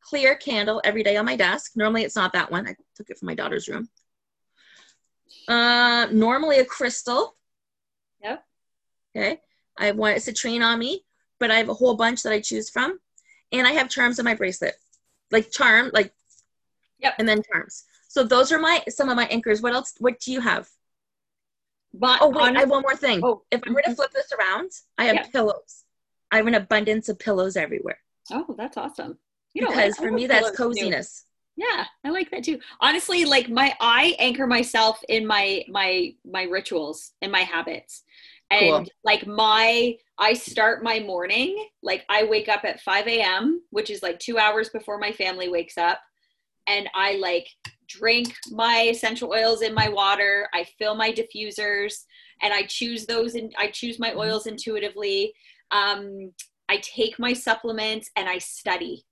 clear 0.00 0.34
candle 0.36 0.80
every 0.84 1.02
day 1.02 1.16
on 1.16 1.26
my 1.26 1.36
desk. 1.36 1.72
Normally 1.76 2.04
it's 2.04 2.16
not 2.16 2.32
that 2.32 2.50
one. 2.50 2.66
I 2.66 2.74
took 2.94 3.10
it 3.10 3.18
from 3.18 3.26
my 3.26 3.34
daughter's 3.34 3.68
room. 3.68 3.88
Uh, 5.46 6.06
normally 6.12 6.58
a 6.58 6.64
crystal. 6.64 7.36
Yep. 8.22 8.44
Okay. 9.14 9.40
I 9.76 9.86
have 9.86 9.96
one 9.96 10.14
citrine 10.16 10.64
on 10.64 10.78
me, 10.78 11.04
but 11.38 11.50
I 11.50 11.56
have 11.56 11.68
a 11.68 11.74
whole 11.74 11.96
bunch 11.96 12.22
that 12.22 12.32
I 12.32 12.40
choose 12.40 12.70
from. 12.70 12.98
And 13.52 13.66
I 13.66 13.72
have 13.72 13.88
charms 13.88 14.18
on 14.18 14.24
my 14.24 14.34
bracelet. 14.34 14.74
Like 15.30 15.50
charm, 15.50 15.90
like 15.92 16.12
Yep. 17.00 17.14
And 17.18 17.28
then 17.28 17.42
charms. 17.50 17.84
So 18.08 18.24
those 18.24 18.50
are 18.52 18.58
my 18.58 18.82
some 18.88 19.08
of 19.08 19.16
my 19.16 19.26
anchors. 19.26 19.62
What 19.62 19.74
else? 19.74 19.94
What 19.98 20.18
do 20.20 20.32
you 20.32 20.40
have? 20.40 20.68
But 21.94 22.18
oh 22.20 22.28
wait, 22.28 22.56
I 22.56 22.60
have 22.60 22.70
one 22.70 22.82
more 22.82 22.96
thing. 22.96 23.20
Oh, 23.22 23.42
if 23.50 23.60
I 23.66 23.70
were 23.70 23.82
to 23.82 23.94
flip 23.94 24.10
this 24.12 24.32
around, 24.32 24.70
I 24.96 25.04
have 25.06 25.30
pillows. 25.32 25.84
I 26.30 26.36
have 26.36 26.46
an 26.46 26.54
abundance 26.54 27.08
of 27.08 27.18
pillows 27.18 27.56
everywhere. 27.56 27.98
Oh, 28.30 28.54
that's 28.56 28.76
awesome. 28.76 29.18
You 29.54 29.62
know, 29.62 29.68
because 29.68 29.96
for 29.96 30.10
me, 30.10 30.26
that's 30.26 30.50
coziness. 30.56 31.20
Too. 31.56 31.64
Yeah, 31.64 31.86
I 32.04 32.10
like 32.10 32.30
that 32.30 32.44
too. 32.44 32.60
Honestly, 32.80 33.24
like 33.24 33.48
my 33.48 33.74
I 33.80 34.14
anchor 34.18 34.46
myself 34.46 35.00
in 35.08 35.26
my 35.26 35.64
my 35.68 36.14
my 36.24 36.44
rituals 36.44 37.12
and 37.22 37.32
my 37.32 37.40
habits. 37.40 38.04
And 38.50 38.60
cool. 38.60 38.86
like 39.04 39.26
my 39.26 39.96
I 40.18 40.32
start 40.32 40.82
my 40.82 40.98
morning, 41.00 41.68
like 41.82 42.04
I 42.08 42.24
wake 42.24 42.48
up 42.48 42.64
at 42.64 42.80
5 42.80 43.06
a.m., 43.06 43.62
which 43.70 43.90
is 43.90 44.02
like 44.02 44.18
two 44.18 44.38
hours 44.38 44.68
before 44.70 44.98
my 44.98 45.12
family 45.12 45.48
wakes 45.48 45.78
up. 45.78 46.00
And 46.66 46.88
I 46.94 47.16
like 47.16 47.46
drink 47.88 48.34
my 48.50 48.88
essential 48.90 49.30
oils 49.30 49.62
in 49.62 49.74
my 49.74 49.88
water. 49.88 50.48
I 50.52 50.64
fill 50.78 50.94
my 50.94 51.12
diffusers 51.12 52.04
and 52.42 52.52
I 52.52 52.62
choose 52.62 53.06
those 53.06 53.34
and 53.34 53.54
I 53.58 53.68
choose 53.68 53.98
my 53.98 54.12
oils 54.14 54.46
intuitively. 54.46 55.32
Um, 55.70 56.32
I 56.68 56.78
take 56.78 57.18
my 57.18 57.32
supplements 57.32 58.10
and 58.16 58.28
I 58.28 58.38
study. 58.38 59.04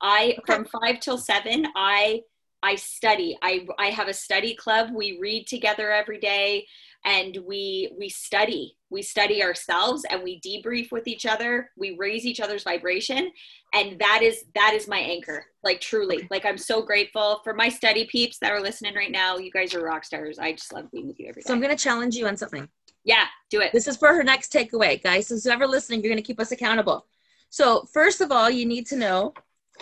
I 0.00 0.36
okay. 0.38 0.42
from 0.46 0.64
five 0.64 1.00
till 1.00 1.18
seven, 1.18 1.66
I 1.76 2.22
I 2.62 2.76
study. 2.76 3.36
I 3.42 3.66
I 3.78 3.86
have 3.86 4.08
a 4.08 4.14
study 4.14 4.54
club. 4.54 4.90
We 4.94 5.18
read 5.20 5.46
together 5.46 5.90
every 5.90 6.18
day 6.18 6.66
and 7.04 7.38
we 7.46 7.92
we 7.98 8.08
study. 8.08 8.76
We 8.90 9.02
study 9.02 9.42
ourselves 9.42 10.04
and 10.10 10.22
we 10.22 10.40
debrief 10.40 10.92
with 10.92 11.08
each 11.08 11.26
other. 11.26 11.70
We 11.76 11.96
raise 11.98 12.24
each 12.26 12.40
other's 12.40 12.62
vibration 12.62 13.32
and 13.72 13.98
that 13.98 14.20
is 14.22 14.44
that 14.54 14.74
is 14.74 14.86
my 14.86 14.98
anchor. 14.98 15.46
Like 15.64 15.80
truly. 15.80 16.26
Like 16.30 16.44
I'm 16.44 16.58
so 16.58 16.82
grateful 16.82 17.40
for 17.42 17.54
my 17.54 17.68
study 17.68 18.04
peeps 18.04 18.38
that 18.38 18.52
are 18.52 18.60
listening 18.60 18.94
right 18.94 19.10
now. 19.10 19.38
You 19.38 19.50
guys 19.50 19.74
are 19.74 19.82
rock 19.82 20.04
stars. 20.04 20.38
I 20.38 20.52
just 20.52 20.72
love 20.72 20.90
being 20.90 21.08
with 21.08 21.18
you 21.18 21.28
every 21.28 21.42
day. 21.42 21.46
So 21.46 21.54
I'm 21.54 21.60
going 21.60 21.76
to 21.76 21.82
challenge 21.82 22.14
you 22.16 22.26
on 22.26 22.36
something. 22.36 22.68
Yeah, 23.04 23.24
do 23.50 23.60
it. 23.60 23.72
This 23.72 23.88
is 23.88 23.96
for 23.96 24.14
her 24.14 24.22
next 24.22 24.52
takeaway, 24.52 25.02
guys. 25.02 25.26
So 25.26 25.36
whoever 25.36 25.64
ever 25.64 25.70
listening, 25.72 26.02
you're 26.02 26.10
going 26.10 26.22
to 26.22 26.26
keep 26.26 26.38
us 26.38 26.52
accountable. 26.52 27.06
So 27.50 27.88
first 27.92 28.20
of 28.20 28.30
all, 28.30 28.48
you 28.48 28.64
need 28.64 28.86
to 28.88 28.96
know 28.96 29.34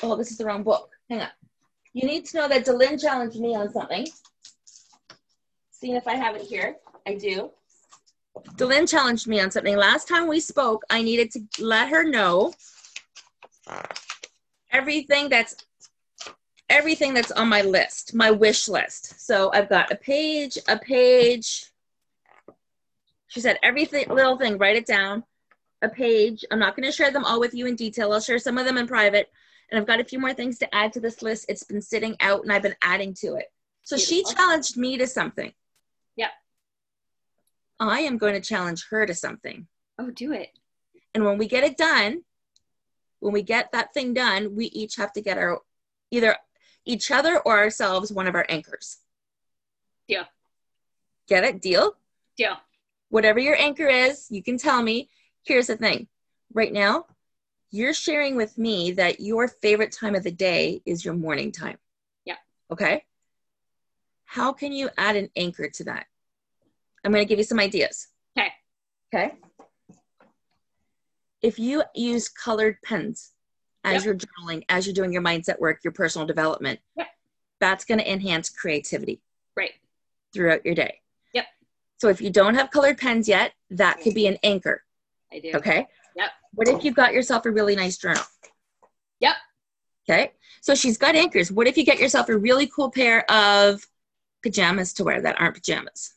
Oh, 0.03 0.17
this 0.17 0.31
is 0.31 0.39
the 0.39 0.45
wrong 0.45 0.63
book. 0.63 0.91
Hang 1.09 1.21
on. 1.21 1.29
You 1.93 2.07
need 2.07 2.25
to 2.27 2.37
know 2.39 2.49
that 2.49 2.65
Delin 2.65 3.01
challenged 3.01 3.39
me 3.39 3.55
on 3.55 3.71
something. 3.71 4.07
Seeing 5.71 5.97
if 5.97 6.07
I 6.07 6.15
have 6.15 6.37
it 6.37 6.43
here. 6.43 6.77
I 7.07 7.15
do. 7.15 7.51
Delin 8.57 8.89
challenged 8.89 9.27
me 9.27 9.41
on 9.41 9.51
something. 9.51 9.77
Last 9.77 10.09
time 10.09 10.29
we 10.29 10.41
spoke, 10.41 10.83
I 10.91 11.03
needed 11.03 11.31
to 11.33 11.65
let 11.65 11.89
her 11.89 12.05
know 12.05 12.55
everything 14.71 15.29
that's 15.29 15.57
everything 16.69 17.13
that's 17.13 17.33
on 17.33 17.49
my 17.49 17.63
list, 17.63 18.15
my 18.15 18.31
wish 18.31 18.69
list. 18.69 19.21
So 19.27 19.51
I've 19.53 19.69
got 19.69 19.91
a 19.91 19.97
page, 19.97 20.57
a 20.69 20.79
page. 20.79 21.67
She 23.27 23.41
said 23.41 23.59
everything 23.63 24.09
little 24.09 24.39
thing, 24.39 24.57
write 24.57 24.77
it 24.77 24.87
down. 24.87 25.25
A 25.83 25.89
page. 25.89 26.45
I'm 26.51 26.59
not 26.59 26.77
going 26.77 26.87
to 26.87 26.93
share 26.93 27.11
them 27.11 27.25
all 27.25 27.41
with 27.41 27.55
you 27.55 27.67
in 27.67 27.75
detail. 27.75 28.13
I'll 28.13 28.21
share 28.21 28.39
some 28.39 28.59
of 28.59 28.67
them 28.67 28.77
in 28.77 28.87
private 28.87 29.31
and 29.71 29.81
I've 29.81 29.87
got 29.87 30.01
a 30.01 30.05
few 30.05 30.19
more 30.19 30.35
things 30.35 30.59
to 30.59 30.75
add 30.75 30.93
to 30.93 31.01
this 31.01 31.23
list. 31.23 31.47
It's 31.49 31.65
been 31.65 31.81
sitting 31.81 32.17
out 32.21 32.43
and 32.43 32.53
I've 32.53 32.63
been 32.63 32.77
adding 32.83 33.15
to 33.15 33.35
it. 33.35 33.47
So 33.83 33.97
Beautiful. 33.97 34.31
she 34.31 34.35
challenged 34.35 34.77
me 34.77 34.99
to 34.99 35.07
something. 35.07 35.53
Yep. 36.17 36.31
I 37.81 38.01
am 38.01 38.19
going 38.19 38.35
to 38.35 38.41
challenge 38.41 38.87
her 38.91 39.07
to 39.07 39.15
something. 39.15 39.67
Oh, 39.99 40.11
do 40.11 40.33
it. 40.33 40.51
And 41.15 41.25
when 41.25 41.39
we 41.39 41.49
get 41.49 41.65
it 41.65 41.77
done, 41.77 42.23
when 43.21 43.33
we 43.33 43.43
get 43.43 43.73
that 43.73 43.95
thing 43.95 44.15
done, 44.15 44.55
we 44.55 44.67
each 44.67 44.97
have 44.97 45.13
to 45.15 45.23
get 45.23 45.39
our 45.39 45.61
either 46.11 46.37
each 46.85 47.11
other 47.11 47.39
or 47.39 47.59
ourselves 47.59 48.13
one 48.13 48.27
of 48.27 48.35
our 48.35 48.47
anchors. 48.49 48.99
Deal. 50.09 50.25
Get 51.29 51.45
it? 51.45 51.63
Deal? 51.63 51.95
Deal. 52.37 52.57
Whatever 53.09 53.39
your 53.39 53.57
anchor 53.57 53.87
is, 53.87 54.27
you 54.31 54.43
can 54.43 54.59
tell 54.59 54.83
me. 54.83 55.09
Here's 55.43 55.69
the 55.69 55.77
thing. 55.77 56.07
Right 56.53 56.73
now, 56.73 57.07
you're 57.71 57.95
sharing 57.95 58.37
with 58.37 58.59
me 58.59 58.93
that 58.93 59.21
your 59.21 59.49
favorite 59.49 59.93
time 59.93 60.15
of 60.15 60.23
the 60.23 60.31
day 60.31 60.83
is 60.85 61.05
your 61.05 61.15
morning 61.15 61.53
time. 61.53 61.79
Yeah. 62.25 62.37
Okay. 62.71 63.05
How 64.25 64.53
can 64.53 64.73
you 64.73 64.91
add 64.99 65.17
an 65.17 65.31
anchor 65.37 65.69
to 65.69 65.85
that? 65.85 66.07
I'm 67.05 67.13
going 67.13 67.25
to 67.25 67.29
give 67.29 67.39
you 67.39 67.45
some 67.45 67.59
ideas. 67.59 68.09
Okay. 68.37 68.49
Okay. 69.13 69.35
If 71.43 71.59
you 71.59 71.83
use 71.95 72.29
colored 72.29 72.77
pens 72.85 73.33
as 73.85 73.95
yep. 73.95 74.05
you're 74.05 74.15
journaling, 74.15 74.63
as 74.69 74.87
you're 74.87 74.95
doing 74.95 75.13
your 75.13 75.23
mindset 75.23 75.59
work, 75.59 75.81
your 75.83 75.93
personal 75.93 76.27
development, 76.27 76.81
yep. 76.97 77.09
that's 77.61 77.85
going 77.85 77.99
to 77.99 78.11
enhance 78.11 78.51
creativity. 78.51 79.23
Right. 79.57 79.73
Throughout 80.35 80.65
your 80.65 80.75
day. 80.75 81.01
Yep. 81.33 81.47
So 81.97 82.09
if 82.09 82.21
you 82.21 82.31
don't 82.31 82.55
have 82.55 82.71
colored 82.71 82.99
pens 82.99 83.27
yet, 83.29 83.53
that 83.71 84.01
could 84.01 84.15
be 84.15 84.27
an 84.27 84.37
anchor. 84.43 84.83
I 85.33 85.39
do. 85.39 85.53
Okay. 85.55 85.87
Yep. 86.17 86.31
What 86.55 86.69
if 86.69 86.85
you've 86.85 86.95
got 86.95 87.15
yourself 87.15 87.47
a 87.47 87.51
really 87.51 87.75
nice 87.77 87.97
journal? 87.97 88.23
Yep. 89.21 89.35
Okay. 90.09 90.33
So 90.61 90.75
she's 90.75 90.99
got 90.99 91.15
anchors. 91.15 91.51
What 91.51 91.67
if 91.67 91.79
you 91.79 91.85
get 91.85 91.99
yourself 91.99 92.29
a 92.29 92.37
really 92.37 92.67
cool 92.67 92.91
pair 92.91 93.31
of 93.31 93.81
pajamas 94.43 94.93
to 94.95 95.05
wear 95.05 95.23
that 95.23 95.41
aren't 95.41 95.55
pajamas? 95.55 96.13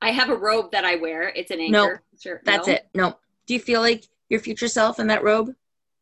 I 0.00 0.10
have 0.10 0.30
a 0.30 0.36
robe 0.36 0.72
that 0.72 0.84
I 0.84 0.96
wear. 0.96 1.28
It's 1.34 1.50
an 1.50 1.60
No, 1.68 1.84
anchor. 1.84 2.02
Sure. 2.20 2.40
That's 2.44 2.68
No? 2.68 2.74
it. 2.74 2.88
No. 2.94 3.18
Do 3.46 3.54
you 3.54 3.60
feel 3.60 3.80
like 3.80 4.04
your 4.28 4.40
future 4.40 4.68
self 4.68 4.98
in 5.00 5.06
that 5.08 5.24
robe? 5.24 5.54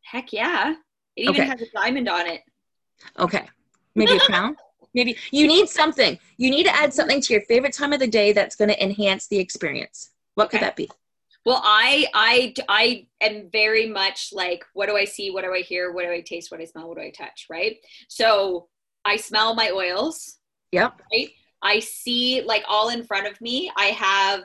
Heck 0.03 0.31
yeah. 0.33 0.75
It 1.15 1.23
even 1.23 1.35
Okay. 1.35 1.47
has 1.47 1.61
a 1.61 1.65
diamond 1.73 2.07
on 2.09 2.27
it. 2.27 2.41
Okay. 3.19 3.47
Maybe 3.95 4.15
a 4.15 4.19
crown? 4.25 4.55
Maybe 4.93 5.17
you 5.31 5.47
need 5.47 5.69
something. 5.69 6.17
You 6.37 6.49
need 6.49 6.63
to 6.65 6.75
add 6.75 6.93
something 6.93 7.21
to 7.21 7.33
your 7.33 7.41
favorite 7.43 7.73
time 7.73 7.93
of 7.93 7.99
the 7.99 8.07
day 8.07 8.33
that's 8.33 8.55
going 8.55 8.69
to 8.69 8.83
enhance 8.83 9.27
the 9.27 9.39
experience. 9.39 10.11
What 10.35 10.49
could 10.49 10.57
Okay. 10.57 10.65
that 10.67 10.75
be? 10.75 10.89
Well, 11.45 11.61
I 11.63 12.07
I 12.13 12.53
I 12.67 13.07
am 13.21 13.49
very 13.51 13.87
much 13.87 14.29
like 14.33 14.65
what 14.73 14.87
do 14.87 14.97
I 14.97 15.05
see, 15.05 15.31
what 15.31 15.43
do 15.43 15.53
I 15.53 15.61
hear, 15.61 15.93
what 15.93 16.03
do 16.03 16.11
I 16.11 16.21
taste, 16.21 16.51
what 16.51 16.57
do 16.57 16.63
I 16.63 16.65
smell, 16.65 16.89
what 16.89 16.97
do 16.97 17.03
I 17.03 17.09
touch, 17.09 17.47
right? 17.49 17.77
So 18.09 18.67
I 19.05 19.15
smell 19.15 19.55
my 19.55 19.71
oils, 19.71 20.39
Yep. 20.73 21.01
right? 21.13 21.29
I 21.61 21.79
see 21.79 22.41
like 22.41 22.63
all 22.67 22.89
in 22.89 23.03
front 23.03 23.27
of 23.27 23.39
me. 23.41 23.71
I 23.75 23.85
have 23.87 24.43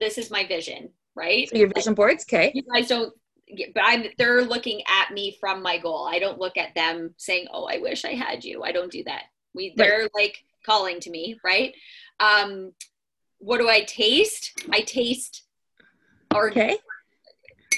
this 0.00 0.18
is 0.18 0.30
my 0.30 0.46
vision, 0.46 0.90
right? 1.14 1.48
So 1.48 1.56
your 1.56 1.68
vision 1.68 1.94
boards, 1.94 2.24
okay. 2.24 2.52
you 2.54 2.62
guys 2.62 2.88
don't 2.88 3.12
but 3.74 3.82
I'm 3.84 4.04
they're 4.18 4.42
looking 4.42 4.82
at 4.86 5.12
me 5.12 5.36
from 5.40 5.62
my 5.62 5.78
goal. 5.78 6.08
I 6.10 6.18
don't 6.18 6.38
look 6.38 6.56
at 6.56 6.74
them 6.74 7.14
saying, 7.18 7.48
"Oh, 7.52 7.64
I 7.64 7.78
wish 7.78 8.04
I 8.04 8.14
had 8.14 8.44
you." 8.44 8.62
I 8.62 8.72
don't 8.72 8.90
do 8.90 9.04
that. 9.04 9.24
We 9.54 9.74
they're 9.76 10.08
like 10.14 10.42
calling 10.64 11.00
to 11.00 11.10
me, 11.10 11.38
right? 11.44 11.74
Um 12.20 12.72
what 13.38 13.58
do 13.58 13.68
I 13.68 13.82
taste? 13.82 14.52
I 14.70 14.80
taste 14.82 15.42
or 16.34 16.50
Okay. 16.50 16.78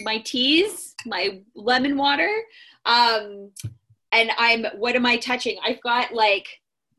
my 0.02 0.18
teas, 0.18 0.94
my 1.06 1.40
lemon 1.54 1.96
water. 1.96 2.30
Um 2.84 3.50
and 4.12 4.30
I'm 4.38 4.64
what 4.76 4.94
am 4.94 5.06
I 5.06 5.16
touching? 5.16 5.58
I've 5.64 5.80
got 5.80 6.12
like 6.14 6.46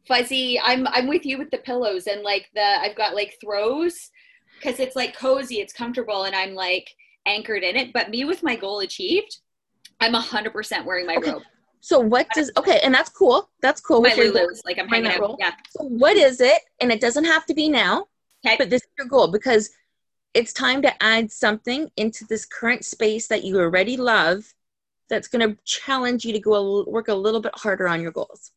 fuzzy 0.08 0.60
I'm 0.64 0.88
I'm 0.88 1.08
with 1.08 1.26
you 1.26 1.38
with 1.38 1.52
the 1.52 1.58
pillows 1.60 2.08
and 2.08 2.22
like 2.22 2.48
the 2.54 2.62
I've 2.62 2.96
got 2.96 3.16
like 3.16 3.38
throws 3.42 4.12
because 4.60 4.80
it's 4.80 4.96
like 4.96 5.16
cozy, 5.16 5.60
it's 5.62 5.74
comfortable 5.74 6.24
and 6.24 6.36
I'm 6.36 6.54
like 6.54 6.90
anchored 7.26 7.64
in 7.64 7.76
it. 7.76 7.94
But 7.94 8.10
me 8.10 8.26
with 8.26 8.44
my 8.44 8.56
goal 8.56 8.80
achieved, 8.80 9.38
I'm 10.00 10.14
hundred 10.14 10.54
percent 10.54 10.86
wearing 10.86 11.08
my 11.08 11.16
Okay. 11.18 11.32
robe. 11.32 11.44
So 11.82 12.00
what 12.00 12.28
does 12.34 12.52
okay, 12.58 12.80
and 12.84 12.94
that's 12.94 13.10
cool. 13.10 13.50
That's 13.62 13.80
cool 13.80 14.02
My 14.02 14.10
with 14.10 14.18
your 14.18 14.32
goal. 14.32 14.42
Lulu's, 14.44 14.64
like 14.66 14.80
I'm 14.80 14.88
hanging 14.88 15.12
out. 15.12 15.36
Yeah. 15.38 15.52
So 15.70 15.84
what 15.84 16.16
is 16.18 16.42
it? 16.42 16.60
And 16.82 16.92
it 16.92 17.00
doesn't 17.00 17.26
have 17.26 17.46
to 17.46 17.54
be 17.54 17.70
now, 17.70 18.08
Okay. 18.46 18.56
but 18.58 18.70
this 18.72 18.82
is 18.82 18.90
your 18.98 19.08
goal 19.08 19.28
because 19.28 19.70
it's 20.34 20.52
time 20.52 20.82
to 20.82 21.04
add 21.04 21.32
something 21.32 21.90
into 21.96 22.26
this 22.26 22.46
current 22.46 22.84
space 22.84 23.28
that 23.28 23.44
you 23.44 23.60
already 23.60 23.98
love 23.98 24.54
that's 25.10 25.28
going 25.28 25.48
to 25.48 25.58
challenge 25.64 26.26
you 26.26 26.34
to 26.34 26.40
go 26.40 26.56
a, 26.56 26.90
work 26.90 27.08
a 27.08 27.14
little 27.14 27.40
bit 27.40 27.54
harder 27.56 27.88
on 27.88 28.02
your 28.02 28.12
goals. 28.12 28.52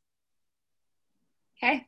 Okay. 1.62 1.86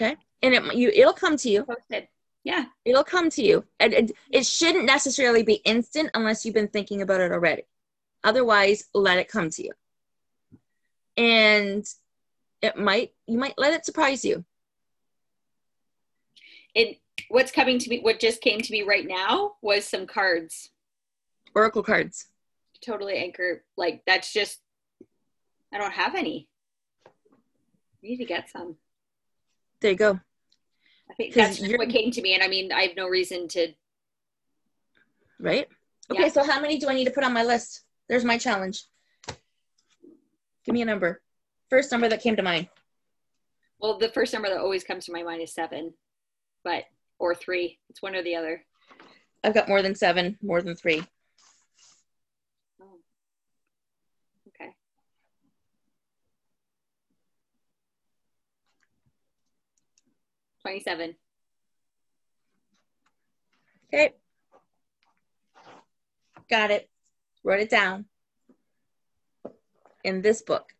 Okay. 0.00 0.16
And 0.42 0.54
it 0.54 0.74
you 0.74 0.90
it'll 0.94 1.12
come 1.12 1.36
to 1.38 1.50
you. 1.50 1.64
Posted. 1.64 2.08
Yeah. 2.44 2.66
It'll 2.84 3.04
come 3.04 3.30
to 3.30 3.42
you. 3.42 3.64
And 3.80 3.92
it, 3.92 4.12
it 4.30 4.46
shouldn't 4.46 4.84
necessarily 4.84 5.42
be 5.42 5.54
instant 5.64 6.10
unless 6.14 6.44
you've 6.44 6.54
been 6.54 6.68
thinking 6.68 7.02
about 7.02 7.20
it 7.20 7.32
already. 7.32 7.62
Otherwise, 8.22 8.84
let 8.94 9.18
it 9.18 9.28
come 9.28 9.50
to 9.50 9.64
you. 9.64 9.72
And 11.16 11.86
it 12.62 12.76
might 12.76 13.12
you 13.26 13.38
might 13.38 13.54
let 13.58 13.74
it 13.74 13.84
surprise 13.84 14.24
you. 14.24 14.44
It 16.74 16.98
what's 17.28 17.52
coming 17.52 17.78
to 17.78 17.88
me 17.88 18.00
what 18.00 18.20
just 18.20 18.40
came 18.40 18.60
to 18.60 18.72
me 18.72 18.82
right 18.82 19.06
now 19.06 19.52
was 19.62 19.84
some 19.84 20.06
cards. 20.06 20.70
Oracle 21.54 21.82
cards. 21.82 22.26
Totally 22.84 23.16
anchor. 23.16 23.64
Like 23.76 24.02
that's 24.06 24.32
just 24.32 24.60
I 25.72 25.78
don't 25.78 25.92
have 25.92 26.14
any. 26.14 26.48
I 27.06 27.10
need 28.02 28.16
to 28.18 28.24
get 28.24 28.50
some. 28.50 28.76
There 29.84 29.90
you 29.90 29.98
go. 29.98 30.18
I 31.10 31.14
think 31.14 31.34
that's 31.34 31.60
what 31.60 31.90
came 31.90 32.10
to 32.10 32.22
me, 32.22 32.32
and 32.32 32.42
I 32.42 32.48
mean, 32.48 32.72
I 32.72 32.84
have 32.84 32.96
no 32.96 33.06
reason 33.06 33.48
to. 33.48 33.74
Right? 35.38 35.68
Okay, 36.10 36.22
Yeah. 36.22 36.28
so 36.30 36.42
how 36.42 36.58
many 36.58 36.78
do 36.78 36.88
I 36.88 36.94
need 36.94 37.04
to 37.04 37.10
put 37.10 37.22
on 37.22 37.34
my 37.34 37.42
list? 37.42 37.82
There's 38.08 38.24
my 38.24 38.38
challenge. 38.38 38.86
Give 40.64 40.72
me 40.72 40.80
a 40.80 40.86
number. 40.86 41.20
First 41.68 41.92
number 41.92 42.08
that 42.08 42.22
came 42.22 42.34
to 42.36 42.42
mind. 42.42 42.70
Well, 43.78 43.98
the 43.98 44.08
first 44.08 44.32
number 44.32 44.48
that 44.48 44.56
always 44.56 44.84
comes 44.84 45.04
to 45.04 45.12
my 45.12 45.22
mind 45.22 45.42
is 45.42 45.52
seven, 45.52 45.92
but 46.64 46.84
or 47.18 47.34
three. 47.34 47.78
It's 47.90 48.00
one 48.00 48.14
or 48.14 48.22
the 48.22 48.36
other. 48.36 48.64
I've 49.44 49.52
got 49.52 49.68
more 49.68 49.82
than 49.82 49.94
seven, 49.94 50.38
more 50.40 50.62
than 50.62 50.76
three. 50.76 51.04
Oh. 52.80 53.00
27. 60.64 61.14
Okay. 63.92 64.14
Got 66.48 66.70
it. 66.70 66.88
Wrote 67.44 67.60
it 67.60 67.68
down. 67.68 68.06
In 70.04 70.22
this 70.22 70.40
book. 70.40 70.72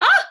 Ah! 0.00 0.26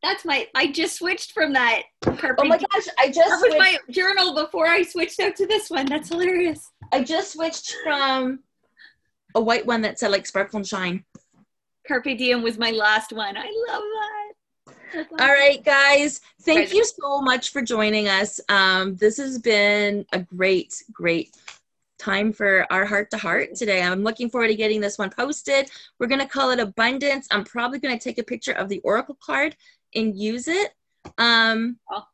That's 0.00 0.24
my, 0.24 0.46
I 0.54 0.70
just 0.70 0.96
switched 0.96 1.32
from 1.32 1.52
that. 1.54 1.82
Oh 2.06 2.44
my 2.44 2.56
gosh, 2.56 2.86
I 3.00 3.08
just 3.08 3.18
that 3.18 3.38
switched. 3.40 3.58
my 3.58 3.76
journal 3.90 4.32
before 4.34 4.68
I 4.68 4.84
switched 4.84 5.18
out 5.18 5.34
to 5.36 5.46
this 5.48 5.68
one. 5.68 5.86
That's 5.86 6.08
hilarious. 6.08 6.70
I 6.92 7.02
just 7.02 7.32
switched 7.32 7.74
from 7.82 8.40
a 9.34 9.40
white 9.40 9.66
one 9.66 9.82
that 9.82 9.98
said 9.98 10.12
like 10.12 10.26
sparkle 10.26 10.58
and 10.58 10.66
shine. 10.66 11.04
Carpe 11.86 12.16
diem 12.16 12.42
was 12.42 12.58
my 12.58 12.70
last 12.70 13.12
one. 13.12 13.36
I 13.36 13.50
love 13.68 13.82
that. 13.82 14.19
All 15.18 15.28
right, 15.28 15.64
guys. 15.64 16.20
Thank 16.42 16.72
you 16.72 16.84
so 16.84 17.20
much 17.20 17.50
for 17.50 17.62
joining 17.62 18.08
us. 18.08 18.40
Um, 18.48 18.96
this 18.96 19.16
has 19.18 19.38
been 19.38 20.06
a 20.12 20.20
great, 20.20 20.82
great 20.92 21.36
time 21.98 22.32
for 22.32 22.66
our 22.70 22.84
heart 22.84 23.10
to 23.10 23.18
heart 23.18 23.54
today. 23.54 23.82
I'm 23.82 24.02
looking 24.02 24.30
forward 24.30 24.48
to 24.48 24.54
getting 24.54 24.80
this 24.80 24.98
one 24.98 25.10
posted. 25.10 25.70
We're 25.98 26.06
going 26.06 26.20
to 26.20 26.26
call 26.26 26.50
it 26.50 26.58
Abundance. 26.58 27.28
I'm 27.30 27.44
probably 27.44 27.78
going 27.78 27.96
to 27.96 28.02
take 28.02 28.18
a 28.18 28.22
picture 28.22 28.52
of 28.52 28.68
the 28.68 28.80
Oracle 28.80 29.18
card 29.24 29.56
and 29.94 30.16
use 30.16 30.48
it. 30.48 30.72
Um, 31.18 31.78
Oh. 31.90 32.04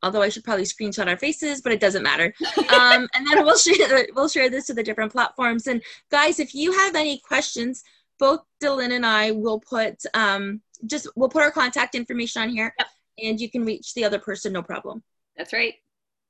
Although 0.00 0.22
I 0.22 0.28
should 0.28 0.44
probably 0.44 0.64
screenshot 0.64 1.08
our 1.08 1.16
faces, 1.16 1.60
but 1.60 1.72
it 1.72 1.80
doesn't 1.80 2.04
matter. 2.04 2.32
Um, 2.72 3.08
and 3.14 3.26
then 3.26 3.44
we'll 3.44 3.58
share 3.58 4.06
we'll 4.14 4.28
share 4.28 4.48
this 4.48 4.66
to 4.66 4.74
the 4.74 4.82
different 4.84 5.10
platforms. 5.10 5.66
And 5.66 5.82
guys, 6.08 6.38
if 6.38 6.54
you 6.54 6.70
have 6.70 6.94
any 6.94 7.18
questions, 7.18 7.82
both 8.18 8.40
Dylan 8.62 8.92
and 8.92 9.04
I 9.04 9.32
will 9.32 9.58
put 9.58 10.04
um, 10.14 10.60
just 10.86 11.08
we'll 11.16 11.28
put 11.28 11.42
our 11.42 11.50
contact 11.50 11.94
information 11.94 12.42
on 12.42 12.48
here, 12.48 12.74
Yep. 12.78 12.88
and 13.22 13.40
you 13.40 13.50
can 13.50 13.64
reach 13.64 13.94
the 13.94 14.04
other 14.04 14.18
person, 14.18 14.52
no 14.52 14.62
problem. 14.62 15.02
That's 15.36 15.52
right. 15.52 15.74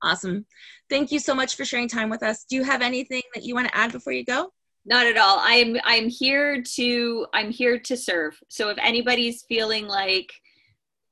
Awesome. 0.02 0.46
Thank 0.88 1.10
you 1.10 1.18
so 1.18 1.34
much 1.34 1.56
for 1.56 1.64
sharing 1.64 1.88
time 1.88 2.08
with 2.08 2.22
us. 2.22 2.44
Do 2.44 2.56
you 2.56 2.62
have 2.62 2.82
anything 2.82 3.22
that 3.34 3.44
you 3.44 3.54
want 3.54 3.68
to 3.68 3.76
add 3.76 3.90
before 3.92 4.12
you 4.12 4.24
go? 4.24 4.52
Not 4.84 5.06
at 5.06 5.18
all. 5.18 5.38
I'm 5.42 5.76
I'm 5.84 6.08
here 6.08 6.62
to 6.62 7.26
I'm 7.34 7.50
here 7.50 7.78
to 7.80 7.96
serve. 7.96 8.38
So 8.48 8.68
if 8.70 8.78
anybody's 8.80 9.42
feeling 9.42 9.86
like 9.86 10.32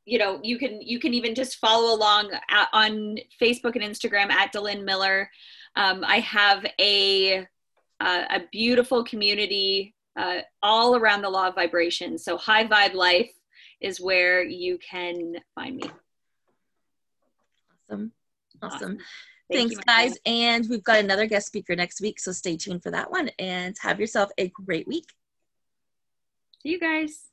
you 0.04 0.18
know, 0.18 0.38
you 0.42 0.56
can 0.56 0.80
you 0.80 1.00
can 1.00 1.14
even 1.14 1.34
just 1.34 1.56
follow 1.56 1.92
along 1.92 2.30
at, 2.48 2.68
on 2.72 3.18
Facebook 3.42 3.74
and 3.74 3.82
Instagram 3.82 4.30
at 4.30 4.52
Delyn 4.52 4.84
Miller. 4.84 5.28
Um, 5.74 6.04
I 6.06 6.20
have 6.20 6.64
a 6.80 7.38
uh, 8.00 8.24
a 8.30 8.42
beautiful 8.52 9.02
community 9.02 9.95
uh, 10.16 10.38
all 10.62 10.96
around 10.96 11.22
the 11.22 11.30
law 11.30 11.48
of 11.48 11.54
vibration. 11.54 12.18
So 12.18 12.36
high 12.36 12.66
vibe 12.66 12.94
life 12.94 13.30
is 13.80 14.00
where 14.00 14.42
you 14.42 14.78
can 14.78 15.34
find 15.54 15.76
me. 15.76 15.90
Awesome. 17.88 18.12
Awesome. 18.62 18.98
Thank 19.52 19.72
Thanks, 19.72 19.84
guys. 19.86 20.18
And 20.26 20.66
we've 20.68 20.82
got 20.82 20.98
another 20.98 21.26
guest 21.26 21.46
speaker 21.46 21.76
next 21.76 22.00
week, 22.00 22.18
so 22.18 22.32
stay 22.32 22.56
tuned 22.56 22.82
for 22.82 22.90
that 22.90 23.10
one 23.10 23.30
and 23.38 23.76
have 23.80 24.00
yourself 24.00 24.30
a 24.38 24.48
great 24.48 24.88
week. 24.88 25.06
See 26.62 26.70
you 26.70 26.80
guys. 26.80 27.26